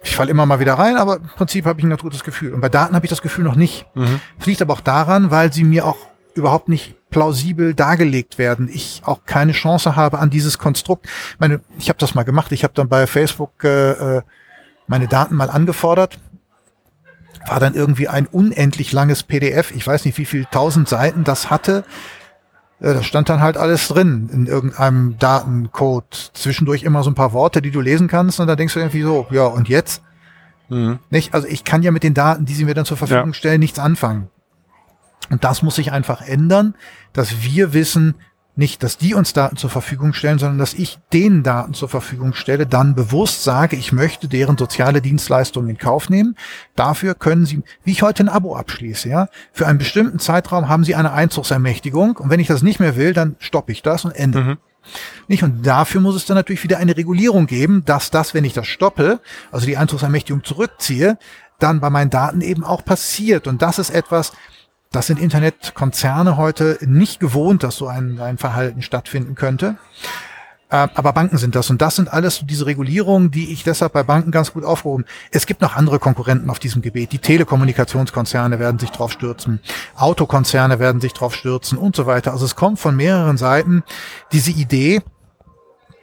Ich 0.02 0.14
falle 0.14 0.30
immer 0.30 0.46
mal 0.46 0.60
wieder 0.60 0.74
rein, 0.74 0.96
aber 0.96 1.16
im 1.16 1.28
Prinzip 1.28 1.64
habe 1.64 1.80
ich 1.80 1.86
ein 1.86 1.90
ganz 1.90 2.02
gutes 2.02 2.22
Gefühl. 2.22 2.52
Und 2.54 2.60
bei 2.60 2.68
Daten 2.68 2.94
habe 2.94 3.06
ich 3.06 3.10
das 3.10 3.22
Gefühl 3.22 3.44
noch 3.44 3.56
nicht. 3.56 3.86
Mhm. 3.94 4.20
Das 4.38 4.46
liegt 4.46 4.62
aber 4.62 4.74
auch 4.74 4.80
daran, 4.80 5.30
weil 5.30 5.52
sie 5.52 5.64
mir 5.64 5.86
auch 5.86 5.96
überhaupt 6.34 6.68
nicht 6.68 6.94
plausibel 7.10 7.74
dargelegt 7.74 8.38
werden. 8.38 8.68
Ich 8.72 9.02
auch 9.04 9.24
keine 9.24 9.52
Chance 9.52 9.96
habe 9.96 10.18
an 10.18 10.30
dieses 10.30 10.58
Konstrukt. 10.58 11.06
Ich 11.06 11.40
meine, 11.40 11.60
ich 11.78 11.88
habe 11.88 11.98
das 11.98 12.14
mal 12.14 12.24
gemacht. 12.24 12.52
Ich 12.52 12.62
habe 12.62 12.74
dann 12.74 12.88
bei 12.88 13.06
Facebook 13.06 13.64
äh, 13.64 14.18
äh, 14.18 14.22
meine 14.86 15.08
Daten 15.08 15.34
mal 15.34 15.50
angefordert. 15.50 16.18
War 17.46 17.60
dann 17.60 17.74
irgendwie 17.74 18.08
ein 18.08 18.26
unendlich 18.26 18.92
langes 18.92 19.22
PDF. 19.22 19.70
Ich 19.70 19.86
weiß 19.86 20.04
nicht, 20.04 20.18
wie 20.18 20.24
viel 20.26 20.44
tausend 20.46 20.88
Seiten 20.88 21.24
das 21.24 21.50
hatte. 21.50 21.84
Ja, 22.80 22.92
da 22.92 23.02
stand 23.02 23.28
dann 23.28 23.40
halt 23.40 23.56
alles 23.56 23.88
drin 23.88 24.28
in 24.32 24.46
irgendeinem 24.46 25.18
Datencode. 25.18 26.30
Zwischendurch 26.34 26.82
immer 26.82 27.02
so 27.02 27.10
ein 27.10 27.14
paar 27.14 27.32
Worte, 27.32 27.62
die 27.62 27.70
du 27.70 27.80
lesen 27.80 28.06
kannst 28.06 28.38
und 28.38 28.46
da 28.46 28.56
denkst 28.56 28.74
du 28.74 28.80
irgendwie 28.80 29.02
so, 29.02 29.26
ja, 29.30 29.46
und 29.46 29.68
jetzt? 29.68 30.02
Mhm. 30.68 30.98
Nicht? 31.10 31.32
Also 31.32 31.48
ich 31.48 31.64
kann 31.64 31.82
ja 31.82 31.90
mit 31.90 32.02
den 32.02 32.14
Daten, 32.14 32.44
die 32.44 32.54
sie 32.54 32.64
mir 32.64 32.74
dann 32.74 32.84
zur 32.84 32.96
Verfügung 32.96 33.28
ja. 33.28 33.34
stellen, 33.34 33.60
nichts 33.60 33.78
anfangen. 33.78 34.28
Und 35.30 35.42
das 35.42 35.62
muss 35.62 35.76
sich 35.76 35.90
einfach 35.90 36.20
ändern, 36.22 36.74
dass 37.12 37.42
wir 37.42 37.72
wissen, 37.72 38.14
nicht, 38.56 38.82
dass 38.82 38.96
die 38.96 39.14
uns 39.14 39.34
Daten 39.34 39.56
zur 39.56 39.70
Verfügung 39.70 40.14
stellen, 40.14 40.38
sondern 40.38 40.58
dass 40.58 40.74
ich 40.74 40.98
denen 41.12 41.42
Daten 41.42 41.74
zur 41.74 41.88
Verfügung 41.88 42.32
stelle, 42.34 42.66
dann 42.66 42.94
bewusst 42.94 43.44
sage, 43.44 43.76
ich 43.76 43.92
möchte 43.92 44.28
deren 44.28 44.56
soziale 44.56 45.02
Dienstleistungen 45.02 45.68
in 45.68 45.78
Kauf 45.78 46.08
nehmen. 46.08 46.36
Dafür 46.74 47.14
können 47.14 47.44
sie, 47.44 47.62
wie 47.84 47.92
ich 47.92 48.02
heute 48.02 48.24
ein 48.24 48.28
Abo 48.28 48.56
abschließe, 48.56 49.08
ja, 49.08 49.28
für 49.52 49.66
einen 49.66 49.78
bestimmten 49.78 50.18
Zeitraum 50.18 50.68
haben 50.68 50.84
sie 50.84 50.94
eine 50.94 51.12
Einzugsermächtigung 51.12 52.16
und 52.16 52.30
wenn 52.30 52.40
ich 52.40 52.48
das 52.48 52.62
nicht 52.62 52.80
mehr 52.80 52.96
will, 52.96 53.12
dann 53.12 53.36
stoppe 53.38 53.72
ich 53.72 53.82
das 53.82 54.04
und 54.04 54.12
ende. 54.12 54.40
Mhm. 54.40 54.58
Nicht? 55.28 55.42
Und 55.42 55.66
dafür 55.66 56.00
muss 56.00 56.14
es 56.14 56.26
dann 56.26 56.36
natürlich 56.36 56.62
wieder 56.62 56.78
eine 56.78 56.96
Regulierung 56.96 57.46
geben, 57.46 57.84
dass 57.84 58.10
das, 58.10 58.34
wenn 58.34 58.44
ich 58.44 58.52
das 58.52 58.66
stoppe, 58.66 59.20
also 59.50 59.66
die 59.66 59.76
Einzugsermächtigung 59.76 60.44
zurückziehe, 60.44 61.18
dann 61.58 61.80
bei 61.80 61.90
meinen 61.90 62.10
Daten 62.10 62.40
eben 62.40 62.64
auch 62.64 62.84
passiert. 62.84 63.46
Und 63.46 63.62
das 63.62 63.78
ist 63.78 63.90
etwas, 63.90 64.32
das 64.92 65.06
sind 65.06 65.18
Internetkonzerne 65.18 66.36
heute 66.36 66.78
nicht 66.82 67.20
gewohnt, 67.20 67.62
dass 67.62 67.76
so 67.76 67.86
ein, 67.86 68.20
ein 68.20 68.38
Verhalten 68.38 68.82
stattfinden 68.82 69.34
könnte. 69.34 69.76
Äh, 70.68 70.88
aber 70.94 71.12
Banken 71.12 71.38
sind 71.38 71.54
das. 71.54 71.70
Und 71.70 71.80
das 71.80 71.96
sind 71.96 72.12
alles 72.12 72.42
diese 72.44 72.66
Regulierungen, 72.66 73.30
die 73.30 73.52
ich 73.52 73.62
deshalb 73.62 73.92
bei 73.92 74.02
Banken 74.02 74.30
ganz 74.30 74.52
gut 74.52 74.64
aufgehoben. 74.64 75.04
Es 75.30 75.46
gibt 75.46 75.60
noch 75.60 75.76
andere 75.76 75.98
Konkurrenten 75.98 76.50
auf 76.50 76.58
diesem 76.58 76.82
Gebiet. 76.82 77.12
Die 77.12 77.18
Telekommunikationskonzerne 77.18 78.58
werden 78.58 78.78
sich 78.78 78.90
drauf 78.90 79.12
stürzen. 79.12 79.60
Autokonzerne 79.96 80.78
werden 80.78 81.00
sich 81.00 81.12
drauf 81.12 81.34
stürzen 81.34 81.78
und 81.78 81.94
so 81.94 82.06
weiter. 82.06 82.32
Also 82.32 82.44
es 82.44 82.56
kommt 82.56 82.80
von 82.80 82.96
mehreren 82.96 83.36
Seiten 83.36 83.84
diese 84.32 84.50
Idee, 84.50 85.02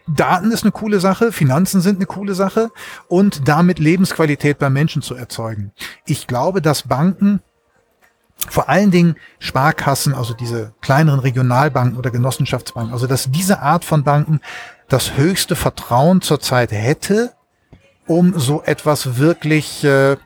Daten 0.07 0.51
ist 0.51 0.63
eine 0.63 0.71
coole 0.71 0.99
Sache, 0.99 1.31
Finanzen 1.31 1.79
sind 1.79 1.95
eine 1.95 2.05
coole 2.05 2.35
Sache 2.35 2.71
und 3.07 3.47
damit 3.47 3.79
Lebensqualität 3.79 4.59
beim 4.59 4.73
Menschen 4.73 5.01
zu 5.01 5.15
erzeugen. 5.15 5.71
Ich 6.05 6.27
glaube, 6.27 6.61
dass 6.61 6.89
Banken 6.89 7.41
vor 8.37 8.69
allen 8.69 8.91
Dingen 8.91 9.15
Sparkassen, 9.39 10.13
also 10.13 10.33
diese 10.33 10.73
kleineren 10.81 11.19
Regionalbanken 11.19 11.97
oder 11.97 12.11
Genossenschaftsbanken, 12.11 12.93
also 12.93 13.07
dass 13.07 13.31
diese 13.31 13.59
Art 13.59 13.85
von 13.85 14.03
Banken 14.03 14.41
das 14.89 15.17
höchste 15.17 15.55
Vertrauen 15.55 16.21
zurzeit 16.21 16.71
hätte, 16.71 17.33
um 18.05 18.37
so 18.37 18.61
etwas 18.63 19.17
wirklich 19.17 19.83
äh, 19.83 20.17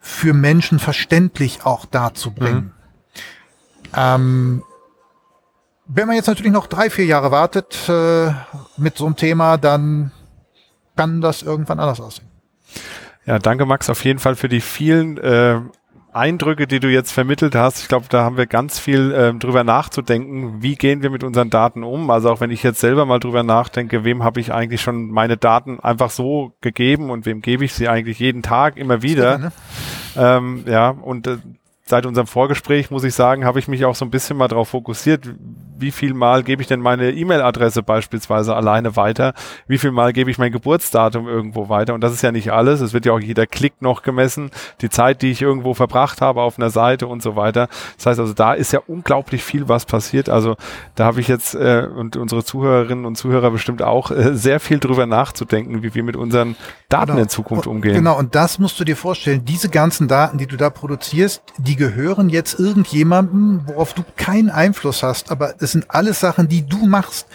für 0.00 0.34
Menschen 0.34 0.78
verständlich 0.78 1.64
auch 1.64 1.84
darzubringen. 1.84 2.64
Mhm. 2.64 3.92
Ähm, 3.96 4.62
wenn 5.86 6.06
man 6.06 6.16
jetzt 6.16 6.26
natürlich 6.26 6.52
noch 6.52 6.66
drei, 6.66 6.90
vier 6.90 7.04
Jahre 7.04 7.30
wartet 7.30 7.88
äh, 7.88 8.32
mit 8.76 8.96
so 8.96 9.06
einem 9.06 9.16
Thema, 9.16 9.56
dann 9.56 10.12
kann 10.96 11.20
das 11.20 11.42
irgendwann 11.42 11.80
anders 11.80 12.00
aussehen. 12.00 12.28
Ja, 13.26 13.38
danke 13.38 13.66
Max 13.66 13.90
auf 13.90 14.04
jeden 14.04 14.18
Fall 14.18 14.36
für 14.36 14.48
die 14.48 14.60
vielen 14.60 15.18
äh, 15.18 15.60
Eindrücke, 16.12 16.66
die 16.66 16.80
du 16.80 16.88
jetzt 16.88 17.12
vermittelt 17.12 17.54
hast, 17.54 17.82
ich 17.82 17.88
glaube, 17.88 18.06
da 18.08 18.24
haben 18.24 18.36
wir 18.36 18.46
ganz 18.46 18.78
viel 18.78 19.14
ähm, 19.16 19.38
drüber 19.38 19.64
nachzudenken. 19.64 20.62
Wie 20.62 20.74
gehen 20.74 21.02
wir 21.02 21.10
mit 21.10 21.22
unseren 21.22 21.50
Daten 21.50 21.82
um? 21.84 22.10
Also 22.10 22.30
auch 22.30 22.40
wenn 22.40 22.50
ich 22.50 22.62
jetzt 22.62 22.80
selber 22.80 23.06
mal 23.06 23.20
drüber 23.20 23.42
nachdenke, 23.42 24.04
wem 24.04 24.24
habe 24.24 24.40
ich 24.40 24.52
eigentlich 24.52 24.80
schon 24.80 25.10
meine 25.10 25.36
Daten 25.36 25.80
einfach 25.80 26.10
so 26.10 26.52
gegeben 26.60 27.10
und 27.10 27.26
wem 27.26 27.42
gebe 27.42 27.64
ich 27.64 27.74
sie 27.74 27.88
eigentlich 27.88 28.18
jeden 28.18 28.42
Tag 28.42 28.76
immer 28.76 29.02
wieder? 29.02 29.38
Ne? 29.38 29.52
Ähm, 30.16 30.64
ja, 30.66 30.90
und 30.90 31.26
äh, 31.26 31.38
seit 31.84 32.06
unserem 32.06 32.26
Vorgespräch 32.26 32.90
muss 32.90 33.04
ich 33.04 33.14
sagen, 33.14 33.44
habe 33.44 33.58
ich 33.58 33.68
mich 33.68 33.84
auch 33.84 33.94
so 33.94 34.04
ein 34.04 34.10
bisschen 34.10 34.36
mal 34.36 34.48
darauf 34.48 34.70
fokussiert, 34.70 35.28
wie 35.80 35.90
viel 35.90 36.14
Mal 36.14 36.42
gebe 36.42 36.62
ich 36.62 36.68
denn 36.68 36.80
meine 36.80 37.10
E-Mail-Adresse 37.10 37.82
beispielsweise 37.82 38.54
alleine 38.54 38.96
weiter, 38.96 39.34
wie 39.66 39.78
viel 39.78 39.90
Mal 39.90 40.12
gebe 40.12 40.30
ich 40.30 40.38
mein 40.38 40.52
Geburtsdatum 40.52 41.28
irgendwo 41.28 41.68
weiter 41.68 41.94
und 41.94 42.02
das 42.02 42.12
ist 42.12 42.22
ja 42.22 42.32
nicht 42.32 42.52
alles, 42.52 42.80
es 42.80 42.92
wird 42.92 43.06
ja 43.06 43.12
auch 43.12 43.20
jeder 43.20 43.46
Klick 43.46 43.80
noch 43.80 44.02
gemessen, 44.02 44.50
die 44.80 44.88
Zeit, 44.88 45.22
die 45.22 45.30
ich 45.30 45.42
irgendwo 45.42 45.74
verbracht 45.74 46.20
habe 46.20 46.42
auf 46.42 46.58
einer 46.58 46.70
Seite 46.70 47.06
und 47.06 47.22
so 47.22 47.36
weiter. 47.36 47.68
Das 47.96 48.06
heißt 48.06 48.20
also, 48.20 48.32
da 48.32 48.54
ist 48.54 48.72
ja 48.72 48.80
unglaublich 48.86 49.44
viel, 49.44 49.68
was 49.68 49.84
passiert. 49.84 50.28
Also 50.28 50.56
da 50.94 51.04
habe 51.04 51.20
ich 51.20 51.28
jetzt 51.28 51.54
äh, 51.54 51.86
und 51.94 52.16
unsere 52.16 52.44
Zuhörerinnen 52.44 53.04
und 53.04 53.16
Zuhörer 53.16 53.50
bestimmt 53.50 53.82
auch 53.82 54.10
äh, 54.10 54.34
sehr 54.34 54.60
viel 54.60 54.78
drüber 54.78 55.06
nachzudenken, 55.06 55.82
wie 55.82 55.94
wir 55.94 56.02
mit 56.02 56.16
unseren 56.16 56.56
Daten 56.88 57.12
genau. 57.12 57.22
in 57.22 57.28
Zukunft 57.28 57.66
umgehen. 57.66 57.94
Genau, 57.94 58.18
und 58.18 58.34
das 58.34 58.58
musst 58.58 58.78
du 58.80 58.84
dir 58.84 58.96
vorstellen, 58.96 59.44
diese 59.44 59.68
ganzen 59.68 60.08
Daten, 60.08 60.38
die 60.38 60.46
du 60.46 60.56
da 60.56 60.70
produzierst, 60.70 61.42
die 61.58 61.76
gehören 61.76 62.28
jetzt 62.28 62.58
irgendjemandem, 62.58 63.62
worauf 63.66 63.94
du 63.94 64.02
keinen 64.16 64.50
Einfluss 64.50 65.02
hast, 65.02 65.30
aber 65.30 65.54
es 65.60 65.69
sind 65.72 65.90
alles 65.90 66.20
Sachen, 66.20 66.48
die 66.48 66.66
du 66.66 66.86
machst. 66.86 67.26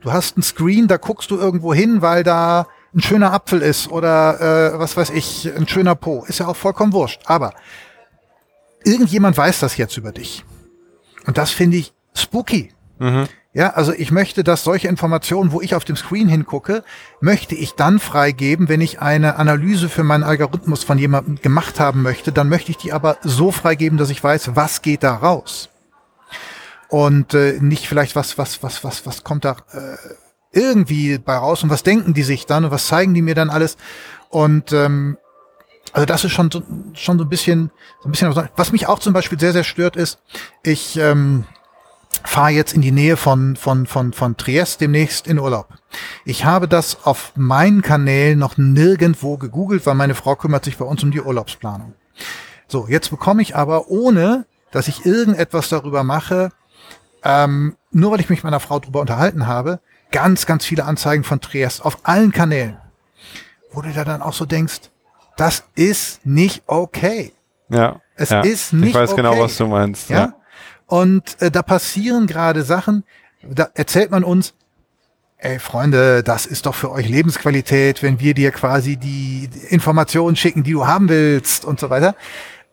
Du 0.00 0.12
hast 0.12 0.36
ein 0.36 0.42
Screen, 0.42 0.88
da 0.88 0.96
guckst 0.96 1.30
du 1.30 1.38
irgendwo 1.38 1.72
hin, 1.72 2.02
weil 2.02 2.22
da 2.22 2.66
ein 2.94 3.00
schöner 3.00 3.32
Apfel 3.32 3.60
ist 3.62 3.90
oder 3.90 4.74
äh, 4.74 4.78
was 4.78 4.96
weiß 4.96 5.10
ich, 5.10 5.50
ein 5.56 5.66
schöner 5.66 5.94
Po. 5.94 6.24
Ist 6.26 6.40
ja 6.40 6.46
auch 6.46 6.56
vollkommen 6.56 6.92
wurscht. 6.92 7.22
Aber 7.26 7.54
irgendjemand 8.84 9.36
weiß 9.36 9.60
das 9.60 9.76
jetzt 9.76 9.96
über 9.96 10.12
dich. 10.12 10.44
Und 11.26 11.38
das 11.38 11.50
finde 11.50 11.78
ich 11.78 11.92
spooky. 12.14 12.72
Mhm. 12.98 13.26
Ja, 13.54 13.70
also 13.70 13.92
ich 13.92 14.10
möchte, 14.10 14.42
dass 14.42 14.64
solche 14.64 14.88
Informationen, 14.88 15.52
wo 15.52 15.60
ich 15.60 15.76
auf 15.76 15.84
dem 15.84 15.94
Screen 15.94 16.28
hingucke, 16.28 16.82
möchte 17.20 17.54
ich 17.54 17.74
dann 17.74 18.00
freigeben, 18.00 18.68
wenn 18.68 18.80
ich 18.80 19.00
eine 19.00 19.36
Analyse 19.36 19.88
für 19.88 20.02
meinen 20.02 20.24
Algorithmus 20.24 20.82
von 20.82 20.98
jemandem 20.98 21.36
gemacht 21.36 21.78
haben 21.78 22.02
möchte, 22.02 22.32
dann 22.32 22.48
möchte 22.48 22.72
ich 22.72 22.78
die 22.78 22.92
aber 22.92 23.16
so 23.22 23.52
freigeben, 23.52 23.96
dass 23.96 24.10
ich 24.10 24.22
weiß, 24.22 24.56
was 24.56 24.82
geht 24.82 25.04
da 25.04 25.14
raus. 25.14 25.68
Und 26.94 27.34
äh, 27.34 27.58
nicht 27.60 27.88
vielleicht 27.88 28.14
was, 28.14 28.38
was, 28.38 28.62
was, 28.62 28.84
was, 28.84 29.04
was 29.04 29.24
kommt 29.24 29.44
da 29.44 29.56
äh, 29.72 29.96
irgendwie 30.52 31.18
bei 31.18 31.34
raus 31.36 31.64
und 31.64 31.70
was 31.70 31.82
denken 31.82 32.14
die 32.14 32.22
sich 32.22 32.46
dann 32.46 32.64
und 32.64 32.70
was 32.70 32.86
zeigen 32.86 33.14
die 33.14 33.20
mir 33.20 33.34
dann 33.34 33.50
alles. 33.50 33.76
Und 34.28 34.72
ähm, 34.72 35.18
also 35.92 36.06
das 36.06 36.22
ist 36.22 36.30
schon 36.30 36.52
so, 36.52 36.62
schon 36.92 37.18
so 37.18 37.24
ein 37.24 37.28
bisschen, 37.28 37.72
so 38.00 38.08
ein 38.08 38.12
bisschen, 38.12 38.32
was 38.54 38.70
mich 38.70 38.86
auch 38.86 39.00
zum 39.00 39.12
Beispiel 39.12 39.40
sehr, 39.40 39.52
sehr 39.52 39.64
stört, 39.64 39.96
ist, 39.96 40.20
ich 40.62 40.96
ähm, 40.96 41.46
fahre 42.22 42.50
jetzt 42.50 42.74
in 42.74 42.80
die 42.80 42.92
Nähe 42.92 43.16
von, 43.16 43.56
von, 43.56 43.86
von, 43.86 44.12
von 44.12 44.36
Triest 44.36 44.80
demnächst 44.80 45.26
in 45.26 45.40
Urlaub. 45.40 45.70
Ich 46.24 46.44
habe 46.44 46.68
das 46.68 47.04
auf 47.04 47.32
meinen 47.34 47.82
Kanälen 47.82 48.38
noch 48.38 48.56
nirgendwo 48.56 49.36
gegoogelt, 49.36 49.84
weil 49.84 49.96
meine 49.96 50.14
Frau 50.14 50.36
kümmert 50.36 50.64
sich 50.64 50.76
bei 50.76 50.84
uns 50.84 51.02
um 51.02 51.10
die 51.10 51.20
Urlaubsplanung. 51.20 51.94
So, 52.68 52.86
jetzt 52.86 53.10
bekomme 53.10 53.42
ich 53.42 53.56
aber, 53.56 53.88
ohne 53.88 54.46
dass 54.70 54.86
ich 54.86 55.04
irgendetwas 55.04 55.68
darüber 55.68 56.04
mache, 56.04 56.50
ähm, 57.24 57.76
nur 57.90 58.12
weil 58.12 58.20
ich 58.20 58.28
mich 58.28 58.38
mit 58.38 58.44
meiner 58.44 58.60
Frau 58.60 58.78
darüber 58.78 59.00
unterhalten 59.00 59.46
habe, 59.46 59.80
ganz, 60.12 60.46
ganz 60.46 60.64
viele 60.64 60.84
Anzeigen 60.84 61.24
von 61.24 61.40
Triest 61.40 61.84
auf 61.84 61.98
allen 62.04 62.30
Kanälen. 62.30 62.76
Wo 63.72 63.80
du 63.80 63.92
da 63.92 64.04
dann 64.04 64.22
auch 64.22 64.34
so 64.34 64.44
denkst, 64.44 64.90
das 65.36 65.64
ist 65.74 66.24
nicht 66.24 66.62
okay. 66.66 67.32
Ja. 67.68 68.00
Es 68.14 68.30
ja. 68.30 68.42
ist 68.42 68.72
nicht 68.72 68.82
okay. 68.82 68.88
Ich 68.90 68.94
weiß 68.94 69.16
genau, 69.16 69.30
okay. 69.30 69.36
genau, 69.38 69.44
was 69.44 69.56
du 69.56 69.66
meinst. 69.66 70.10
Ja. 70.10 70.16
ja. 70.16 70.34
Und 70.86 71.40
äh, 71.40 71.50
da 71.50 71.62
passieren 71.62 72.26
gerade 72.26 72.62
Sachen, 72.62 73.04
da 73.42 73.68
erzählt 73.74 74.10
man 74.10 74.22
uns, 74.22 74.54
ey 75.38 75.58
Freunde, 75.58 76.22
das 76.22 76.46
ist 76.46 76.66
doch 76.66 76.74
für 76.74 76.92
euch 76.92 77.08
Lebensqualität, 77.08 78.02
wenn 78.02 78.20
wir 78.20 78.34
dir 78.34 78.50
quasi 78.50 78.96
die 78.96 79.48
Informationen 79.70 80.36
schicken, 80.36 80.62
die 80.62 80.72
du 80.72 80.86
haben 80.86 81.08
willst 81.08 81.64
und 81.64 81.80
so 81.80 81.90
weiter. 81.90 82.14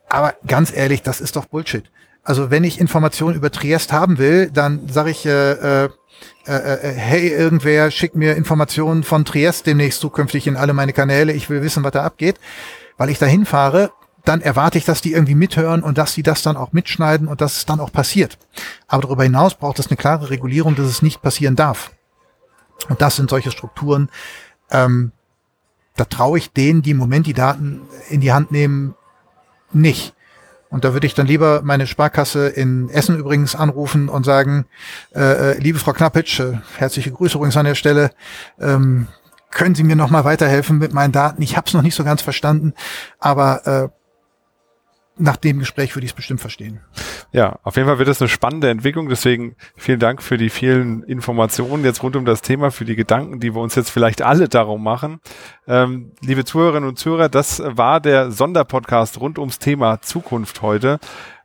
Aber 0.07 0.35
ganz 0.45 0.75
ehrlich, 0.75 1.01
das 1.01 1.21
ist 1.21 1.35
doch 1.35 1.45
Bullshit. 1.45 1.89
Also 2.23 2.51
wenn 2.51 2.63
ich 2.63 2.79
Informationen 2.79 3.35
über 3.35 3.51
Triest 3.51 3.91
haben 3.91 4.17
will, 4.17 4.51
dann 4.51 4.87
sage 4.87 5.09
ich, 5.09 5.25
äh, 5.25 5.85
äh, 5.85 5.89
äh, 6.45 6.51
äh, 6.51 6.93
hey, 6.93 7.29
irgendwer 7.29 7.89
schickt 7.89 8.15
mir 8.15 8.35
Informationen 8.35 9.03
von 9.03 9.25
Triest 9.25 9.65
demnächst 9.65 10.01
zukünftig 10.01 10.47
in 10.47 10.55
alle 10.55 10.73
meine 10.73 10.93
Kanäle, 10.93 11.33
ich 11.33 11.49
will 11.49 11.61
wissen, 11.61 11.83
was 11.83 11.91
da 11.91 12.03
abgeht, 12.03 12.39
weil 12.97 13.09
ich 13.09 13.17
da 13.17 13.25
hinfahre 13.25 13.91
dann 14.25 14.41
erwarte 14.41 14.77
ich, 14.77 14.85
dass 14.85 15.01
die 15.01 15.13
irgendwie 15.13 15.35
mithören 15.35 15.83
und 15.83 15.97
dass 15.97 16.13
sie 16.13 16.23
das 16.23 16.41
dann 16.41 16.57
auch 16.57 16.73
mitschneiden 16.73 17.27
und 17.27 17.41
dass 17.41 17.57
es 17.57 17.65
dann 17.65 17.79
auch 17.79 17.91
passiert. 17.91 18.37
Aber 18.87 19.01
darüber 19.01 19.23
hinaus 19.23 19.55
braucht 19.55 19.79
es 19.79 19.87
eine 19.87 19.97
klare 19.97 20.29
Regulierung, 20.29 20.75
dass 20.75 20.85
es 20.85 21.01
nicht 21.01 21.21
passieren 21.21 21.55
darf. 21.55 21.91
Und 22.89 23.01
das 23.01 23.15
sind 23.15 23.29
solche 23.29 23.51
Strukturen, 23.51 24.09
ähm, 24.69 25.11
da 25.95 26.05
traue 26.05 26.37
ich 26.37 26.51
denen, 26.51 26.81
die 26.81 26.91
im 26.91 26.97
Moment 26.97 27.27
die 27.27 27.33
Daten 27.33 27.81
in 28.09 28.21
die 28.21 28.31
Hand 28.31 28.51
nehmen, 28.51 28.95
nicht. 29.73 30.13
Und 30.71 30.85
da 30.85 30.93
würde 30.93 31.05
ich 31.05 31.13
dann 31.13 31.27
lieber 31.27 31.61
meine 31.63 31.85
Sparkasse 31.85 32.47
in 32.47 32.89
Essen 32.89 33.19
übrigens 33.19 33.55
anrufen 33.55 34.09
und 34.09 34.25
sagen, 34.25 34.65
äh, 35.13 35.51
äh 35.51 35.57
liebe 35.59 35.77
Frau 35.77 35.91
Knappitsch, 35.91 36.39
äh, 36.39 36.53
herzliche 36.77 37.11
Grüße 37.11 37.35
übrigens 37.37 37.57
an 37.57 37.65
der 37.65 37.75
Stelle, 37.75 38.11
ähm, 38.59 39.07
können 39.51 39.75
Sie 39.75 39.83
mir 39.83 39.97
noch 39.97 40.09
mal 40.09 40.23
weiterhelfen 40.23 40.77
mit 40.77 40.93
meinen 40.93 41.11
Daten? 41.11 41.41
Ich 41.41 41.57
habe 41.57 41.67
es 41.67 41.73
noch 41.73 41.81
nicht 41.81 41.95
so 41.95 42.05
ganz 42.05 42.21
verstanden, 42.21 42.73
aber 43.19 43.67
äh, 43.67 44.00
nach 45.17 45.37
dem 45.37 45.59
Gespräch 45.59 45.95
würde 45.95 46.05
ich 46.05 46.11
es 46.11 46.15
bestimmt 46.15 46.41
verstehen. 46.41 46.79
Ja, 47.31 47.59
auf 47.63 47.75
jeden 47.75 47.87
Fall 47.87 47.99
wird 47.99 48.09
es 48.09 48.21
eine 48.21 48.29
spannende 48.29 48.69
Entwicklung. 48.69 49.09
Deswegen 49.09 49.55
vielen 49.75 49.99
Dank 49.99 50.21
für 50.21 50.37
die 50.37 50.49
vielen 50.49 51.03
Informationen 51.03 51.83
jetzt 51.83 52.01
rund 52.03 52.15
um 52.15 52.25
das 52.25 52.41
Thema, 52.41 52.71
für 52.71 52.85
die 52.85 52.95
Gedanken, 52.95 53.39
die 53.39 53.53
wir 53.53 53.61
uns 53.61 53.75
jetzt 53.75 53.89
vielleicht 53.89 54.21
alle 54.21 54.49
darum 54.49 54.83
machen. 54.83 55.19
Ähm, 55.67 56.11
liebe 56.21 56.45
Zuhörerinnen 56.45 56.89
und 56.89 56.97
Zuhörer, 56.97 57.29
das 57.29 57.61
war 57.63 57.99
der 57.99 58.31
Sonderpodcast 58.31 59.19
rund 59.19 59.37
ums 59.37 59.59
Thema 59.59 60.01
Zukunft 60.01 60.61
heute. 60.61 60.99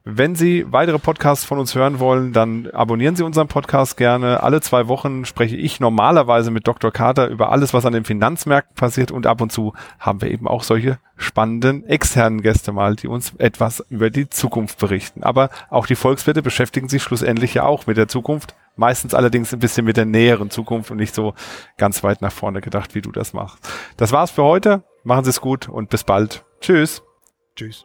Wenn 0.09 0.37
Sie 0.37 0.65
weitere 0.71 1.01
Podcasts 1.01 1.45
von 1.45 1.59
uns 1.59 1.75
hören 1.75 1.99
wollen, 1.99 2.33
dann 2.33 2.71
abonnieren 2.71 3.17
Sie 3.17 3.25
unseren 3.25 3.49
Podcast 3.49 3.97
gerne. 3.97 4.41
Alle 4.41 4.61
zwei 4.61 4.87
Wochen 4.87 5.25
spreche 5.25 5.57
ich 5.57 5.81
normalerweise 5.81 6.53
mit 6.53 6.69
Dr. 6.69 6.93
Carter 6.93 7.27
über 7.27 7.51
alles, 7.51 7.75
was 7.75 7.85
an 7.85 7.93
den 7.93 8.05
Finanzmärkten 8.05 8.77
passiert 8.77 9.11
und 9.11 9.27
ab 9.27 9.41
und 9.41 9.51
zu 9.51 9.73
haben 9.99 10.23
wir 10.23 10.31
eben 10.31 10.47
auch 10.47 10.63
solche 10.63 11.01
spannenden 11.17 11.85
externen 11.87 12.41
Gäste 12.41 12.71
mal, 12.71 12.95
die 12.95 13.09
uns 13.09 13.35
etwas 13.39 13.85
über 13.91 14.11
die 14.11 14.31
Zukunft 14.31 14.79
berichten. 14.79 15.25
Aber 15.25 15.51
auch 15.71 15.89
die 15.89 15.97
Volkswirte 15.97 16.41
beschäftigen 16.41 16.89
sich 16.89 17.03
schlussendlich 17.03 17.55
ja 17.55 17.65
auch 17.65 17.89
mit 17.89 17.97
der 17.97 18.07
Zukunft. 18.07 18.55
Meistens 18.77 19.13
allerdings 19.13 19.53
ein 19.53 19.59
bisschen 19.59 19.87
mit 19.87 19.97
der 19.97 20.07
näheren 20.07 20.51
Zukunft 20.51 20.93
und 20.93 20.99
nicht 20.99 21.17
so 21.17 21.35
ganz 21.79 22.05
weit 22.05 22.23
nach 22.23 22.31
vorne 22.31 22.61
gedacht, 22.61 22.95
wie 22.95 23.03
du 23.03 23.11
das 23.11 23.33
machst. 23.33 23.69
Das 23.97 24.13
war's 24.13 24.31
für 24.31 24.45
heute. 24.45 24.85
Machen 25.03 25.25
Sie 25.25 25.31
es 25.31 25.41
gut 25.41 25.69
und 25.69 25.91
bis 25.91 26.05
bald. 26.05 26.45
Tschüss. 26.61 27.03
Tschüss. 27.57 27.85